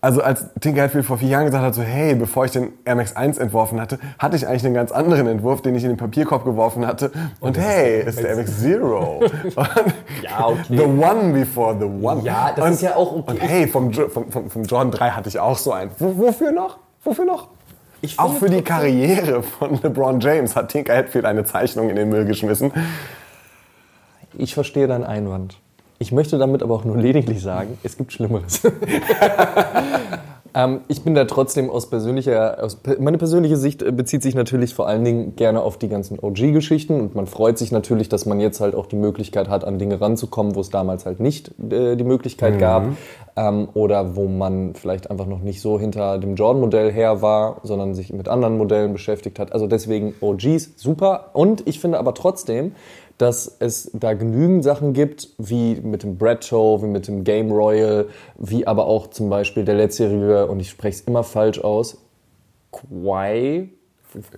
Also 0.06 0.22
als 0.22 0.46
Tinker 0.62 0.84
Hatfield 0.84 1.04
vor 1.04 1.18
vier 1.18 1.30
Jahren 1.30 1.46
gesagt 1.46 1.64
hat, 1.64 1.74
so 1.74 1.82
hey, 1.82 2.14
bevor 2.14 2.46
ich 2.46 2.52
den 2.52 2.74
Air 2.86 2.94
Max 2.94 3.16
1 3.16 3.40
entworfen 3.40 3.82
hatte, 3.82 3.98
hatte 4.20 4.36
ich 4.36 4.48
eigentlich 4.48 4.64
einen 4.64 4.76
ganz 4.76 4.92
anderen 4.92 5.26
Entwurf, 5.26 5.64
den 5.64 5.74
ich 5.74 5.84
in 5.84 5.90
den 5.90 5.98
Papierkorb 5.98 6.46
geworfen 6.46 6.86
hatte. 6.86 7.12
Und 7.40 7.58
hey, 7.58 8.04
ist 8.04 8.20
der 8.20 8.30
Air 8.30 8.36
Max 8.36 8.62
Zero. 8.62 9.18
Und 9.44 9.56
Ja, 10.22 10.46
okay. 10.46 10.78
The 10.78 10.84
One 10.84 11.34
before 11.34 11.76
the 11.80 11.86
One. 11.86 12.22
Ja, 12.22 12.54
das 12.56 12.66
und, 12.66 12.72
ist 12.74 12.82
ja 12.84 12.96
auch 12.96 13.14
okay. 13.14 13.32
Und 13.32 13.42
hey, 13.42 13.68
vom, 13.68 13.92
vom, 13.92 14.32
vom, 14.32 14.50
vom 14.52 14.64
Jordan 14.66 14.92
3 14.92 15.10
hatte 15.10 15.28
ich 15.28 15.40
auch 15.40 15.58
so 15.58 15.72
einen. 15.72 15.90
Wofür 15.98 16.52
noch? 16.52 16.78
Wofür 17.04 17.26
noch? 17.26 17.48
Ich 18.02 18.20
Auch 18.20 18.36
für 18.36 18.52
die 18.52 18.62
Karriere 18.62 19.42
von 19.42 19.82
LeBron 19.82 20.20
James 20.20 20.56
hat 20.56 20.70
Tinker 20.70 20.96
Hatfield 20.96 21.26
eine 21.26 21.46
Zeichnung 21.46 21.90
in 21.90 21.96
den 21.96 22.10
Müll 22.10 22.26
geschmissen. 22.26 22.72
Ich 24.38 24.54
verstehe 24.54 24.86
deinen 24.86 25.04
Einwand. 25.04 25.58
Ich 25.98 26.12
möchte 26.12 26.38
damit 26.38 26.62
aber 26.62 26.76
auch 26.76 26.86
nur 26.86 26.98
lediglich 27.02 27.42
sagen, 27.42 27.78
es 27.84 27.98
gibt 27.98 28.12
Schlimmeres. 28.12 28.62
ähm, 30.54 30.82
ich 30.88 31.04
bin 31.04 31.16
da 31.16 31.26
trotzdem 31.26 31.70
aus 31.70 31.90
persönlicher, 31.90 32.62
aus, 32.62 32.80
meine 33.00 33.18
persönliche 33.18 33.56
Sicht 33.56 33.82
äh, 33.82 33.92
bezieht 33.92 34.22
sich 34.22 34.36
natürlich 34.36 34.74
vor 34.74 34.88
allen 34.88 35.06
Dingen 35.06 35.36
gerne 35.36 35.62
auf 35.62 35.78
die 35.78 35.88
ganzen 35.88 36.20
OG-Geschichten 36.20 37.00
und 37.00 37.16
man 37.16 37.28
freut 37.28 37.58
sich 37.58 37.72
natürlich, 37.72 38.10
dass 38.10 38.26
man 38.26 38.40
jetzt 38.40 38.60
halt 38.60 38.76
auch 38.76 38.88
die 38.88 38.98
Möglichkeit 38.98 39.48
hat, 39.48 39.64
an 39.64 39.80
Dinge 39.80 40.02
ranzukommen, 40.02 40.56
wo 40.56 40.62
es 40.62 40.70
damals 40.70 41.06
halt 41.06 41.20
nicht 41.20 41.52
äh, 41.72 41.96
die 41.96 42.04
Möglichkeit 42.04 42.60
gab 42.60 42.84
ähm, 43.38 43.70
oder 43.74 44.16
wo 44.18 44.28
man 44.28 44.76
vielleicht 44.76 45.10
einfach 45.10 45.28
noch 45.28 45.40
nicht 45.40 45.62
so 45.62 45.80
hinter 45.80 46.18
dem 46.18 46.36
Jordan-Modell 46.36 46.92
her 46.92 47.22
war, 47.22 47.62
sondern 47.64 47.96
sich 47.96 48.12
mit 48.12 48.28
anderen 48.28 48.58
Modellen 48.58 48.92
beschäftigt 48.92 49.40
hat. 49.40 49.54
Also 49.54 49.68
deswegen 49.68 50.14
OGs 50.20 50.74
super 50.76 51.32
und 51.34 51.66
ich 51.68 51.80
finde 51.80 52.00
aber 52.00 52.14
trotzdem, 52.14 52.74
dass 53.18 53.56
es 53.60 53.90
da 53.94 54.14
genügend 54.14 54.64
Sachen 54.64 54.94
gibt, 54.94 55.30
wie 55.38 55.76
mit 55.76 56.04
dem 56.04 56.18
Brad 56.18 56.44
Show, 56.44 56.82
wie 56.82 56.88
mit 56.88 57.08
dem 57.08 57.24
Game 57.24 57.52
Royal, 57.52 58.08
wie 58.38 58.68
aber 58.68 58.88
auch 58.88 59.08
zum 59.08 59.30
Beispiel 59.30 59.64
der 59.64 59.76
letztjährige, 59.76 60.48
und 60.48 60.60
ich 60.60 60.70
spreche 60.70 61.00
es 61.00 61.02
immer 61.02 61.24
falsch 61.24 61.60
aus, 61.60 61.98
Quai. 62.72 63.70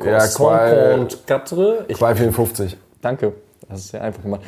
Ja, 0.03 0.27
Quai- 0.27 0.95
und 0.95 1.25
Quatre. 1.25 1.85
Ich, 1.87 1.97
254. 1.97 2.77
danke. 3.01 3.33
Das 3.69 3.79
ist 3.79 3.89
sehr 3.89 4.01
einfach 4.01 4.21
gemacht. 4.21 4.41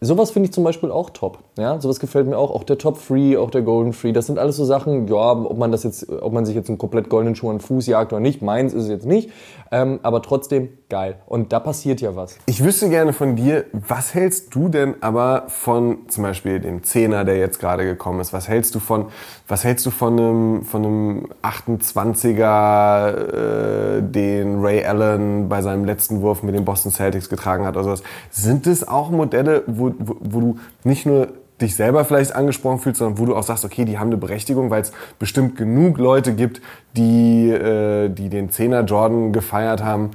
Sowas 0.00 0.30
finde 0.30 0.48
ich 0.48 0.52
zum 0.52 0.64
Beispiel 0.64 0.90
auch 0.90 1.10
top. 1.10 1.38
Ja, 1.56 1.80
sowas 1.80 2.00
gefällt 2.00 2.26
mir 2.26 2.36
auch. 2.36 2.50
Auch 2.50 2.64
der 2.64 2.78
Top 2.78 2.98
Free, 2.98 3.36
auch 3.36 3.50
der 3.50 3.62
Golden 3.62 3.92
Free. 3.92 4.12
Das 4.12 4.26
sind 4.26 4.40
alles 4.40 4.56
so 4.56 4.64
Sachen, 4.64 5.06
ja, 5.06 5.14
ob 5.14 5.56
man 5.56 5.70
das 5.70 5.84
jetzt, 5.84 6.10
ob 6.10 6.32
man 6.32 6.44
sich 6.44 6.56
jetzt 6.56 6.68
einen 6.68 6.78
komplett 6.78 7.08
goldenen 7.08 7.36
Schuh 7.36 7.50
an 7.50 7.60
Fuß 7.60 7.86
jagt 7.86 8.12
oder 8.12 8.20
nicht. 8.20 8.42
Meins 8.42 8.74
ist 8.74 8.84
es 8.84 8.88
jetzt 8.88 9.06
nicht. 9.06 9.30
Ähm, 9.70 10.00
aber 10.02 10.20
trotzdem 10.20 10.70
geil. 10.88 11.16
Und 11.26 11.52
da 11.52 11.60
passiert 11.60 12.00
ja 12.00 12.16
was. 12.16 12.36
Ich 12.46 12.64
wüsste 12.64 12.88
gerne 12.88 13.12
von 13.12 13.36
dir, 13.36 13.66
was 13.72 14.14
hältst 14.14 14.54
du 14.54 14.68
denn 14.68 14.96
aber 15.00 15.44
von 15.48 16.08
zum 16.08 16.24
Beispiel 16.24 16.58
dem 16.58 16.82
Zehner, 16.82 17.24
der 17.24 17.38
jetzt 17.38 17.60
gerade 17.60 17.84
gekommen 17.84 18.20
ist? 18.20 18.32
Was 18.32 18.48
hältst 18.48 18.74
du 18.74 18.80
von, 18.80 19.06
was 19.46 19.62
hältst 19.62 19.86
du 19.86 19.90
von 19.90 20.18
einem, 20.18 20.62
von 20.62 20.84
einem 20.84 21.28
28er, 21.42 23.98
äh, 23.98 24.02
den 24.02 24.60
Ray 24.60 24.84
Allen 24.84 25.48
bei 25.48 25.62
seinem 25.62 25.84
letzten 25.84 26.20
Wurf 26.20 26.42
mit 26.42 26.54
den 26.54 26.64
Boston 26.64 26.90
Celtics 26.90 27.28
getragen 27.28 27.64
hat 27.64 27.76
oder 27.76 27.84
sowas? 27.84 28.02
Sind 28.30 28.66
das 28.66 28.86
auch 28.86 29.10
Modelle, 29.10 29.62
wo, 29.66 29.92
wo, 29.98 30.16
wo 30.20 30.40
du 30.40 30.58
nicht 30.82 31.06
nur 31.06 31.28
dich 31.64 31.76
selber 31.76 32.04
vielleicht 32.04 32.34
angesprochen 32.34 32.78
fühlst, 32.78 32.98
sondern 32.98 33.18
wo 33.18 33.26
du 33.26 33.34
auch 33.34 33.42
sagst, 33.42 33.64
okay, 33.64 33.84
die 33.84 33.98
haben 33.98 34.08
eine 34.08 34.16
Berechtigung, 34.16 34.70
weil 34.70 34.82
es 34.82 34.92
bestimmt 35.18 35.56
genug 35.56 35.98
Leute 35.98 36.34
gibt, 36.34 36.60
die, 36.96 37.50
äh, 37.50 38.08
die 38.08 38.28
den 38.28 38.50
Zehner 38.50 38.82
Jordan 38.84 39.32
gefeiert 39.32 39.82
haben. 39.82 40.10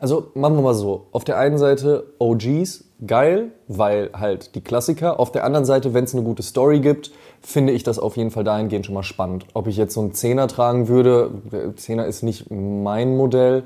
Also 0.00 0.30
machen 0.34 0.56
wir 0.56 0.62
mal 0.62 0.74
so. 0.74 1.06
Auf 1.12 1.24
der 1.24 1.38
einen 1.38 1.58
Seite 1.58 2.04
OGs, 2.18 2.84
geil, 3.06 3.52
weil 3.68 4.10
halt 4.14 4.54
die 4.54 4.60
Klassiker. 4.60 5.20
Auf 5.20 5.32
der 5.32 5.44
anderen 5.44 5.64
Seite, 5.66 5.94
wenn 5.94 6.04
es 6.04 6.14
eine 6.14 6.22
gute 6.22 6.42
Story 6.42 6.80
gibt, 6.80 7.10
finde 7.42 7.72
ich 7.72 7.82
das 7.82 7.98
auf 7.98 8.16
jeden 8.16 8.30
Fall 8.30 8.44
dahingehend 8.44 8.86
schon 8.86 8.94
mal 8.94 9.02
spannend. 9.02 9.46
Ob 9.54 9.66
ich 9.66 9.76
jetzt 9.76 9.94
so 9.94 10.00
einen 10.00 10.14
Zehner 10.14 10.48
tragen 10.48 10.88
würde, 10.88 11.30
der 11.52 11.76
Zehner 11.76 12.06
ist 12.06 12.22
nicht 12.22 12.50
mein 12.50 13.16
Modell. 13.16 13.64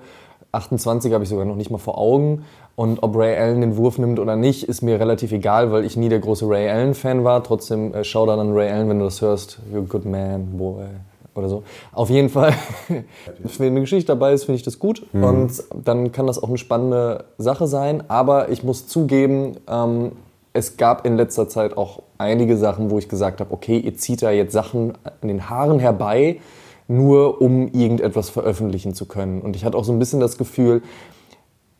28 0.52 1.12
habe 1.12 1.22
ich 1.24 1.30
sogar 1.30 1.44
noch 1.44 1.56
nicht 1.56 1.70
mal 1.70 1.78
vor 1.78 1.96
Augen. 1.96 2.44
Und 2.80 3.02
ob 3.02 3.14
Ray 3.14 3.36
Allen 3.36 3.60
den 3.60 3.76
Wurf 3.76 3.98
nimmt 3.98 4.18
oder 4.18 4.36
nicht, 4.36 4.64
ist 4.64 4.80
mir 4.80 4.98
relativ 4.98 5.32
egal, 5.32 5.70
weil 5.70 5.84
ich 5.84 5.98
nie 5.98 6.08
der 6.08 6.18
große 6.18 6.48
Ray 6.48 6.66
Allen-Fan 6.70 7.24
war. 7.24 7.44
Trotzdem 7.44 7.92
äh, 7.92 8.04
schau 8.04 8.24
dann 8.24 8.40
an 8.40 8.54
Ray 8.54 8.70
Allen, 8.70 8.88
wenn 8.88 9.00
du 9.00 9.04
das 9.04 9.20
hörst. 9.20 9.58
You're 9.70 9.80
a 9.80 9.86
good 9.86 10.06
man, 10.06 10.56
boy. 10.56 10.86
Oder 11.34 11.50
so. 11.50 11.62
Auf 11.92 12.08
jeden 12.08 12.30
Fall, 12.30 12.54
wenn 13.58 13.66
eine 13.72 13.80
Geschichte 13.80 14.06
dabei 14.06 14.32
ist, 14.32 14.44
finde 14.44 14.56
ich 14.56 14.62
das 14.62 14.78
gut. 14.78 15.04
Und 15.12 15.62
dann 15.74 16.10
kann 16.12 16.26
das 16.26 16.42
auch 16.42 16.48
eine 16.48 16.56
spannende 16.56 17.24
Sache 17.36 17.66
sein. 17.66 18.04
Aber 18.08 18.48
ich 18.48 18.64
muss 18.64 18.86
zugeben, 18.86 19.58
ähm, 19.68 20.12
es 20.54 20.78
gab 20.78 21.04
in 21.04 21.18
letzter 21.18 21.50
Zeit 21.50 21.76
auch 21.76 22.02
einige 22.16 22.56
Sachen, 22.56 22.90
wo 22.90 22.96
ich 22.96 23.10
gesagt 23.10 23.40
habe, 23.40 23.52
okay, 23.52 23.76
ihr 23.76 23.94
zieht 23.98 24.22
da 24.22 24.30
jetzt 24.30 24.54
Sachen 24.54 24.94
an 25.04 25.28
den 25.28 25.50
Haaren 25.50 25.80
herbei, 25.80 26.40
nur 26.88 27.42
um 27.42 27.68
irgendetwas 27.74 28.30
veröffentlichen 28.30 28.94
zu 28.94 29.04
können. 29.04 29.42
Und 29.42 29.54
ich 29.54 29.66
hatte 29.66 29.76
auch 29.76 29.84
so 29.84 29.92
ein 29.92 29.98
bisschen 29.98 30.18
das 30.20 30.38
Gefühl, 30.38 30.80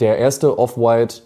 der 0.01 0.19
erste 0.19 0.59
Off-White, 0.59 1.23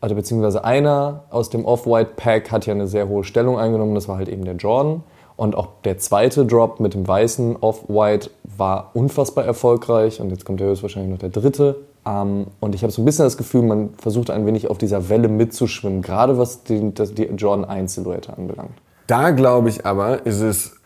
also 0.00 0.14
beziehungsweise 0.14 0.64
einer 0.64 1.24
aus 1.30 1.50
dem 1.50 1.64
Off-White-Pack 1.64 2.50
hat 2.50 2.66
ja 2.66 2.74
eine 2.74 2.86
sehr 2.86 3.08
hohe 3.08 3.24
Stellung 3.24 3.58
eingenommen, 3.58 3.94
das 3.94 4.08
war 4.08 4.16
halt 4.16 4.28
eben 4.28 4.44
der 4.44 4.56
Jordan. 4.56 5.02
Und 5.36 5.56
auch 5.56 5.68
der 5.84 5.98
zweite 5.98 6.46
Drop 6.46 6.78
mit 6.78 6.94
dem 6.94 7.08
weißen 7.08 7.56
Off-White 7.56 8.30
war 8.56 8.90
unfassbar 8.94 9.44
erfolgreich. 9.44 10.20
Und 10.20 10.30
jetzt 10.30 10.44
kommt 10.44 10.60
ja 10.60 10.66
höchstwahrscheinlich 10.66 11.10
noch 11.10 11.18
der 11.18 11.30
dritte. 11.30 11.76
Ähm, 12.06 12.46
und 12.60 12.74
ich 12.74 12.82
habe 12.82 12.92
so 12.92 13.02
ein 13.02 13.04
bisschen 13.04 13.24
das 13.24 13.36
Gefühl, 13.36 13.62
man 13.62 13.94
versucht 13.98 14.30
ein 14.30 14.46
wenig 14.46 14.70
auf 14.70 14.78
dieser 14.78 15.08
Welle 15.08 15.28
mitzuschwimmen, 15.28 16.02
gerade 16.02 16.38
was 16.38 16.62
die, 16.62 16.92
die 16.92 17.24
Jordan 17.24 17.64
1 17.64 17.94
Silhouette 17.94 18.36
anbelangt. 18.36 18.74
Da 19.06 19.30
glaube 19.30 19.70
ich 19.70 19.84
aber, 19.84 20.24
ist 20.24 20.40
es 20.40 20.76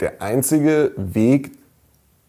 der 0.00 0.22
einzige 0.22 0.92
Weg, 0.96 1.52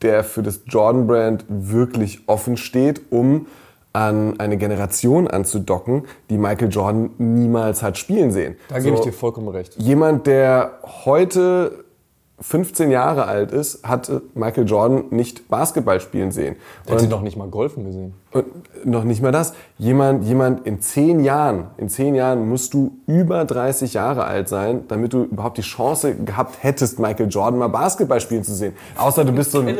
der 0.02 0.24
für 0.24 0.44
das 0.44 0.62
Jordan-Brand 0.68 1.46
wirklich 1.48 2.28
offen 2.28 2.58
steht, 2.58 3.12
um 3.12 3.48
an 3.94 4.40
eine 4.40 4.58
Generation 4.58 5.28
anzudocken, 5.28 6.04
die 6.30 6.38
Michael 6.38 6.70
Jordan 6.70 7.12
niemals 7.18 7.82
hat 7.82 7.98
spielen 7.98 8.32
sehen. 8.32 8.56
Da 8.68 8.80
gebe 8.80 8.96
ich 8.96 9.02
dir 9.02 9.14
vollkommen 9.14 9.48
recht. 9.50 9.76
Jemand, 9.78 10.28
der 10.28 10.80
heute 11.06 11.86
15 12.42 12.90
Jahre 12.90 13.26
alt 13.26 13.52
ist, 13.52 13.84
hatte 13.88 14.22
Michael 14.34 14.68
Jordan 14.68 15.06
nicht 15.10 15.50
Basketball 15.50 16.00
spielen 16.00 16.32
sehen. 16.32 16.56
Er 16.86 16.96
hat 16.96 17.04
ihn 17.04 17.10
noch 17.10 17.22
nicht 17.22 17.36
mal 17.36 17.48
golfen 17.48 17.84
gesehen. 17.84 18.14
Und 18.32 18.46
noch 18.86 19.04
nicht 19.04 19.22
mal 19.22 19.32
das. 19.32 19.54
Jemand, 19.78 20.24
jemand 20.24 20.66
in 20.66 20.82
10 20.82 21.20
Jahren, 21.24 21.68
in 21.78 21.90
10 21.90 22.16
Jahren 22.16 22.48
musst 22.48 22.74
du 22.74 22.98
über 23.08 23.44
30 23.44 23.94
Jahre 23.94 24.24
alt 24.24 24.48
sein, 24.48 24.86
damit 24.88 25.14
du 25.14 25.24
überhaupt 25.24 25.58
die 25.58 25.64
Chance 25.64 26.16
gehabt 26.16 26.64
hättest, 26.64 27.00
Michael 27.00 27.28
Jordan 27.30 27.60
mal 27.60 27.68
Basketball 27.68 28.22
spielen 28.22 28.44
zu 28.44 28.54
sehen. 28.54 28.74
Außer 28.98 29.26
du 29.26 29.34
bist 29.34 29.52
so 29.52 29.60
ein, 29.60 29.78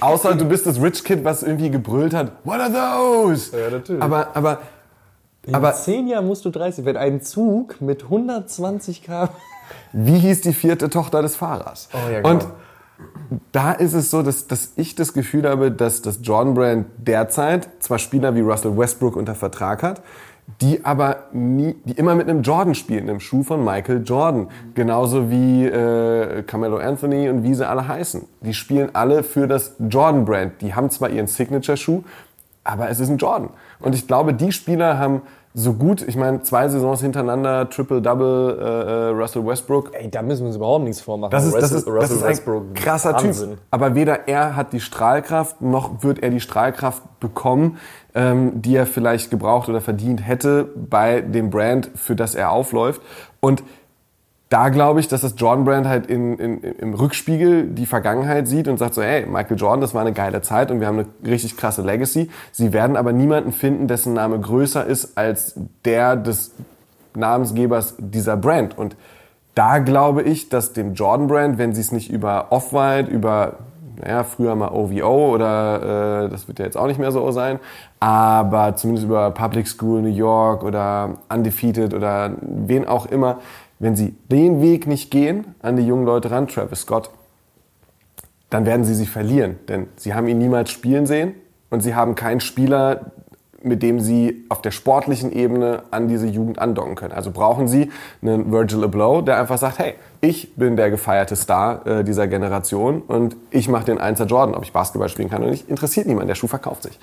außer 0.00 0.34
du 0.34 0.44
bist 0.46 0.66
das 0.66 0.80
Rich 0.80 1.04
Kid, 1.04 1.24
was 1.24 1.42
irgendwie 1.42 1.70
gebrüllt 1.70 2.14
hat, 2.14 2.32
what 2.44 2.60
are 2.60 2.72
those? 2.72 3.56
Ja, 3.56 3.70
natürlich. 3.70 4.02
Aber, 4.02 4.28
aber, 4.34 4.58
in 5.44 5.54
aber 5.54 5.72
10 5.74 6.06
Jahren 6.06 6.26
musst 6.26 6.44
du 6.44 6.50
30, 6.50 6.84
wenn 6.84 6.96
ein 6.96 7.20
Zug 7.20 7.80
mit 7.80 8.04
120 8.04 9.02
km 9.02 9.28
wie 9.92 10.18
hieß 10.18 10.42
die 10.42 10.52
vierte 10.52 10.90
Tochter 10.90 11.22
des 11.22 11.36
Fahrers? 11.36 11.88
Oh, 11.92 12.10
ja, 12.10 12.20
genau. 12.20 12.30
Und 12.30 12.46
da 13.52 13.72
ist 13.72 13.94
es 13.94 14.10
so, 14.10 14.22
dass, 14.22 14.46
dass 14.46 14.72
ich 14.76 14.94
das 14.94 15.12
Gefühl 15.12 15.48
habe, 15.48 15.70
dass 15.70 16.02
das 16.02 16.20
Jordan 16.22 16.54
Brand 16.54 16.86
derzeit 16.98 17.68
zwar 17.80 17.98
Spieler 17.98 18.34
wie 18.34 18.40
Russell 18.40 18.76
Westbrook 18.76 19.16
unter 19.16 19.34
Vertrag 19.34 19.82
hat, 19.82 20.02
die 20.60 20.84
aber 20.84 21.24
nie, 21.32 21.74
die 21.84 21.92
immer 21.92 22.14
mit 22.14 22.28
einem 22.28 22.42
Jordan 22.42 22.74
spielen, 22.74 23.08
einem 23.08 23.20
Schuh 23.20 23.42
von 23.42 23.64
Michael 23.64 24.02
Jordan. 24.04 24.48
Genauso 24.74 25.30
wie 25.30 25.66
äh, 25.66 26.42
Carmelo 26.42 26.78
Anthony 26.78 27.28
und 27.28 27.42
wie 27.42 27.54
sie 27.54 27.66
alle 27.66 27.86
heißen. 27.86 28.26
Die 28.40 28.54
spielen 28.54 28.90
alle 28.94 29.22
für 29.22 29.46
das 29.46 29.76
Jordan 29.78 30.24
Brand. 30.24 30.60
Die 30.60 30.74
haben 30.74 30.90
zwar 30.90 31.10
ihren 31.10 31.26
Signature-Schuh, 31.26 32.02
aber 32.64 32.88
es 32.90 33.00
ist 33.00 33.08
ein 33.08 33.18
Jordan. 33.18 33.50
Und 33.80 33.94
ich 33.94 34.06
glaube, 34.06 34.34
die 34.34 34.52
Spieler 34.52 34.98
haben 34.98 35.22
so 35.54 35.74
gut, 35.74 36.00
ich 36.00 36.16
meine, 36.16 36.42
zwei 36.42 36.68
Saisons 36.68 37.02
hintereinander, 37.02 37.68
Triple-Double, 37.68 38.58
äh, 38.58 38.64
äh, 38.64 39.08
Russell 39.08 39.46
Westbrook. 39.46 39.90
Ey, 39.94 40.10
da 40.10 40.22
müssen 40.22 40.42
wir 40.42 40.46
uns 40.46 40.56
überhaupt 40.56 40.84
nichts 40.84 41.02
vormachen. 41.02 41.30
Das 41.30 41.44
ist, 41.44 41.54
das 41.54 41.64
Russell, 41.64 41.78
ist, 41.78 41.86
das 41.86 41.94
Russell 41.94 42.16
ist 42.16 42.22
ein 42.22 42.28
Westbrook, 42.30 42.74
krasser 42.74 43.12
Wahnsinn. 43.14 43.50
Typ. 43.50 43.58
Aber 43.70 43.94
weder 43.94 44.28
er 44.28 44.56
hat 44.56 44.72
die 44.72 44.80
Strahlkraft, 44.80 45.60
noch 45.60 46.02
wird 46.02 46.22
er 46.22 46.30
die 46.30 46.40
Strahlkraft 46.40 47.02
bekommen, 47.20 47.76
ähm, 48.14 48.62
die 48.62 48.76
er 48.76 48.86
vielleicht 48.86 49.30
gebraucht 49.30 49.68
oder 49.68 49.82
verdient 49.82 50.26
hätte 50.26 50.68
bei 50.74 51.20
dem 51.20 51.50
Brand, 51.50 51.90
für 51.96 52.16
das 52.16 52.34
er 52.34 52.50
aufläuft. 52.50 53.02
Und 53.40 53.62
da 54.52 54.68
glaube 54.68 55.00
ich, 55.00 55.08
dass 55.08 55.22
das 55.22 55.34
Jordan 55.38 55.64
Brand 55.64 55.86
halt 55.86 56.06
in, 56.06 56.36
in, 56.36 56.60
im 56.60 56.92
Rückspiegel 56.92 57.68
die 57.68 57.86
Vergangenheit 57.86 58.46
sieht 58.46 58.68
und 58.68 58.76
sagt 58.76 58.92
so, 58.92 59.02
hey, 59.02 59.24
Michael 59.24 59.56
Jordan, 59.56 59.80
das 59.80 59.94
war 59.94 60.02
eine 60.02 60.12
geile 60.12 60.42
Zeit 60.42 60.70
und 60.70 60.78
wir 60.80 60.88
haben 60.88 60.98
eine 60.98 61.08
richtig 61.24 61.56
krasse 61.56 61.80
Legacy. 61.80 62.28
Sie 62.52 62.74
werden 62.74 62.96
aber 62.96 63.14
niemanden 63.14 63.52
finden, 63.52 63.88
dessen 63.88 64.12
Name 64.12 64.38
größer 64.38 64.84
ist 64.84 65.16
als 65.16 65.54
der 65.86 66.16
des 66.16 66.52
Namensgebers 67.14 67.94
dieser 67.98 68.36
Brand. 68.36 68.76
Und 68.76 68.94
da 69.54 69.78
glaube 69.78 70.22
ich, 70.22 70.50
dass 70.50 70.74
dem 70.74 70.92
Jordan 70.92 71.28
Brand, 71.28 71.56
wenn 71.56 71.74
sie 71.74 71.80
es 71.80 71.90
nicht 71.90 72.10
über 72.10 72.48
Off-White, 72.50 73.10
über 73.10 73.54
naja, 73.96 74.24
früher 74.24 74.54
mal 74.54 74.68
OVO 74.68 75.34
oder 75.34 76.24
äh, 76.24 76.28
das 76.28 76.46
wird 76.48 76.58
ja 76.58 76.66
jetzt 76.66 76.76
auch 76.76 76.86
nicht 76.86 76.98
mehr 76.98 77.12
so 77.12 77.30
sein, 77.30 77.58
aber 78.00 78.74
zumindest 78.76 79.06
über 79.06 79.30
Public 79.30 79.66
School 79.68 80.02
New 80.02 80.08
York 80.08 80.62
oder 80.62 81.18
Undefeated 81.28 81.94
oder 81.94 82.32
wen 82.40 82.86
auch 82.86 83.06
immer, 83.06 83.38
wenn 83.82 83.96
sie 83.96 84.14
den 84.30 84.62
Weg 84.62 84.86
nicht 84.86 85.10
gehen 85.10 85.56
an 85.60 85.74
die 85.74 85.84
jungen 85.84 86.06
Leute 86.06 86.30
ran, 86.30 86.46
Travis 86.46 86.82
Scott, 86.82 87.10
dann 88.48 88.64
werden 88.64 88.84
sie 88.84 88.94
sie 88.94 89.06
verlieren. 89.06 89.58
Denn 89.66 89.88
sie 89.96 90.14
haben 90.14 90.28
ihn 90.28 90.38
niemals 90.38 90.70
spielen 90.70 91.04
sehen 91.04 91.34
und 91.68 91.80
sie 91.80 91.96
haben 91.96 92.14
keinen 92.14 92.38
Spieler, 92.38 93.10
mit 93.60 93.82
dem 93.82 93.98
sie 93.98 94.44
auf 94.48 94.62
der 94.62 94.70
sportlichen 94.70 95.32
Ebene 95.32 95.82
an 95.90 96.06
diese 96.06 96.28
Jugend 96.28 96.60
andocken 96.60 96.94
können. 96.94 97.12
Also 97.12 97.32
brauchen 97.32 97.66
sie 97.66 97.90
einen 98.22 98.52
Virgil 98.52 98.84
Abloh, 98.84 99.20
der 99.20 99.40
einfach 99.40 99.58
sagt, 99.58 99.80
hey, 99.80 99.94
ich 100.20 100.54
bin 100.54 100.76
der 100.76 100.90
gefeierte 100.90 101.34
Star 101.34 101.84
äh, 101.84 102.04
dieser 102.04 102.28
Generation 102.28 103.02
und 103.02 103.34
ich 103.50 103.68
mache 103.68 103.86
den 103.86 103.98
Einser 103.98 104.26
Jordan. 104.26 104.54
Ob 104.54 104.62
ich 104.62 104.72
Basketball 104.72 105.08
spielen 105.08 105.28
kann 105.28 105.42
oder 105.42 105.50
nicht, 105.50 105.68
interessiert 105.68 106.06
niemand. 106.06 106.28
Der 106.28 106.36
Schuh 106.36 106.46
verkauft 106.46 106.84
sich. 106.84 107.00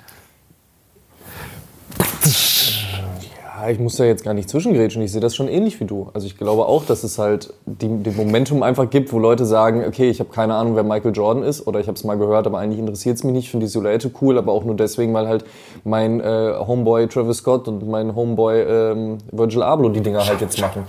Ja, 3.42 3.49
ich 3.68 3.78
muss 3.78 3.96
da 3.96 4.04
jetzt 4.04 4.24
gar 4.24 4.34
nicht 4.34 4.48
zwischengrätschen. 4.48 5.02
Ich 5.02 5.12
sehe 5.12 5.20
das 5.20 5.34
schon 5.34 5.48
ähnlich 5.48 5.80
wie 5.80 5.84
du. 5.84 6.08
Also 6.14 6.26
ich 6.26 6.38
glaube 6.38 6.66
auch, 6.66 6.84
dass 6.84 7.04
es 7.04 7.18
halt 7.18 7.52
die, 7.66 7.88
den 7.88 8.16
Momentum 8.16 8.62
einfach 8.62 8.88
gibt, 8.88 9.12
wo 9.12 9.18
Leute 9.18 9.44
sagen, 9.44 9.84
okay, 9.86 10.08
ich 10.08 10.20
habe 10.20 10.30
keine 10.30 10.54
Ahnung, 10.54 10.76
wer 10.76 10.84
Michael 10.84 11.12
Jordan 11.14 11.42
ist 11.42 11.66
oder 11.66 11.80
ich 11.80 11.86
habe 11.86 11.96
es 11.96 12.04
mal 12.04 12.16
gehört, 12.16 12.46
aber 12.46 12.58
eigentlich 12.58 12.78
interessiert 12.78 13.16
es 13.16 13.24
mich 13.24 13.32
nicht. 13.32 13.44
Ich 13.44 13.50
finde 13.50 13.66
die 13.66 13.70
Silhouette 13.72 14.10
cool, 14.20 14.38
aber 14.38 14.52
auch 14.52 14.64
nur 14.64 14.76
deswegen, 14.76 15.12
weil 15.14 15.26
halt 15.26 15.44
mein 15.84 16.20
äh, 16.20 16.54
Homeboy 16.58 17.08
Travis 17.08 17.38
Scott 17.38 17.68
und 17.68 17.86
mein 17.88 18.14
Homeboy 18.14 18.60
ähm, 18.62 19.18
Virgil 19.30 19.62
Abloh 19.62 19.88
die 19.88 20.00
Dinger 20.00 20.24
halt 20.24 20.40
jetzt 20.40 20.60
machen. 20.60 20.86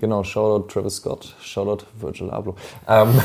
Genau, 0.00 0.24
Shoutout 0.24 0.68
Travis 0.68 0.96
Scott, 0.96 1.34
Shoutout 1.40 1.84
Virgil 2.00 2.30
Abloh. 2.30 2.54
Ähm, 2.88 3.08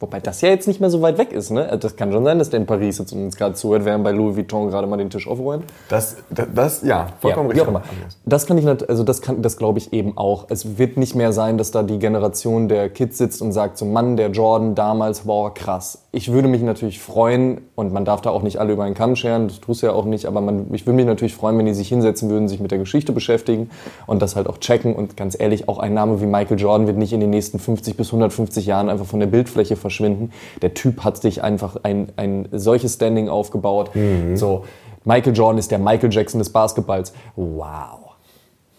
Wobei 0.00 0.20
das 0.20 0.40
ja 0.42 0.48
jetzt 0.48 0.68
nicht 0.68 0.80
mehr 0.80 0.90
so 0.90 1.02
weit 1.02 1.18
weg 1.18 1.32
ist, 1.32 1.50
ne? 1.50 1.76
Das 1.80 1.96
kann 1.96 2.12
schon 2.12 2.24
sein, 2.24 2.38
dass 2.38 2.50
der 2.50 2.60
in 2.60 2.66
Paris 2.66 3.00
und 3.00 3.12
uns 3.12 3.36
gerade 3.36 3.54
zuhört, 3.54 3.84
während 3.84 4.04
bei 4.04 4.12
Louis 4.12 4.36
Vuitton 4.36 4.70
gerade 4.70 4.86
mal 4.86 4.96
den 4.96 5.10
Tisch 5.10 5.26
aufräumt. 5.26 5.64
Das, 5.88 6.16
das, 6.30 6.46
das 6.54 6.82
ja, 6.82 7.08
vollkommen 7.20 7.50
Ja, 7.56 7.64
richtig. 7.64 8.16
Das 8.24 8.46
kann 8.46 8.58
ich 8.58 8.64
nicht, 8.64 8.88
also 8.88 9.02
das 9.02 9.22
kann, 9.22 9.42
das 9.42 9.56
glaube 9.56 9.78
ich 9.78 9.92
eben 9.92 10.16
auch. 10.16 10.46
Es 10.50 10.78
wird 10.78 10.98
nicht 10.98 11.16
mehr 11.16 11.32
sein, 11.32 11.58
dass 11.58 11.72
da 11.72 11.82
die 11.82 11.98
Generation 11.98 12.68
der 12.68 12.90
Kids 12.90 13.18
sitzt 13.18 13.42
und 13.42 13.50
sagt 13.50 13.76
so, 13.76 13.86
Mann, 13.86 14.16
der 14.16 14.30
Jordan 14.30 14.76
damals, 14.76 15.22
boah, 15.22 15.52
krass. 15.52 16.04
Ich 16.12 16.30
würde 16.32 16.46
mich 16.46 16.62
natürlich 16.62 17.00
freuen, 17.00 17.62
und 17.74 17.92
man 17.92 18.04
darf 18.04 18.20
da 18.20 18.30
auch 18.30 18.42
nicht 18.42 18.58
alle 18.58 18.74
über 18.74 18.84
einen 18.84 18.94
Kamm 18.94 19.16
scheren, 19.16 19.48
das 19.48 19.60
tust 19.60 19.82
du 19.82 19.86
ja 19.86 19.92
auch 19.92 20.04
nicht, 20.04 20.26
aber 20.26 20.40
man, 20.40 20.72
ich 20.72 20.86
würde 20.86 20.96
mich 20.96 21.06
natürlich 21.06 21.34
freuen, 21.34 21.58
wenn 21.58 21.66
die 21.66 21.74
sich 21.74 21.88
hinsetzen 21.88 22.30
würden, 22.30 22.48
sich 22.48 22.60
mit 22.60 22.70
der 22.70 22.78
Geschichte 22.78 23.12
beschäftigen 23.12 23.70
und 24.06 24.22
das 24.22 24.36
halt 24.36 24.46
auch 24.46 24.58
checken. 24.58 24.94
Und 24.94 25.16
ganz 25.16 25.38
ehrlich, 25.38 25.68
auch 25.68 25.78
ein 25.78 25.94
Name 25.94 26.20
wie 26.20 26.26
Michael 26.26 26.58
Jordan 26.58 26.86
wird 26.86 26.98
nicht 26.98 27.12
in 27.12 27.20
den 27.20 27.30
nächsten 27.30 27.58
50 27.58 27.96
bis 27.96 28.08
150 28.08 28.66
Jahren 28.66 28.88
einfach 28.88 29.06
von 29.06 29.20
der 29.20 29.26
Bildfläche 29.26 29.76
verschwinden. 29.88 30.30
Der 30.62 30.74
Typ 30.74 31.04
hat 31.04 31.16
sich 31.16 31.42
einfach 31.42 31.76
ein, 31.82 32.08
ein 32.16 32.48
solches 32.52 32.94
Standing 32.94 33.28
aufgebaut. 33.28 33.90
So, 34.34 34.64
Michael 35.04 35.34
Jordan 35.34 35.58
ist 35.58 35.70
der 35.70 35.78
Michael 35.78 36.12
Jackson 36.12 36.38
des 36.38 36.50
Basketballs. 36.50 37.12
Wow. 37.34 38.08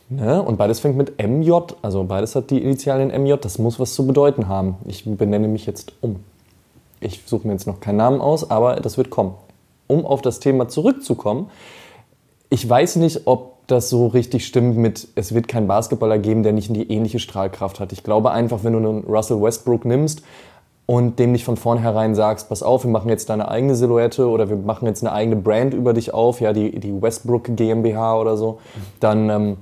Ne? 0.09 0.41
Und 0.41 0.57
beides 0.57 0.79
fängt 0.79 0.97
mit 0.97 1.21
MJ, 1.21 1.51
also 1.81 2.03
beides 2.03 2.35
hat 2.35 2.49
die 2.49 2.61
Initialien 2.61 3.09
MJ, 3.09 3.35
das 3.35 3.59
muss 3.59 3.79
was 3.79 3.93
zu 3.93 4.07
bedeuten 4.07 4.47
haben. 4.47 4.77
Ich 4.85 5.05
benenne 5.05 5.47
mich 5.47 5.65
jetzt 5.65 5.93
um. 6.01 6.17
Ich 6.99 7.21
suche 7.25 7.47
mir 7.47 7.53
jetzt 7.53 7.67
noch 7.67 7.79
keinen 7.79 7.97
Namen 7.97 8.19
aus, 8.19 8.49
aber 8.49 8.77
das 8.77 8.97
wird 8.97 9.09
kommen. 9.09 9.35
Um 9.87 10.05
auf 10.05 10.21
das 10.21 10.39
Thema 10.39 10.67
zurückzukommen, 10.67 11.49
ich 12.49 12.67
weiß 12.67 12.97
nicht, 12.97 13.21
ob 13.25 13.67
das 13.67 13.89
so 13.89 14.07
richtig 14.07 14.45
stimmt 14.45 14.77
mit, 14.77 15.07
es 15.15 15.33
wird 15.33 15.47
keinen 15.47 15.67
Basketballer 15.67 16.17
geben, 16.17 16.41
der 16.43 16.53
nicht 16.53 16.75
die 16.75 16.91
ähnliche 16.91 17.19
Strahlkraft 17.19 17.79
hat. 17.79 17.93
Ich 17.93 18.03
glaube 18.03 18.31
einfach, 18.31 18.63
wenn 18.63 18.73
du 18.73 18.79
einen 18.79 19.03
Russell 19.03 19.41
Westbrook 19.41 19.85
nimmst 19.85 20.23
und 20.89 21.19
dem 21.19 21.31
nicht 21.31 21.45
von 21.45 21.55
vornherein 21.55 22.15
sagst, 22.15 22.49
pass 22.49 22.63
auf, 22.63 22.83
wir 22.83 22.89
machen 22.89 23.09
jetzt 23.09 23.29
deine 23.29 23.47
eigene 23.47 23.75
Silhouette 23.75 24.27
oder 24.27 24.49
wir 24.49 24.55
machen 24.55 24.87
jetzt 24.87 25.03
eine 25.03 25.13
eigene 25.13 25.35
Brand 25.35 25.75
über 25.75 25.93
dich 25.93 26.15
auf, 26.15 26.41
ja, 26.41 26.51
die, 26.51 26.79
die 26.79 26.99
Westbrook 26.99 27.55
GmbH 27.55 28.19
oder 28.19 28.37
so, 28.37 28.57
dann 28.99 29.29
ähm, 29.29 29.57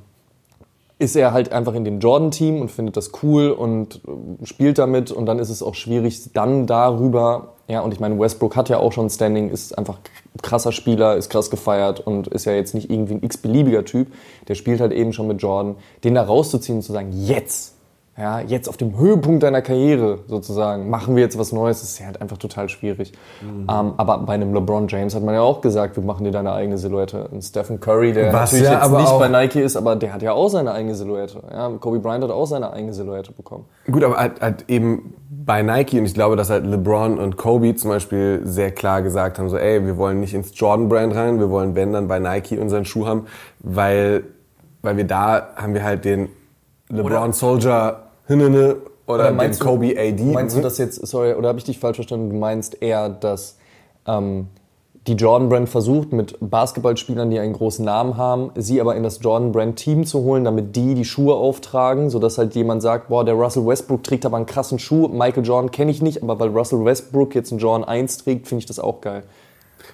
ist 1.00 1.18
er 1.18 1.34
halt 1.34 1.52
einfach 1.52 1.74
in 1.74 1.84
dem 1.84 2.00
Jordan-Team 2.00 2.62
und 2.62 2.72
findet 2.72 2.96
das 2.96 3.12
cool 3.24 3.50
und 3.52 4.00
äh, 4.08 4.46
spielt 4.46 4.78
damit 4.78 5.12
und 5.12 5.26
dann 5.26 5.40
ist 5.40 5.50
es 5.50 5.62
auch 5.62 5.76
schwierig, 5.76 6.32
dann 6.32 6.66
darüber, 6.66 7.56
ja, 7.68 7.82
und 7.82 7.94
ich 7.94 8.00
meine, 8.00 8.18
Westbrook 8.18 8.56
hat 8.56 8.70
ja 8.70 8.78
auch 8.78 8.94
schon 8.94 9.10
Standing, 9.10 9.50
ist 9.50 9.78
einfach 9.78 10.00
krasser 10.42 10.72
Spieler, 10.72 11.18
ist 11.18 11.30
krass 11.30 11.50
gefeiert 11.50 12.00
und 12.00 12.28
ist 12.28 12.46
ja 12.46 12.54
jetzt 12.54 12.74
nicht 12.74 12.90
irgendwie 12.90 13.16
ein 13.16 13.24
x-beliebiger 13.24 13.84
Typ, 13.84 14.14
der 14.48 14.56
spielt 14.56 14.80
halt 14.80 14.94
eben 14.94 15.12
schon 15.12 15.28
mit 15.28 15.42
Jordan, 15.42 15.76
den 16.06 16.16
da 16.16 16.24
rauszuziehen 16.24 16.78
und 16.78 16.84
zu 16.84 16.94
sagen, 16.94 17.10
jetzt, 17.12 17.74
ja, 18.18 18.40
jetzt 18.40 18.68
auf 18.68 18.78
dem 18.78 18.98
Höhepunkt 18.98 19.44
deiner 19.44 19.62
Karriere 19.62 20.20
sozusagen, 20.28 20.90
machen 20.90 21.16
wir 21.16 21.22
jetzt 21.22 21.38
was 21.38 21.52
Neues, 21.52 21.82
das 21.82 21.92
ist 21.92 22.00
ja 22.00 22.08
halt 22.08 22.20
einfach 22.20 22.38
total 22.38 22.68
schwierig. 22.68 23.12
Mhm. 23.42 23.68
Ähm, 23.70 23.94
aber 23.96 24.18
bei 24.18 24.34
einem 24.34 24.56
LeBron 24.56 24.88
James 24.88 25.14
hat 25.14 25.22
man 25.22 25.36
ja 25.36 25.42
auch 25.42 25.62
gesagt, 25.62 25.96
wir 25.98 26.04
machen 26.04 26.24
dir 26.24 26.32
deine 26.32 26.52
eigene 26.52 26.80
Silhouette. 26.80 27.28
Und 27.28 27.44
Stephen 27.44 27.80
Curry, 27.80 28.14
der 28.14 28.34
was 28.34 28.54
natürlich 28.54 28.74
ja, 28.74 28.84
jetzt 28.84 28.98
nicht 28.98 29.20
bei 29.20 29.28
Nike 29.28 29.62
ist, 29.62 29.76
aber 29.76 29.96
der 29.96 30.14
hat 30.14 30.24
ja 30.24 30.32
auch 30.32 30.50
seine 30.50 30.72
eigene 30.72 30.96
Silhouette. 30.96 31.44
Ja, 31.52 31.70
Kobe 31.80 32.00
Bryant 32.00 32.24
hat 32.24 32.32
auch 32.32 32.48
seine 32.48 32.74
eigene 32.74 32.92
Silhouette 32.92 33.32
bekommen. 33.34 33.66
Gut, 33.86 34.04
aber 34.04 34.18
halt, 34.18 34.42
halt 34.42 34.66
eben 34.68 35.14
bei 35.30 35.62
Nike 35.62 36.00
und 36.00 36.06
ich 36.06 36.16
glaube, 36.16 36.36
dass 36.36 36.50
halt 36.50 36.66
LeBron 36.66 37.20
und 37.20 37.38
Kobe 37.38 37.76
zum 37.76 37.92
Beispiel 37.92 38.42
sehr 38.46 38.72
klar 38.72 39.04
gesagt 39.04 39.38
haben, 39.38 39.48
so 39.50 39.58
ey, 39.58 39.86
wir 39.86 39.96
wollen 39.98 40.20
nicht 40.20 40.34
ins 40.34 40.58
Jordan-Brand 40.60 41.14
rein, 41.14 41.40
wir 41.40 41.52
wollen 41.52 41.76
wenn 41.76 41.94
dann 41.94 42.08
bei 42.08 42.18
Nike 42.18 42.58
unseren 42.58 42.84
Schuh 42.84 43.06
haben, 43.06 43.28
weil, 43.60 44.24
weil 44.82 44.98
wir 44.98 45.06
da 45.06 45.50
haben 45.56 45.76
wir 45.76 45.84
halt 45.84 46.04
den 46.04 46.30
LeBron 46.90 47.34
Soldier 47.34 48.07
Hinnene 48.28 48.78
oder, 49.06 49.32
oder 49.32 49.48
den 49.48 49.58
Kobe 49.58 49.94
du, 49.94 50.00
AD. 50.00 50.24
Meinst 50.24 50.58
du 50.58 50.62
das 50.62 50.78
jetzt, 50.78 51.06
sorry, 51.08 51.34
oder 51.34 51.50
habe 51.50 51.60
ich 51.60 51.66
dich 51.66 51.80
falsch 51.80 51.96
verstanden? 51.96 52.30
Du 52.30 52.36
meinst 52.36 52.82
eher, 52.82 53.10
dass 53.10 53.58
ähm, 54.06 54.48
die 55.08 55.14
Jordan 55.14 55.48
Brand 55.48 55.70
versucht, 55.70 56.12
mit 56.12 56.36
Basketballspielern, 56.42 57.30
die 57.30 57.40
einen 57.40 57.54
großen 57.54 57.84
Namen 57.84 58.18
haben, 58.18 58.52
sie 58.56 58.82
aber 58.82 58.96
in 58.96 59.04
das 59.04 59.20
Jordan 59.22 59.54
Brand 59.54 59.78
Team 59.78 60.06
zu 60.06 60.24
holen, 60.24 60.44
damit 60.44 60.76
die 60.76 60.96
die 60.96 61.06
Schuhe 61.06 61.36
auftragen, 61.36 62.10
sodass 62.10 62.38
halt 62.38 62.56
jemand 62.56 62.82
sagt, 62.82 63.08
boah, 63.08 63.24
der 63.24 63.36
Russell 63.36 63.66
Westbrook 63.66 64.04
trägt 64.04 64.26
aber 64.26 64.36
einen 64.36 64.46
krassen 64.46 64.80
Schuh, 64.80 65.08
Michael 65.08 65.46
Jordan 65.46 65.72
kenne 65.72 65.92
ich 65.92 66.02
nicht, 66.02 66.22
aber 66.22 66.40
weil 66.40 66.50
Russell 66.50 66.84
Westbrook 66.84 67.34
jetzt 67.36 67.52
einen 67.52 67.60
Jordan 67.60 67.88
1 67.88 68.18
trägt, 68.18 68.48
finde 68.48 68.60
ich 68.60 68.66
das 68.66 68.80
auch 68.80 69.00
geil. 69.00 69.24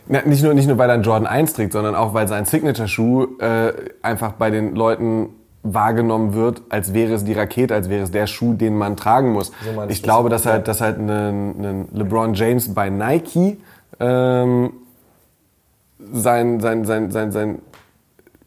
Na, 0.07 0.21
nicht, 0.25 0.43
nur, 0.43 0.55
nicht 0.55 0.67
nur, 0.67 0.79
weil 0.79 0.89
er 0.89 0.95
einen 0.95 1.03
Jordan 1.03 1.27
1 1.27 1.53
trägt, 1.53 1.73
sondern 1.73 1.93
auch, 1.93 2.15
weil 2.15 2.27
sein 2.27 2.45
Signature-Schuh 2.45 3.37
äh, 3.39 3.73
einfach 4.01 4.33
bei 4.33 4.49
den 4.49 4.75
Leuten 4.75 5.29
wahrgenommen 5.63 6.33
wird, 6.33 6.61
als 6.69 6.93
wäre 6.93 7.13
es 7.13 7.23
die 7.23 7.33
Rakete, 7.33 7.73
als 7.73 7.89
wäre 7.89 8.03
es 8.03 8.11
der 8.11 8.27
Schuh, 8.27 8.53
den 8.53 8.77
man 8.77 8.97
tragen 8.97 9.31
muss. 9.31 9.51
So 9.63 9.83
ich 9.87 10.03
glaube, 10.03 10.29
dass 10.29 10.45
halt, 10.45 10.67
dass 10.67 10.81
halt 10.81 10.99
ein, 10.99 11.09
ein 11.09 11.87
LeBron 11.93 12.33
James 12.33 12.73
bei 12.73 12.89
Nike 12.89 13.57
ähm, 13.99 14.73
sein, 16.11 16.59
sein, 16.59 16.85
sein, 16.85 17.11
sein, 17.11 17.31
sein 17.31 17.59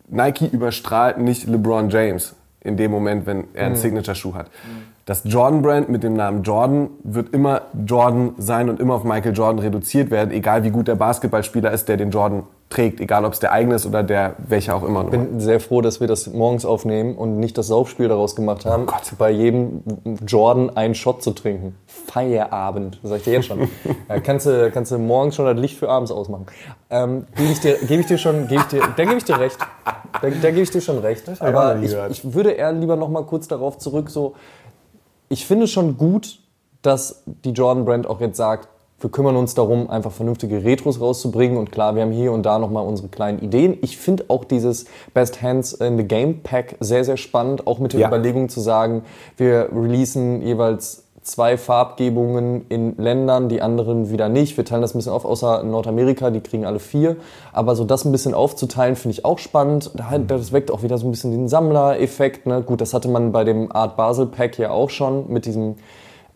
Nike 0.08 0.46
überstrahlt 0.46 1.18
nicht 1.18 1.46
LeBron 1.46 1.88
James 1.88 2.34
in 2.60 2.76
dem 2.76 2.90
Moment, 2.90 3.26
wenn 3.26 3.44
er 3.54 3.66
einen 3.66 3.74
mhm. 3.76 3.80
Signature-Schuh 3.80 4.34
hat. 4.34 4.46
Mhm. 4.46 4.82
Das 5.06 5.22
Jordan-Brand 5.24 5.88
mit 5.88 6.02
dem 6.02 6.14
Namen 6.14 6.42
Jordan 6.42 6.90
wird 7.04 7.32
immer 7.32 7.62
Jordan 7.86 8.34
sein 8.38 8.68
und 8.68 8.80
immer 8.80 8.94
auf 8.94 9.04
Michael 9.04 9.34
Jordan 9.34 9.60
reduziert 9.60 10.10
werden, 10.10 10.32
egal 10.32 10.64
wie 10.64 10.70
gut 10.70 10.88
der 10.88 10.96
Basketballspieler 10.96 11.70
ist, 11.70 11.88
der 11.88 11.96
den 11.96 12.10
Jordan 12.10 12.42
trägt, 12.68 13.00
egal 13.00 13.24
ob 13.24 13.32
es 13.32 13.38
der 13.38 13.52
eigene 13.52 13.76
ist 13.76 13.86
oder 13.86 14.02
der 14.02 14.34
welcher 14.38 14.74
auch 14.74 14.82
immer. 14.82 15.04
Ich 15.04 15.10
bin 15.10 15.38
sehr 15.38 15.60
froh, 15.60 15.80
dass 15.82 16.00
wir 16.00 16.08
das 16.08 16.26
morgens 16.26 16.64
aufnehmen 16.64 17.16
und 17.16 17.38
nicht 17.38 17.56
das 17.56 17.68
Saufspiel 17.68 18.08
daraus 18.08 18.34
gemacht 18.34 18.64
haben, 18.64 18.86
oh 18.88 19.14
bei 19.18 19.30
jedem 19.30 19.82
Jordan 20.26 20.76
einen 20.76 20.94
Shot 20.94 21.22
zu 21.22 21.30
trinken. 21.30 21.76
Feierabend, 21.86 22.98
sag 23.04 23.18
ich 23.18 23.24
dir 23.24 23.34
jetzt 23.34 23.46
schon. 23.46 23.68
ja, 24.08 24.20
kannst, 24.24 24.46
du, 24.46 24.70
kannst 24.72 24.90
du 24.90 24.98
morgens 24.98 25.36
schon 25.36 25.44
das 25.46 25.56
Licht 25.56 25.78
für 25.78 25.88
abends 25.88 26.10
ausmachen. 26.10 26.46
Ähm, 26.90 27.26
gebe 27.36 27.52
ich 27.52 27.60
dir, 27.60 27.76
gebe 27.78 28.00
ich 28.00 28.06
dir 28.06 28.18
schon, 28.18 28.48
gebe 28.48 28.62
ich 28.62 28.66
dir, 28.66 28.82
da 28.96 29.04
gebe 29.04 29.16
ich 29.16 29.24
dir 29.24 29.38
recht. 29.38 29.58
Da, 29.84 30.30
da 30.30 30.50
gebe 30.50 30.62
ich 30.62 30.70
dir 30.70 30.80
schon 30.80 30.98
recht. 30.98 31.24
Aber 31.40 31.76
ich, 31.80 31.94
ich 32.10 32.34
würde 32.34 32.50
eher 32.50 32.72
lieber 32.72 32.96
noch 32.96 33.08
mal 33.08 33.24
kurz 33.24 33.46
darauf 33.46 33.78
zurück, 33.78 34.10
so 34.10 34.34
ich 35.28 35.46
finde 35.46 35.66
schon 35.66 35.96
gut, 35.96 36.38
dass 36.82 37.22
die 37.26 37.50
Jordan 37.50 37.84
Brand 37.84 38.06
auch 38.06 38.20
jetzt 38.20 38.36
sagt, 38.36 38.68
wir 38.98 39.10
kümmern 39.10 39.36
uns 39.36 39.54
darum, 39.54 39.90
einfach 39.90 40.12
vernünftige 40.12 40.64
Retros 40.64 41.00
rauszubringen. 41.00 41.58
Und 41.58 41.70
klar, 41.70 41.94
wir 41.94 42.02
haben 42.02 42.12
hier 42.12 42.32
und 42.32 42.44
da 42.44 42.58
nochmal 42.58 42.86
unsere 42.86 43.08
kleinen 43.08 43.40
Ideen. 43.40 43.76
Ich 43.82 43.98
finde 43.98 44.24
auch 44.28 44.44
dieses 44.44 44.86
Best 45.12 45.42
Hands 45.42 45.70
in 45.74 45.98
the 45.98 46.04
Game 46.04 46.40
Pack 46.42 46.76
sehr, 46.80 47.04
sehr 47.04 47.18
spannend. 47.18 47.66
Auch 47.66 47.78
mit 47.78 47.92
der 47.92 48.00
ja. 48.00 48.08
Überlegung 48.08 48.48
zu 48.48 48.60
sagen, 48.60 49.02
wir 49.36 49.68
releasen 49.72 50.40
jeweils 50.40 51.02
zwei 51.26 51.58
Farbgebungen 51.58 52.66
in 52.68 52.96
Ländern, 52.96 53.48
die 53.48 53.60
anderen 53.60 54.10
wieder 54.10 54.28
nicht. 54.28 54.56
Wir 54.56 54.64
teilen 54.64 54.80
das 54.80 54.94
ein 54.94 54.98
bisschen 54.98 55.12
auf, 55.12 55.24
außer 55.24 55.64
Nordamerika, 55.64 56.30
die 56.30 56.40
kriegen 56.40 56.64
alle 56.64 56.78
vier. 56.78 57.16
Aber 57.52 57.74
so 57.74 57.84
das 57.84 58.04
ein 58.04 58.12
bisschen 58.12 58.32
aufzuteilen, 58.32 58.96
finde 58.96 59.18
ich 59.18 59.24
auch 59.24 59.38
spannend. 59.38 59.90
Das 60.28 60.52
weckt 60.52 60.70
auch 60.70 60.82
wieder 60.82 60.96
so 60.98 61.06
ein 61.06 61.10
bisschen 61.10 61.32
den 61.32 61.48
Sammlereffekt. 61.48 62.46
Ne? 62.46 62.62
Gut, 62.62 62.80
das 62.80 62.94
hatte 62.94 63.08
man 63.08 63.32
bei 63.32 63.44
dem 63.44 63.72
Art 63.72 63.96
Basel 63.96 64.26
Pack 64.26 64.56
ja 64.58 64.70
auch 64.70 64.88
schon 64.88 65.30
mit 65.30 65.46
diesem 65.46 65.74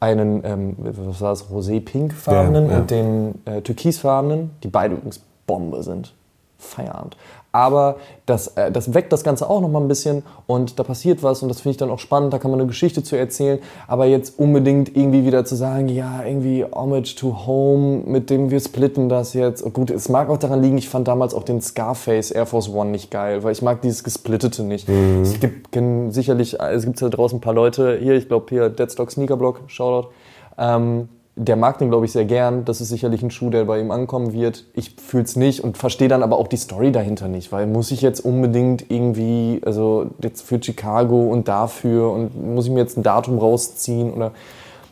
einen, 0.01 0.45
ähm, 0.45 0.77
was 0.79 1.21
war 1.21 1.31
das, 1.31 1.51
rosé-pink-farbenen 1.51 2.67
ja, 2.67 2.73
ja. 2.73 2.79
und 2.79 2.91
den 2.91 3.35
äh, 3.45 3.61
türkisfarbenen, 3.61 4.51
die 4.63 4.69
beide 4.69 4.95
übrigens 4.95 5.21
Bombe 5.47 5.83
sind. 5.83 6.15
Feierabend. 6.59 7.17
Aber 7.53 7.97
das, 8.27 8.49
äh, 8.49 8.71
das 8.71 8.95
weckt 8.95 9.13
das 9.13 9.25
Ganze 9.25 9.51
auch 9.51 9.61
noch 9.61 9.69
mal 9.69 9.81
ein 9.81 9.89
bisschen 9.89 10.23
und 10.47 10.79
da 10.79 10.85
passiert 10.85 11.23
was 11.23 11.43
und 11.43 11.49
das 11.49 11.61
finde 11.61 11.73
ich 11.73 11.77
dann 11.79 11.91
auch 11.91 11.99
spannend, 11.99 12.33
da 12.33 12.39
kann 12.39 12.51
man 12.51 12.61
eine 12.61 12.69
Geschichte 12.69 13.03
zu 13.03 13.17
erzählen. 13.17 13.59
Aber 13.89 14.07
jetzt 14.07 14.39
unbedingt 14.39 14.97
irgendwie 14.97 15.25
wieder 15.25 15.45
zu 15.45 15.57
sagen, 15.57 15.89
ja, 15.89 16.23
irgendwie 16.25 16.65
Homage 16.65 17.15
to 17.17 17.47
Home, 17.47 18.03
mit 18.07 18.31
dem 18.31 18.51
wir 18.51 18.61
splitten 18.61 19.09
das 19.09 19.35
jetzt. 19.35 19.63
Und 19.63 19.75
gut, 19.75 19.91
es 19.91 20.09
mag 20.09 20.29
auch 20.29 20.39
daran 20.39 20.63
liegen, 20.63 20.79
ich 20.79 20.89
fand 20.89 21.09
damals 21.09 21.35
auch 21.35 21.43
den 21.43 21.61
Scarface 21.61 22.31
Air 22.31 22.47
Force 22.47 22.69
One 22.69 22.91
nicht 22.91 23.11
geil, 23.11 23.43
weil 23.43 23.53
ich 23.53 23.63
mag 23.63 23.83
dieses 23.83 24.05
Gesplittete 24.05 24.63
nicht. 24.63 24.89
Mhm. 24.89 25.23
Es 25.23 25.41
gibt 25.41 25.77
sicherlich, 26.11 26.61
es 26.61 26.85
gibt 26.85 27.03
da 27.03 27.09
draußen 27.09 27.39
ein 27.39 27.41
paar 27.41 27.55
Leute, 27.55 27.99
hier, 28.01 28.15
ich 28.15 28.29
glaube 28.29 28.47
hier 28.49 28.69
Deadstock 28.69 29.11
Sneaker 29.11 29.37
Block, 29.37 29.63
Shoutout, 29.67 30.11
ähm, 30.57 31.09
der 31.43 31.57
mag 31.57 31.79
den, 31.79 31.89
glaube 31.89 32.05
ich, 32.05 32.13
sehr 32.13 32.27
gern. 32.27 32.67
Das 32.67 32.83
ist 32.83 32.91
sicherlich 32.91 33.23
ein 33.23 33.31
Schuh, 33.31 33.49
der 33.49 33.65
bei 33.65 33.81
ihm 33.81 33.91
ankommen 33.91 34.35
wird. 34.35 34.67
Ich 34.75 34.97
fühle 34.97 35.25
es 35.25 35.37
nicht 35.37 35.65
und 35.65 35.79
verstehe 35.79 36.09
dann 36.09 36.23
aber 36.23 36.39
auch 36.39 36.49
die 36.49 36.59
Story 36.59 36.93
dahinter 36.93 37.29
nicht, 37.29 37.51
weil 37.51 37.67
muss 37.67 37.91
ich 37.91 38.03
jetzt 38.03 38.21
unbedingt 38.21 38.91
irgendwie, 38.91 39.63
also 39.65 40.11
jetzt 40.23 40.43
für 40.43 40.63
Chicago 40.63 41.31
und 41.31 41.49
dafür 41.49 42.11
und 42.11 42.55
muss 42.55 42.67
ich 42.67 42.73
mir 42.73 42.81
jetzt 42.81 42.99
ein 42.99 43.03
Datum 43.03 43.39
rausziehen 43.39 44.13
oder 44.13 44.33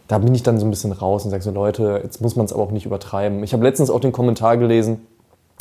da 0.06 0.16
bin 0.16 0.34
ich 0.34 0.42
dann 0.42 0.58
so 0.58 0.66
ein 0.66 0.70
bisschen 0.70 0.92
raus 0.92 1.26
und 1.26 1.30
sage 1.30 1.42
so, 1.42 1.50
Leute, 1.50 2.00
jetzt 2.02 2.22
muss 2.22 2.34
man 2.34 2.46
es 2.46 2.52
aber 2.54 2.62
auch 2.62 2.70
nicht 2.70 2.86
übertreiben. 2.86 3.42
Ich 3.44 3.52
habe 3.52 3.62
letztens 3.62 3.90
auch 3.90 4.00
den 4.00 4.12
Kommentar 4.12 4.56
gelesen, 4.56 5.06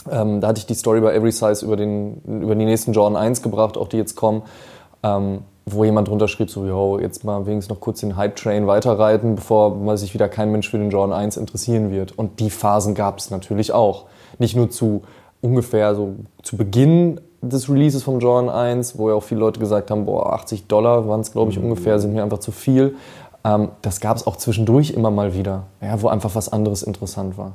ähm, 0.10 0.40
da 0.40 0.48
hatte 0.48 0.60
ich 0.60 0.66
die 0.66 0.74
Story 0.74 1.02
bei 1.02 1.14
Every 1.14 1.34
Size 1.34 1.66
über, 1.66 1.76
den, 1.76 2.22
über 2.26 2.56
die 2.56 2.64
nächsten 2.64 2.94
Jordan 2.94 3.18
1 3.18 3.42
gebracht, 3.42 3.78
auch 3.78 3.90
die 3.90 3.98
jetzt 3.98 4.16
kommen. 4.16 4.44
Ähm, 5.04 5.40
wo 5.70 5.84
jemand 5.84 6.08
drunter 6.08 6.28
schrieb, 6.28 6.50
so, 6.50 6.66
yo, 6.66 6.98
jetzt 6.98 7.26
mal 7.26 7.46
wenigstens 7.46 7.74
noch 7.74 7.82
kurz 7.82 8.00
den 8.00 8.16
Hype-Train 8.16 8.68
weiterreiten, 8.68 9.36
bevor 9.36 9.76
mal 9.76 9.98
sich 9.98 10.14
wieder 10.14 10.30
kein 10.30 10.52
Mensch 10.52 10.70
für 10.70 10.78
den 10.78 10.90
Jordan 10.90 11.18
1 11.18 11.36
interessieren 11.38 11.92
wird. 11.92 12.18
Und 12.18 12.40
die 12.40 12.50
Phasen 12.50 12.96
gab 12.96 13.20
es 13.20 13.30
natürlich 13.32 13.74
auch. 13.74 14.06
Nicht 14.40 14.56
nur 14.56 14.70
zu 14.70 15.02
ungefähr 15.42 15.94
so 15.94 16.16
zu 16.42 16.56
Beginn 16.56 17.20
des 17.42 17.70
Releases 17.70 18.04
vom 18.04 18.20
Jordan 18.20 18.50
1, 18.50 18.98
wo 18.98 19.10
ja 19.10 19.16
auch 19.16 19.24
viele 19.24 19.42
Leute 19.42 19.60
gesagt 19.60 19.92
haben, 19.92 20.06
boah, 20.06 20.34
80 20.34 20.68
Dollar 20.68 21.08
waren 21.08 21.20
es, 21.20 21.32
glaube 21.34 21.52
ich, 21.52 21.60
mhm. 21.60 21.66
ungefähr, 21.66 22.00
sind 22.00 22.14
mir 22.14 22.24
einfach 22.24 22.40
zu 22.40 22.52
viel. 22.52 22.96
Ähm, 23.44 23.70
das 23.82 24.00
gab 24.00 24.16
es 24.16 24.26
auch 24.26 24.38
zwischendurch 24.38 24.92
immer 24.92 25.12
mal 25.12 25.34
wieder, 25.34 25.64
ja, 25.82 26.02
wo 26.02 26.08
einfach 26.08 26.34
was 26.34 26.50
anderes 26.52 26.82
interessant 26.82 27.38
war. 27.38 27.54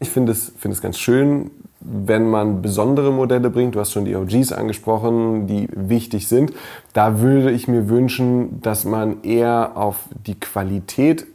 Ich 0.00 0.10
finde 0.10 0.32
es, 0.32 0.52
find 0.58 0.74
es 0.74 0.80
ganz 0.80 0.98
schön, 0.98 1.50
wenn 1.80 2.28
man 2.28 2.60
besondere 2.60 3.12
Modelle 3.12 3.50
bringt, 3.50 3.74
du 3.74 3.80
hast 3.80 3.92
schon 3.92 4.04
die 4.04 4.16
OGs 4.16 4.52
angesprochen, 4.52 5.46
die 5.46 5.68
wichtig 5.72 6.28
sind, 6.28 6.52
da 6.92 7.20
würde 7.20 7.50
ich 7.50 7.68
mir 7.68 7.88
wünschen, 7.88 8.60
dass 8.62 8.84
man 8.84 9.22
eher 9.22 9.72
auf 9.76 9.96
die 10.26 10.38
Qualität 10.38 11.26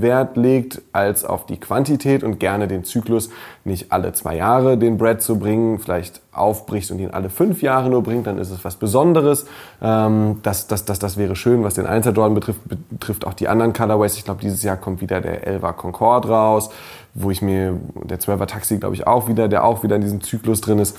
Wert 0.00 0.36
legt 0.36 0.80
als 0.92 1.24
auf 1.24 1.46
die 1.46 1.60
Quantität 1.60 2.24
und 2.24 2.40
gerne 2.40 2.66
den 2.66 2.84
Zyklus 2.84 3.30
nicht 3.64 3.92
alle 3.92 4.12
zwei 4.12 4.36
Jahre 4.36 4.78
den 4.78 4.96
Brad 4.96 5.20
zu 5.20 5.38
bringen, 5.38 5.78
vielleicht 5.78 6.22
aufbricht 6.32 6.90
und 6.90 6.98
ihn 6.98 7.10
alle 7.10 7.28
fünf 7.28 7.60
Jahre 7.62 7.90
nur 7.90 8.02
bringt, 8.02 8.26
dann 8.26 8.38
ist 8.38 8.50
es 8.50 8.64
was 8.64 8.76
Besonderes. 8.76 9.44
Ähm, 9.82 10.40
das, 10.42 10.66
das, 10.66 10.84
das, 10.84 10.98
das 10.98 11.16
wäre 11.16 11.36
schön, 11.36 11.62
was 11.62 11.74
den 11.74 11.86
Einzel 11.86 12.14
Jordan 12.14 12.34
betrifft, 12.34 12.60
betrifft 12.88 13.26
auch 13.26 13.34
die 13.34 13.48
anderen 13.48 13.72
Colorways. 13.74 14.16
Ich 14.16 14.24
glaube, 14.24 14.40
dieses 14.40 14.62
Jahr 14.62 14.76
kommt 14.76 15.00
wieder 15.02 15.20
der 15.20 15.46
Elva 15.46 15.72
Concorde 15.72 16.28
raus 16.28 16.70
wo 17.14 17.30
ich 17.30 17.42
mir, 17.42 17.78
der 18.04 18.18
12er 18.18 18.46
Taxi, 18.46 18.78
glaube 18.78 18.94
ich, 18.94 19.06
auch 19.06 19.28
wieder, 19.28 19.48
der 19.48 19.64
auch 19.64 19.82
wieder 19.82 19.96
in 19.96 20.02
diesem 20.02 20.22
Zyklus 20.22 20.60
drin 20.60 20.78
ist. 20.78 20.96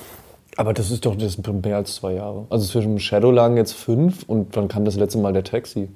Aber 0.55 0.73
das 0.73 0.91
ist 0.91 1.05
doch 1.05 1.15
das 1.15 1.33
sind 1.33 1.65
mehr 1.65 1.77
als 1.77 1.95
zwei 1.95 2.13
Jahre. 2.13 2.45
Also 2.49 2.67
zwischen 2.67 2.99
Shadow 2.99 3.31
lagen 3.31 3.57
jetzt 3.57 3.73
fünf 3.73 4.23
und 4.27 4.55
wann 4.55 4.67
kam 4.67 4.85
das 4.85 4.95
letzte 4.95 5.17
Mal 5.17 5.33
der 5.33 5.43
Taxi? 5.43 5.89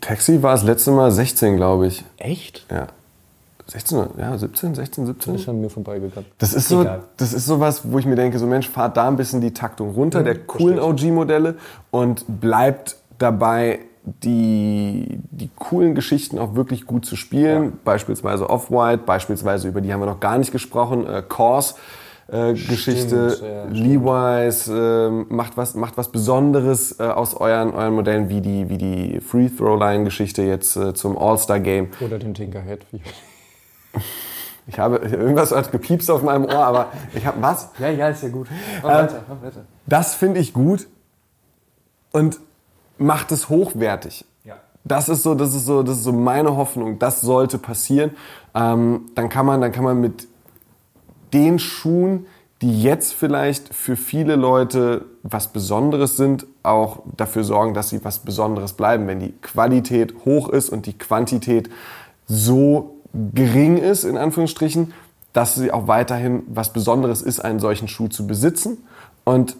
Taxi 0.00 0.42
war 0.42 0.52
das 0.52 0.64
letzte 0.64 0.92
Mal 0.92 1.10
16, 1.10 1.56
glaube 1.56 1.86
ich. 1.86 2.04
Echt? 2.16 2.66
Ja. 2.70 2.88
16, 3.66 3.98
ja, 4.16 4.38
17, 4.38 4.74
16, 4.74 5.06
17. 5.06 5.32
Das 5.34 5.42
ist 5.42 5.48
an 5.48 5.60
mir 5.60 5.68
vorbeigegangen. 5.68 6.30
Das 6.38 6.54
ist 6.54 6.68
so, 6.68 6.86
das 7.18 7.34
ist 7.34 7.44
so 7.44 7.60
was, 7.60 7.90
wo 7.90 7.98
ich 7.98 8.06
mir 8.06 8.16
denke, 8.16 8.38
so 8.38 8.46
Mensch, 8.46 8.66
fahrt 8.66 8.96
da 8.96 9.08
ein 9.08 9.16
bisschen 9.16 9.42
die 9.42 9.52
Taktung 9.52 9.90
runter, 9.90 10.20
mhm, 10.20 10.24
der 10.24 10.38
coolen 10.38 10.78
OG-Modelle 10.78 11.56
und 11.90 12.24
bleibt 12.40 12.96
dabei 13.18 13.80
die, 14.22 15.20
die 15.30 15.50
coolen 15.56 15.94
Geschichten 15.94 16.38
auch 16.38 16.54
wirklich 16.54 16.86
gut 16.86 17.06
zu 17.06 17.16
spielen. 17.16 17.64
Ja. 17.64 17.72
Beispielsweise 17.84 18.48
Off-White, 18.48 19.02
beispielsweise 19.04 19.68
über 19.68 19.80
die 19.80 19.92
haben 19.92 20.00
wir 20.00 20.06
noch 20.06 20.20
gar 20.20 20.38
nicht 20.38 20.52
gesprochen, 20.52 21.06
äh, 21.06 21.22
Kors. 21.26 21.76
Äh, 22.30 22.52
Geschichte. 22.52 23.38
Ja, 23.42 23.64
Levi's 23.72 24.68
äh, 24.68 25.08
macht 25.08 25.56
was 25.56 25.74
macht 25.74 25.96
was 25.96 26.12
Besonderes 26.12 27.00
äh, 27.00 27.04
aus 27.04 27.34
euren 27.34 27.72
euren 27.72 27.94
Modellen 27.94 28.28
wie 28.28 28.42
die 28.42 28.68
wie 28.68 28.76
die 28.76 29.20
Free 29.20 29.48
Throw 29.48 29.80
Line 29.80 30.04
Geschichte 30.04 30.42
jetzt 30.42 30.76
äh, 30.76 30.92
zum 30.92 31.16
All 31.16 31.38
Star 31.38 31.58
Game 31.58 31.88
oder 32.00 32.18
den 32.18 32.34
Tinkerhead. 32.34 32.84
Ich 34.70 34.78
habe 34.78 34.98
irgendwas 34.98 35.50
hat 35.50 35.72
gepiepst 35.72 36.10
auf 36.10 36.22
meinem 36.22 36.44
Ohr, 36.44 36.62
aber 36.62 36.92
ich 37.14 37.24
habe 37.24 37.40
was? 37.40 37.70
Ja, 37.78 37.88
ja, 37.88 38.10
ist 38.10 38.22
ja 38.22 38.28
gut. 38.28 38.48
Mach 38.82 38.90
weiter, 38.90 39.24
mach 39.26 39.42
weiter. 39.42 39.64
Das 39.86 40.14
finde 40.14 40.40
ich 40.40 40.52
gut 40.52 40.86
und 42.12 42.38
macht 42.98 43.32
es 43.32 43.48
hochwertig. 43.48 44.24
Ja. 44.44 44.56
Das 44.84 45.08
ist 45.08 45.22
so, 45.22 45.34
das 45.34 45.54
ist 45.54 45.66
so, 45.66 45.82
das 45.82 45.98
ist 45.98 46.04
so 46.04 46.12
meine 46.12 46.56
Hoffnung. 46.56 46.98
Das 46.98 47.20
sollte 47.20 47.58
passieren. 47.58 48.12
Ähm, 48.54 49.10
dann 49.14 49.28
kann 49.28 49.46
man, 49.46 49.60
dann 49.60 49.72
kann 49.72 49.84
man 49.84 50.00
mit 50.00 50.28
den 51.32 51.58
Schuhen, 51.58 52.26
die 52.62 52.82
jetzt 52.82 53.14
vielleicht 53.14 53.72
für 53.72 53.96
viele 53.96 54.34
Leute 54.34 55.04
was 55.22 55.52
Besonderes 55.52 56.16
sind, 56.16 56.46
auch 56.62 57.00
dafür 57.16 57.44
sorgen, 57.44 57.72
dass 57.72 57.90
sie 57.90 58.04
was 58.04 58.18
Besonderes 58.20 58.72
bleiben. 58.72 59.06
Wenn 59.06 59.20
die 59.20 59.32
Qualität 59.32 60.14
hoch 60.24 60.48
ist 60.48 60.68
und 60.70 60.86
die 60.86 60.98
Quantität 60.98 61.70
so 62.26 62.96
gering 63.12 63.76
ist, 63.76 64.04
in 64.04 64.16
Anführungsstrichen, 64.16 64.92
dass 65.32 65.54
sie 65.54 65.70
auch 65.70 65.86
weiterhin 65.86 66.42
was 66.48 66.72
Besonderes 66.72 67.22
ist, 67.22 67.40
einen 67.40 67.60
solchen 67.60 67.86
Schuh 67.86 68.08
zu 68.08 68.26
besitzen. 68.26 68.78
Und 69.24 69.56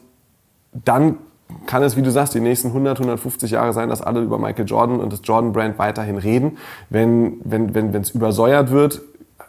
dann 0.72 1.18
kann 1.66 1.82
es, 1.82 1.96
wie 1.96 2.02
du 2.02 2.10
sagst, 2.10 2.34
die 2.34 2.40
nächsten 2.40 2.68
100, 2.68 2.98
150 2.98 3.50
Jahre 3.50 3.72
sein, 3.72 3.88
dass 3.88 4.02
alle 4.02 4.20
über 4.20 4.38
Michael 4.38 4.66
Jordan 4.66 5.00
und 5.00 5.12
das 5.12 5.20
Jordan-Brand 5.24 5.78
weiterhin 5.78 6.18
reden. 6.18 6.58
Wenn 6.90 7.40
wenn 7.44 7.74
wenn 7.74 7.92
wenn, 7.92 8.02
es 8.02 8.10
übersäuert 8.10 8.70
wird, 8.70 9.00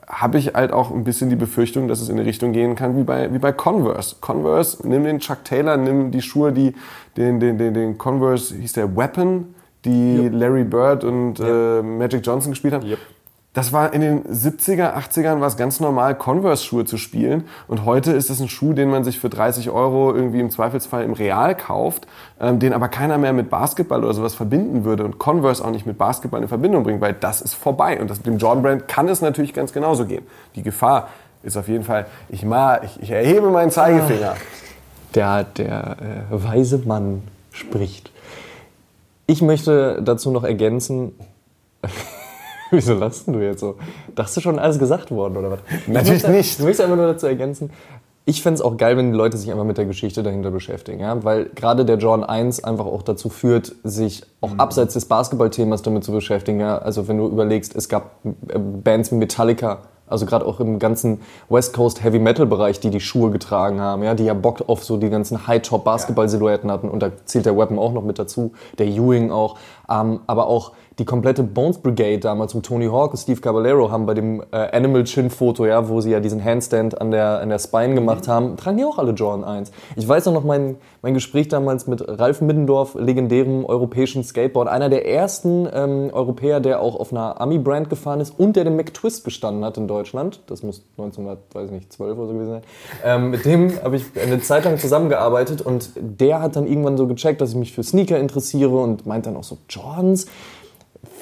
habe 0.10 0.40
ich 0.40 0.56
halt 0.56 0.72
auch 0.72 0.92
ein 0.92 1.04
bisschen 1.04 1.30
die 1.30 1.36
Befürchtung, 1.36 1.88
dass 1.88 2.02
es 2.02 2.10
in 2.10 2.18
eine 2.18 2.26
Richtung 2.26 2.52
gehen 2.52 2.76
kann 2.76 2.98
wie 2.98 3.04
bei, 3.04 3.32
wie 3.32 3.38
bei 3.38 3.52
Converse. 3.52 4.16
Converse, 4.20 4.88
nimm 4.88 5.04
den 5.04 5.20
Chuck 5.20 5.44
Taylor, 5.44 5.78
nimm 5.78 6.12
die 6.12 6.22
Schuhe, 6.22 6.52
die 6.52 6.74
den, 7.16 7.40
den, 7.40 7.58
den, 7.58 7.74
den 7.74 7.98
Converse, 7.98 8.56
hieß 8.56 8.74
der 8.74 8.96
Weapon, 8.96 9.54
die 9.86 10.18
yep. 10.24 10.34
Larry 10.34 10.64
Bird 10.64 11.04
und 11.04 11.40
yep. 11.40 11.48
äh, 11.48 11.82
Magic 11.84 12.26
Johnson 12.26 12.52
gespielt 12.52 12.74
haben. 12.74 12.88
Yep. 12.88 12.98
Das 13.60 13.74
war 13.74 13.92
in 13.92 14.00
den 14.00 14.24
70er, 14.24 14.96
80ern 14.96 15.42
war 15.42 15.48
es 15.48 15.58
ganz 15.58 15.82
normal, 15.82 16.16
Converse-Schuhe 16.16 16.86
zu 16.86 16.96
spielen. 16.96 17.44
Und 17.68 17.84
heute 17.84 18.14
ist 18.14 18.30
es 18.30 18.40
ein 18.40 18.48
Schuh, 18.48 18.72
den 18.72 18.90
man 18.90 19.04
sich 19.04 19.20
für 19.20 19.28
30 19.28 19.70
Euro 19.70 20.16
irgendwie 20.16 20.40
im 20.40 20.50
Zweifelsfall 20.50 21.04
im 21.04 21.12
Real 21.12 21.56
kauft, 21.56 22.08
ähm, 22.40 22.60
den 22.60 22.72
aber 22.72 22.88
keiner 22.88 23.18
mehr 23.18 23.34
mit 23.34 23.50
Basketball 23.50 24.02
oder 24.02 24.14
sowas 24.14 24.34
verbinden 24.34 24.86
würde 24.86 25.04
und 25.04 25.20
Converse 25.20 25.62
auch 25.66 25.72
nicht 25.72 25.86
mit 25.86 25.98
Basketball 25.98 26.42
in 26.42 26.48
Verbindung 26.48 26.86
bringt, 26.86 27.02
weil 27.02 27.12
das 27.12 27.42
ist 27.42 27.54
vorbei. 27.54 28.00
Und 28.00 28.10
das, 28.10 28.20
mit 28.20 28.28
dem 28.28 28.38
Jordan-Brand 28.38 28.88
kann 28.88 29.10
es 29.10 29.20
natürlich 29.20 29.54
ganz 29.54 29.74
genauso 29.74 30.06
gehen. 30.06 30.26
Die 30.56 30.64
Gefahr 30.64 31.10
ist 31.44 31.58
auf 31.58 31.68
jeden 31.68 31.84
Fall, 31.84 32.06
ich, 32.30 32.46
mal, 32.46 32.80
ich, 32.86 33.04
ich 33.04 33.12
erhebe 33.12 33.50
meinen 33.50 33.72
Zeigefinger. 33.72 34.38
Der, 35.16 35.44
der 35.44 35.98
äh, 36.32 36.44
weise 36.46 36.78
Mann 36.86 37.24
spricht. 37.52 38.10
Ich 39.28 39.42
möchte 39.42 40.02
dazu 40.02 40.32
noch 40.32 40.46
ergänzen, 40.46 41.12
Wieso 42.72 42.94
lachst 42.94 43.28
du 43.28 43.40
jetzt 43.40 43.62
so? 43.62 43.76
Dachtest 44.16 44.38
du 44.38 44.42
schon 44.42 44.60
alles 44.60 44.80
gesagt 44.80 45.12
worden 45.12 45.38
oder 45.38 45.52
was? 45.52 45.60
Natürlich 45.88 46.24
möchte, 46.24 46.32
nicht. 46.32 46.60
Ich 46.60 46.66
möchte 46.66 46.84
einfach 46.84 46.98
nur 46.98 47.08
dazu 47.08 47.28
ergänzen. 47.28 47.72
Ich 48.26 48.44
fände 48.44 48.56
es 48.56 48.62
auch 48.62 48.78
geil, 48.78 48.96
wenn 48.96 49.12
die 49.12 49.18
Leute 49.18 49.38
sich 49.38 49.50
einfach 49.50 49.64
mit 49.64 49.80
der 49.80 49.86
Geschichte 49.86 50.22
dahinter 50.22 50.52
beschäftigen, 50.52 51.00
ja? 51.00 51.24
weil 51.24 51.46
gerade 51.56 51.84
der 51.84 51.98
John 51.98 52.24
1 52.24 52.64
einfach 52.64 52.86
auch 52.86 53.02
dazu 53.02 53.30
führt, 53.30 53.74
sich 53.84 54.24
auch 54.42 54.54
mhm. 54.54 54.60
abseits 54.60 54.94
des 54.94 55.06
Basketballthemas 55.06 55.82
damit 55.82 56.04
zu 56.04 56.12
beschäftigen. 56.12 56.60
Ja? 56.60 56.78
Also 56.78 57.08
wenn 57.08 57.18
du 57.18 57.28
überlegst, 57.28 57.76
es 57.76 57.90
gab 57.90 58.12
äh, 58.24 58.60
Bands 58.60 59.12
wie 59.12 59.16
Metallica, 59.16 59.80
also 60.06 60.26
gerade 60.26 60.46
auch 60.46 60.60
im 60.60 60.80
ganzen 60.80 61.22
West 61.50 61.74
Coast 61.74 62.04
Heavy 62.04 62.20
Metal 62.20 62.46
Bereich, 62.46 62.80
die 62.80 62.90
die 62.90 63.00
Schuhe 63.00 63.32
getragen 63.32 63.80
haben, 63.80 64.04
ja, 64.04 64.16
die 64.16 64.26
ja 64.26 64.34
Bock 64.34 64.64
auf 64.68 64.84
so 64.84 64.98
die 64.98 65.10
ganzen 65.10 65.48
High 65.48 65.62
Top 65.62 65.84
Basketball 65.84 66.28
Silhouetten 66.28 66.72
hatten 66.72 66.90
und 66.90 67.02
da 67.02 67.12
zählt 67.26 67.46
der 67.46 67.58
Weapon 67.58 67.80
auch 67.80 67.94
noch 67.94 68.04
mit 68.04 68.20
dazu, 68.20 68.54
der 68.78 68.88
Ewing 68.88 69.32
auch, 69.32 69.58
ähm, 69.90 70.22
aber 70.28 70.48
auch 70.48 70.74
die 71.00 71.06
komplette 71.06 71.44
Bones 71.44 71.78
Brigade 71.78 72.20
damals 72.20 72.54
um 72.54 72.62
Tony 72.62 72.88
Hawk 72.88 73.12
und 73.12 73.18
Steve 73.18 73.40
Caballero 73.40 73.90
haben 73.90 74.06
bei 74.06 74.14
dem 74.14 74.44
äh, 74.52 74.76
Animal 74.76 75.06
Chin 75.06 75.30
Foto, 75.30 75.66
ja, 75.66 75.88
wo 75.88 76.02
sie 76.02 76.12
ja 76.12 76.20
diesen 76.20 76.44
Handstand 76.44 77.00
an 77.00 77.12
der, 77.12 77.40
an 77.40 77.50
der 77.50 77.60
Spine 77.60 77.96
gemacht 77.96 78.28
haben, 78.28 78.58
tragen 78.58 78.78
die 78.78 78.84
auch 78.84 78.98
alle 78.98 79.14
Jordan 79.14 79.46
1. 79.46 79.72
Ich 79.96 80.08
weiß 80.08 80.28
auch 80.28 80.34
noch 80.34 80.44
mein, 80.44 80.76
mein 81.02 81.14
Gespräch 81.14 81.48
damals 81.48 81.88
mit 81.88 82.04
Ralf 82.06 82.42
Middendorf, 82.42 82.96
legendärem 82.96 83.64
europäischen 83.66 84.24
Skateboard, 84.26 84.68
einer 84.68 84.90
der 84.90 85.08
ersten 85.08 85.68
ähm, 85.74 86.10
Europäer, 86.12 86.60
der 86.60 86.82
auch 86.82 87.00
auf 87.00 87.14
einer 87.14 87.40
Ami-Brand 87.40 87.90
gefahren 87.90 88.20
ist 88.20 88.38
und 88.38 88.58
der 88.58 88.66
den 88.66 88.76
McTwist 88.76 89.24
bestanden 89.24 89.64
hat 89.64 89.78
in 89.78 89.88
Deutschland. 89.88 90.42
Das 90.48 90.64
muss 90.64 90.84
1912 90.98 92.18
oder 92.18 92.28
so 92.28 92.34
gewesen 92.34 92.50
sein. 92.50 92.62
Ähm, 93.06 93.30
mit 93.30 93.46
dem 93.46 93.82
habe 93.82 93.96
ich 93.96 94.04
eine 94.22 94.42
Zeit 94.42 94.66
lang 94.66 94.78
zusammengearbeitet 94.78 95.62
und 95.62 95.92
der 95.96 96.42
hat 96.42 96.58
dann 96.58 96.68
irgendwann 96.68 96.98
so 96.98 97.08
gecheckt, 97.08 97.40
dass 97.40 97.52
ich 97.52 97.56
mich 97.56 97.72
für 97.72 97.84
Sneaker 97.84 98.20
interessiere 98.20 98.78
und 98.78 99.06
meint 99.06 99.26
dann 99.26 99.38
auch 99.38 99.44
so, 99.44 99.58
Jordans? 99.82 100.28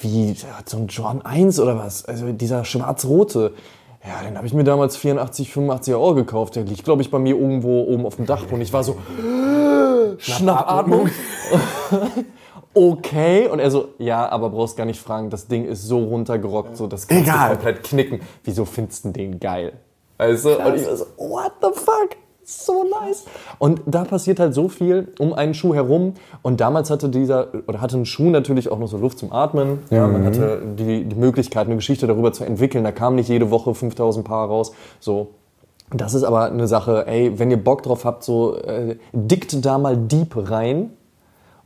wie 0.01 0.36
so 0.66 0.78
ein 0.78 0.88
John 0.88 1.22
1 1.24 1.60
oder 1.60 1.78
was? 1.78 2.05
Also 2.05 2.32
dieser 2.32 2.66
schwarz-rote. 2.66 3.53
Ja, 4.05 4.24
den 4.24 4.38
habe 4.38 4.47
ich 4.47 4.53
mir 4.53 4.64
damals 4.64 4.95
84, 4.95 5.51
85 5.51 5.93
Euro 5.93 6.16
gekauft. 6.16 6.55
Der 6.55 6.64
liegt, 6.64 6.84
glaube 6.84 7.01
ich, 7.01 7.12
bei 7.12 7.20
mir 7.20 7.36
irgendwo 7.36 7.84
oben 7.84 8.05
auf 8.05 8.16
dem 8.16 8.26
Dach. 8.26 8.43
Und 8.49 8.62
ich 8.62 8.72
war 8.72 8.84
so, 8.84 8.97
Schnappatmung. 10.18 11.10
okay. 12.74 13.47
Und 13.47 13.60
er 13.60 13.70
so, 13.70 13.89
ja, 13.97 14.30
aber 14.30 14.49
brauchst 14.49 14.78
gar 14.78 14.86
nicht 14.86 15.01
fragen, 15.01 15.30
das 15.30 15.47
Ding 15.47 15.66
ist 15.66 15.84
so 15.84 15.99
runtergerockt, 15.99 16.78
so 16.78 16.88
das 16.88 17.08
kannst 17.08 17.28
Egal. 17.28 17.49
du 17.49 17.55
komplett 17.55 17.84
knicken. 17.84 18.22
Wieso 18.43 18.66
findest 18.66 19.05
du 19.05 19.10
den 19.10 19.39
geil? 19.39 19.74
Also, 20.18 20.58
und 20.58 20.76
ich 20.76 20.86
war 20.86 20.97
so, 20.97 21.05
what 21.18 21.51
the 21.62 21.70
fuck? 21.74 22.16
So 22.50 22.86
nice. 23.02 23.26
Und 23.60 23.82
da 23.86 24.06
passiert 24.06 24.39
halt 24.39 24.54
so 24.54 24.70
viel 24.70 25.10
um 25.20 25.34
einen 25.34 25.54
Schuh 25.54 25.74
herum. 25.74 26.14
Und 26.43 26.62
damals 26.62 26.89
hatte 26.89 27.10
dieser, 27.10 27.50
oder 27.68 27.82
hatte 27.82 27.98
ein 27.98 28.06
Schuh 28.06 28.30
natürlich 28.30 28.72
auch 28.72 28.80
noch 28.80 28.88
so 28.88 28.98
Luft 28.98 29.20
zum 29.20 29.34
Atmen. 29.34 29.80
Ja, 29.89 30.08
man 30.08 30.22
mhm. 30.22 30.26
hatte 30.28 30.62
die, 30.78 31.04
die 31.04 31.16
Möglichkeit, 31.16 31.68
eine 31.68 31.76
Geschichte 31.76 32.08
darüber 32.08 32.32
zu 32.32 32.45
entwickeln. 32.45 32.86
Da 32.86 32.93
kam 32.93 33.16
nicht 33.16 33.28
jede 33.28 33.52
Woche 33.52 33.76
5000 33.76 34.26
Paar 34.26 34.48
raus. 34.48 34.72
So. 35.02 35.32
Das 35.91 36.14
ist 36.14 36.24
aber 36.24 36.45
eine 36.45 36.68
Sache, 36.68 37.06
ey, 37.08 37.38
wenn 37.38 37.52
ihr 37.52 37.62
Bock 37.62 37.84
drauf 37.84 38.06
habt, 38.06 38.24
so 38.24 38.56
äh, 38.58 38.98
dickt 39.12 39.66
da 39.66 39.78
mal 39.78 39.98
deep 39.98 40.34
rein 40.50 40.91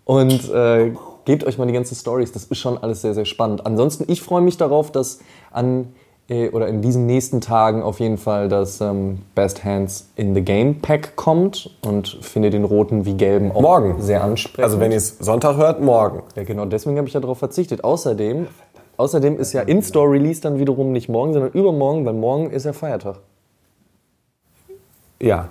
und 0.05 0.51
äh, 0.51 0.93
gebt 1.25 1.43
euch 1.43 1.59
mal 1.59 1.67
die 1.67 1.73
ganzen 1.73 1.95
Stories. 1.95 2.31
Das 2.31 2.45
ist 2.45 2.57
schon 2.57 2.77
alles 2.79 3.01
sehr, 3.01 3.13
sehr 3.13 3.25
spannend. 3.25 3.65
Ansonsten, 3.67 4.05
ich 4.07 4.21
freue 4.21 4.41
mich 4.41 4.57
darauf, 4.57 4.91
dass 4.91 5.19
an 5.51 5.93
oder 6.29 6.67
in 6.67 6.81
diesen 6.81 7.07
nächsten 7.07 7.41
Tagen 7.41 7.83
auf 7.83 7.99
jeden 7.99 8.17
Fall 8.17 8.47
das 8.47 8.79
ähm, 8.79 9.19
Best 9.35 9.65
Hands 9.65 10.09
in 10.15 10.33
the 10.33 10.41
Game 10.41 10.79
Pack 10.79 11.17
kommt 11.17 11.69
und 11.81 12.07
finde 12.21 12.49
den 12.49 12.63
roten 12.63 13.05
wie 13.05 13.15
gelben 13.15 13.51
auch 13.51 13.61
morgen. 13.61 14.01
sehr 14.01 14.23
ansprechend. 14.23 14.63
Also 14.63 14.79
wenn 14.79 14.91
ihr 14.91 14.97
es 14.97 15.17
Sonntag 15.17 15.57
hört, 15.57 15.81
morgen. 15.81 16.23
Ja 16.35 16.43
genau, 16.43 16.65
deswegen 16.65 16.97
habe 16.97 17.07
ich 17.07 17.13
ja 17.13 17.19
darauf 17.19 17.39
verzichtet. 17.39 17.83
Außerdem, 17.83 18.47
außerdem 18.95 19.39
ist 19.39 19.51
ja 19.51 19.61
In-Store-Release 19.61 20.39
dann 20.39 20.57
wiederum 20.57 20.93
nicht 20.93 21.09
morgen, 21.09 21.33
sondern 21.33 21.51
übermorgen, 21.51 22.05
weil 22.05 22.13
morgen 22.13 22.49
ist 22.49 22.65
ja 22.65 22.71
Feiertag. 22.71 23.17
Ja. 25.21 25.49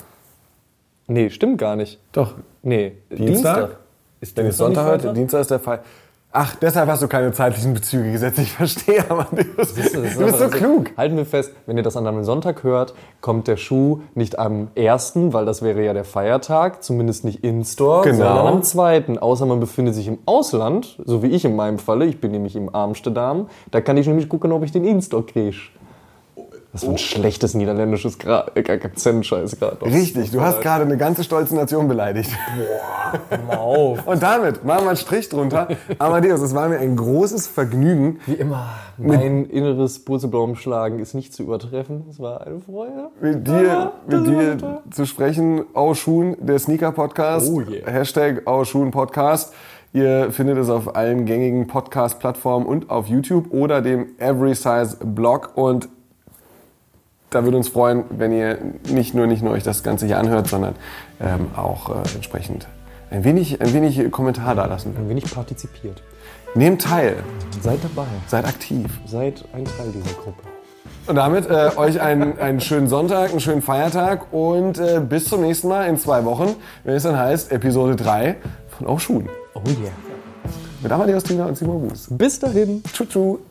Nee, 1.09 1.29
stimmt 1.29 1.59
gar 1.59 1.77
nicht. 1.77 1.99
Doch. 2.13 2.35
Nee, 2.63 2.93
Dienstag. 3.11 3.27
Dienstag. 3.27 3.77
Ist 4.21 4.37
wenn 4.37 4.47
ihr 4.47 4.51
es 4.51 4.57
Sonntag 4.57 4.87
hört, 4.87 5.17
Dienstag 5.17 5.41
ist 5.43 5.51
der 5.51 5.61
Feiertag. 5.61 5.87
Ach, 6.33 6.55
deshalb 6.55 6.89
hast 6.89 7.03
du 7.03 7.09
keine 7.09 7.33
zeitlichen 7.33 7.75
Bezüge 7.75 8.13
gesetzt. 8.13 8.39
Ich 8.39 8.53
verstehe, 8.53 9.05
Amadeus. 9.11 9.75
Du, 9.75 9.83
du 9.83 10.27
bist 10.27 10.39
so 10.39 10.49
klug. 10.49 10.93
Halten 10.97 11.17
wir 11.17 11.27
fest, 11.27 11.53
wenn 11.67 11.77
ihr 11.77 11.83
das 11.83 11.97
an 11.97 12.07
einem 12.07 12.23
Sonntag 12.23 12.63
hört, 12.63 12.95
kommt 13.21 13.49
der 13.49 13.57
Schuh 13.57 14.03
nicht 14.15 14.39
am 14.39 14.69
ersten, 14.77 15.33
weil 15.33 15.45
das 15.45 15.63
wäre 15.63 15.85
ja 15.85 15.93
der 15.93 16.05
Feiertag, 16.05 16.85
zumindest 16.85 17.25
nicht 17.25 17.43
in-store, 17.43 18.05
genau. 18.05 18.17
sondern 18.19 18.47
am 18.47 18.63
zweiten. 18.63 19.19
Außer 19.19 19.45
man 19.45 19.59
befindet 19.59 19.97
sich 19.97 20.07
im 20.07 20.19
Ausland, 20.25 21.01
so 21.05 21.25
wie 21.25 21.29
ich 21.29 21.45
in 21.45 21.57
meinem 21.57 21.81
Falle. 21.81 22.05
Ich 22.05 22.21
bin 22.21 22.31
nämlich 22.31 22.55
im 22.55 22.69
Amsterdam. 22.69 23.49
Da 23.73 23.81
kann 23.81 23.97
ich 23.97 24.07
nämlich 24.07 24.29
gucken, 24.29 24.53
ob 24.53 24.63
ich 24.63 24.71
den 24.71 24.85
in-store 24.85 25.25
kriege. 25.25 25.57
Das 26.73 26.83
war 26.83 26.91
ein 26.91 26.95
oh. 26.95 26.99
schlechtes 26.99 27.55
niederländisches 27.55 28.17
Akzent-Scheiß 28.25 29.59
gerade. 29.59 29.85
Richtig, 29.85 30.31
du 30.31 30.41
hast 30.41 30.61
gerade 30.61 30.85
eine 30.85 30.97
ganze 30.97 31.25
stolze 31.25 31.57
Nation 31.57 31.89
beleidigt. 31.89 32.31
Boah, 32.57 33.39
mal 33.47 33.57
auf. 33.57 34.07
Und 34.07 34.23
damit 34.23 34.65
machen 34.65 34.85
wir 34.85 34.91
einen 34.91 34.97
Strich 34.97 35.29
drunter. 35.29 35.69
Amadeus, 35.99 36.41
es 36.41 36.55
war 36.55 36.69
mir 36.69 36.79
ein 36.79 36.95
großes 36.95 37.49
Vergnügen. 37.49 38.21
Wie 38.27 38.35
immer, 38.35 38.69
mein 38.99 39.47
inneres 39.47 40.05
Purzelbaumschlagen 40.05 41.01
ist 41.01 41.15
nicht 41.15 41.35
zu 41.35 41.43
übertreffen. 41.43 42.05
Es 42.09 42.21
war 42.21 42.47
eine 42.47 42.61
Freude. 42.61 43.11
Mit 43.21 43.49
dir, 43.49 43.93
mit 44.07 44.27
dir 44.29 44.83
zu 44.91 45.07
sprechen, 45.07 45.65
Auschun, 45.75 46.37
der 46.41 46.61
Sneaker-Podcast. 46.61 47.51
Oh 47.51 47.63
yeah. 47.63 47.91
Hashtag 47.91 48.47
Auschun 48.47 48.93
Podcast. 48.93 49.53
Ihr 49.93 50.31
findet 50.31 50.57
es 50.57 50.71
auf 50.71 50.95
allen 50.95 51.27
gängigen 51.27 51.67
Podcast-Plattformen 51.67 52.65
und 52.65 52.91
auf 52.91 53.09
YouTube 53.09 53.53
oder 53.53 53.83
dem 53.83 54.07
Every 54.19 54.55
Size 54.55 54.99
Blog. 55.05 55.51
Und 55.57 55.89
da 57.31 57.45
würde 57.45 57.57
uns 57.57 57.69
freuen, 57.69 58.05
wenn 58.11 58.33
ihr 58.33 58.59
nicht 58.89 59.15
nur, 59.15 59.27
nicht 59.27 59.43
nur 59.43 59.53
euch 59.53 59.63
das 59.63 59.83
Ganze 59.83 60.07
hier 60.07 60.19
anhört, 60.19 60.49
sondern 60.49 60.75
ähm, 61.21 61.49
auch 61.57 61.91
äh, 61.91 62.15
entsprechend 62.15 62.67
ein 63.11 63.25
wenig, 63.25 63.61
ein 63.61 63.73
wenig 63.73 64.11
Kommentar 64.11 64.55
da 64.55 64.67
lassen. 64.67 64.95
Ein 64.97 65.09
wenig 65.09 65.33
partizipiert. 65.33 66.03
Nehmt 66.55 66.83
teil. 66.83 67.17
Seid 67.61 67.79
dabei. 67.83 68.07
Seid 68.27 68.45
aktiv. 68.45 68.87
Seid 69.07 69.45
ein 69.53 69.65
Teil 69.65 69.93
dieser 69.93 70.15
Gruppe. 70.15 70.43
Und 71.07 71.17
damit 71.17 71.49
äh, 71.49 71.71
euch 71.77 72.01
einen, 72.01 72.39
einen 72.39 72.61
schönen 72.61 72.89
Sonntag, 72.89 73.31
einen 73.31 73.41
schönen 73.41 73.63
Feiertag 73.63 74.33
und 74.33 74.79
äh, 74.79 75.01
bis 75.01 75.27
zum 75.27 75.41
nächsten 75.41 75.69
Mal 75.69 75.89
in 75.89 75.97
zwei 75.97 76.25
Wochen, 76.25 76.55
wenn 76.85 76.95
es 76.95 77.03
dann 77.03 77.19
heißt 77.19 77.51
Episode 77.53 77.97
3 77.97 78.37
von 78.69 78.87
Auch 78.87 79.01
Schuhen. 79.01 79.29
Oh 79.55 79.63
yeah. 79.67 79.91
Mit 80.83 80.93
Amadeus 80.93 81.25
Tina 81.25 81.47
und 81.47 81.57
Simon 81.57 81.89
Buß. 81.89 82.09
Bis 82.11 82.39
dahin. 82.39 82.83
Tschüss. 82.93 83.50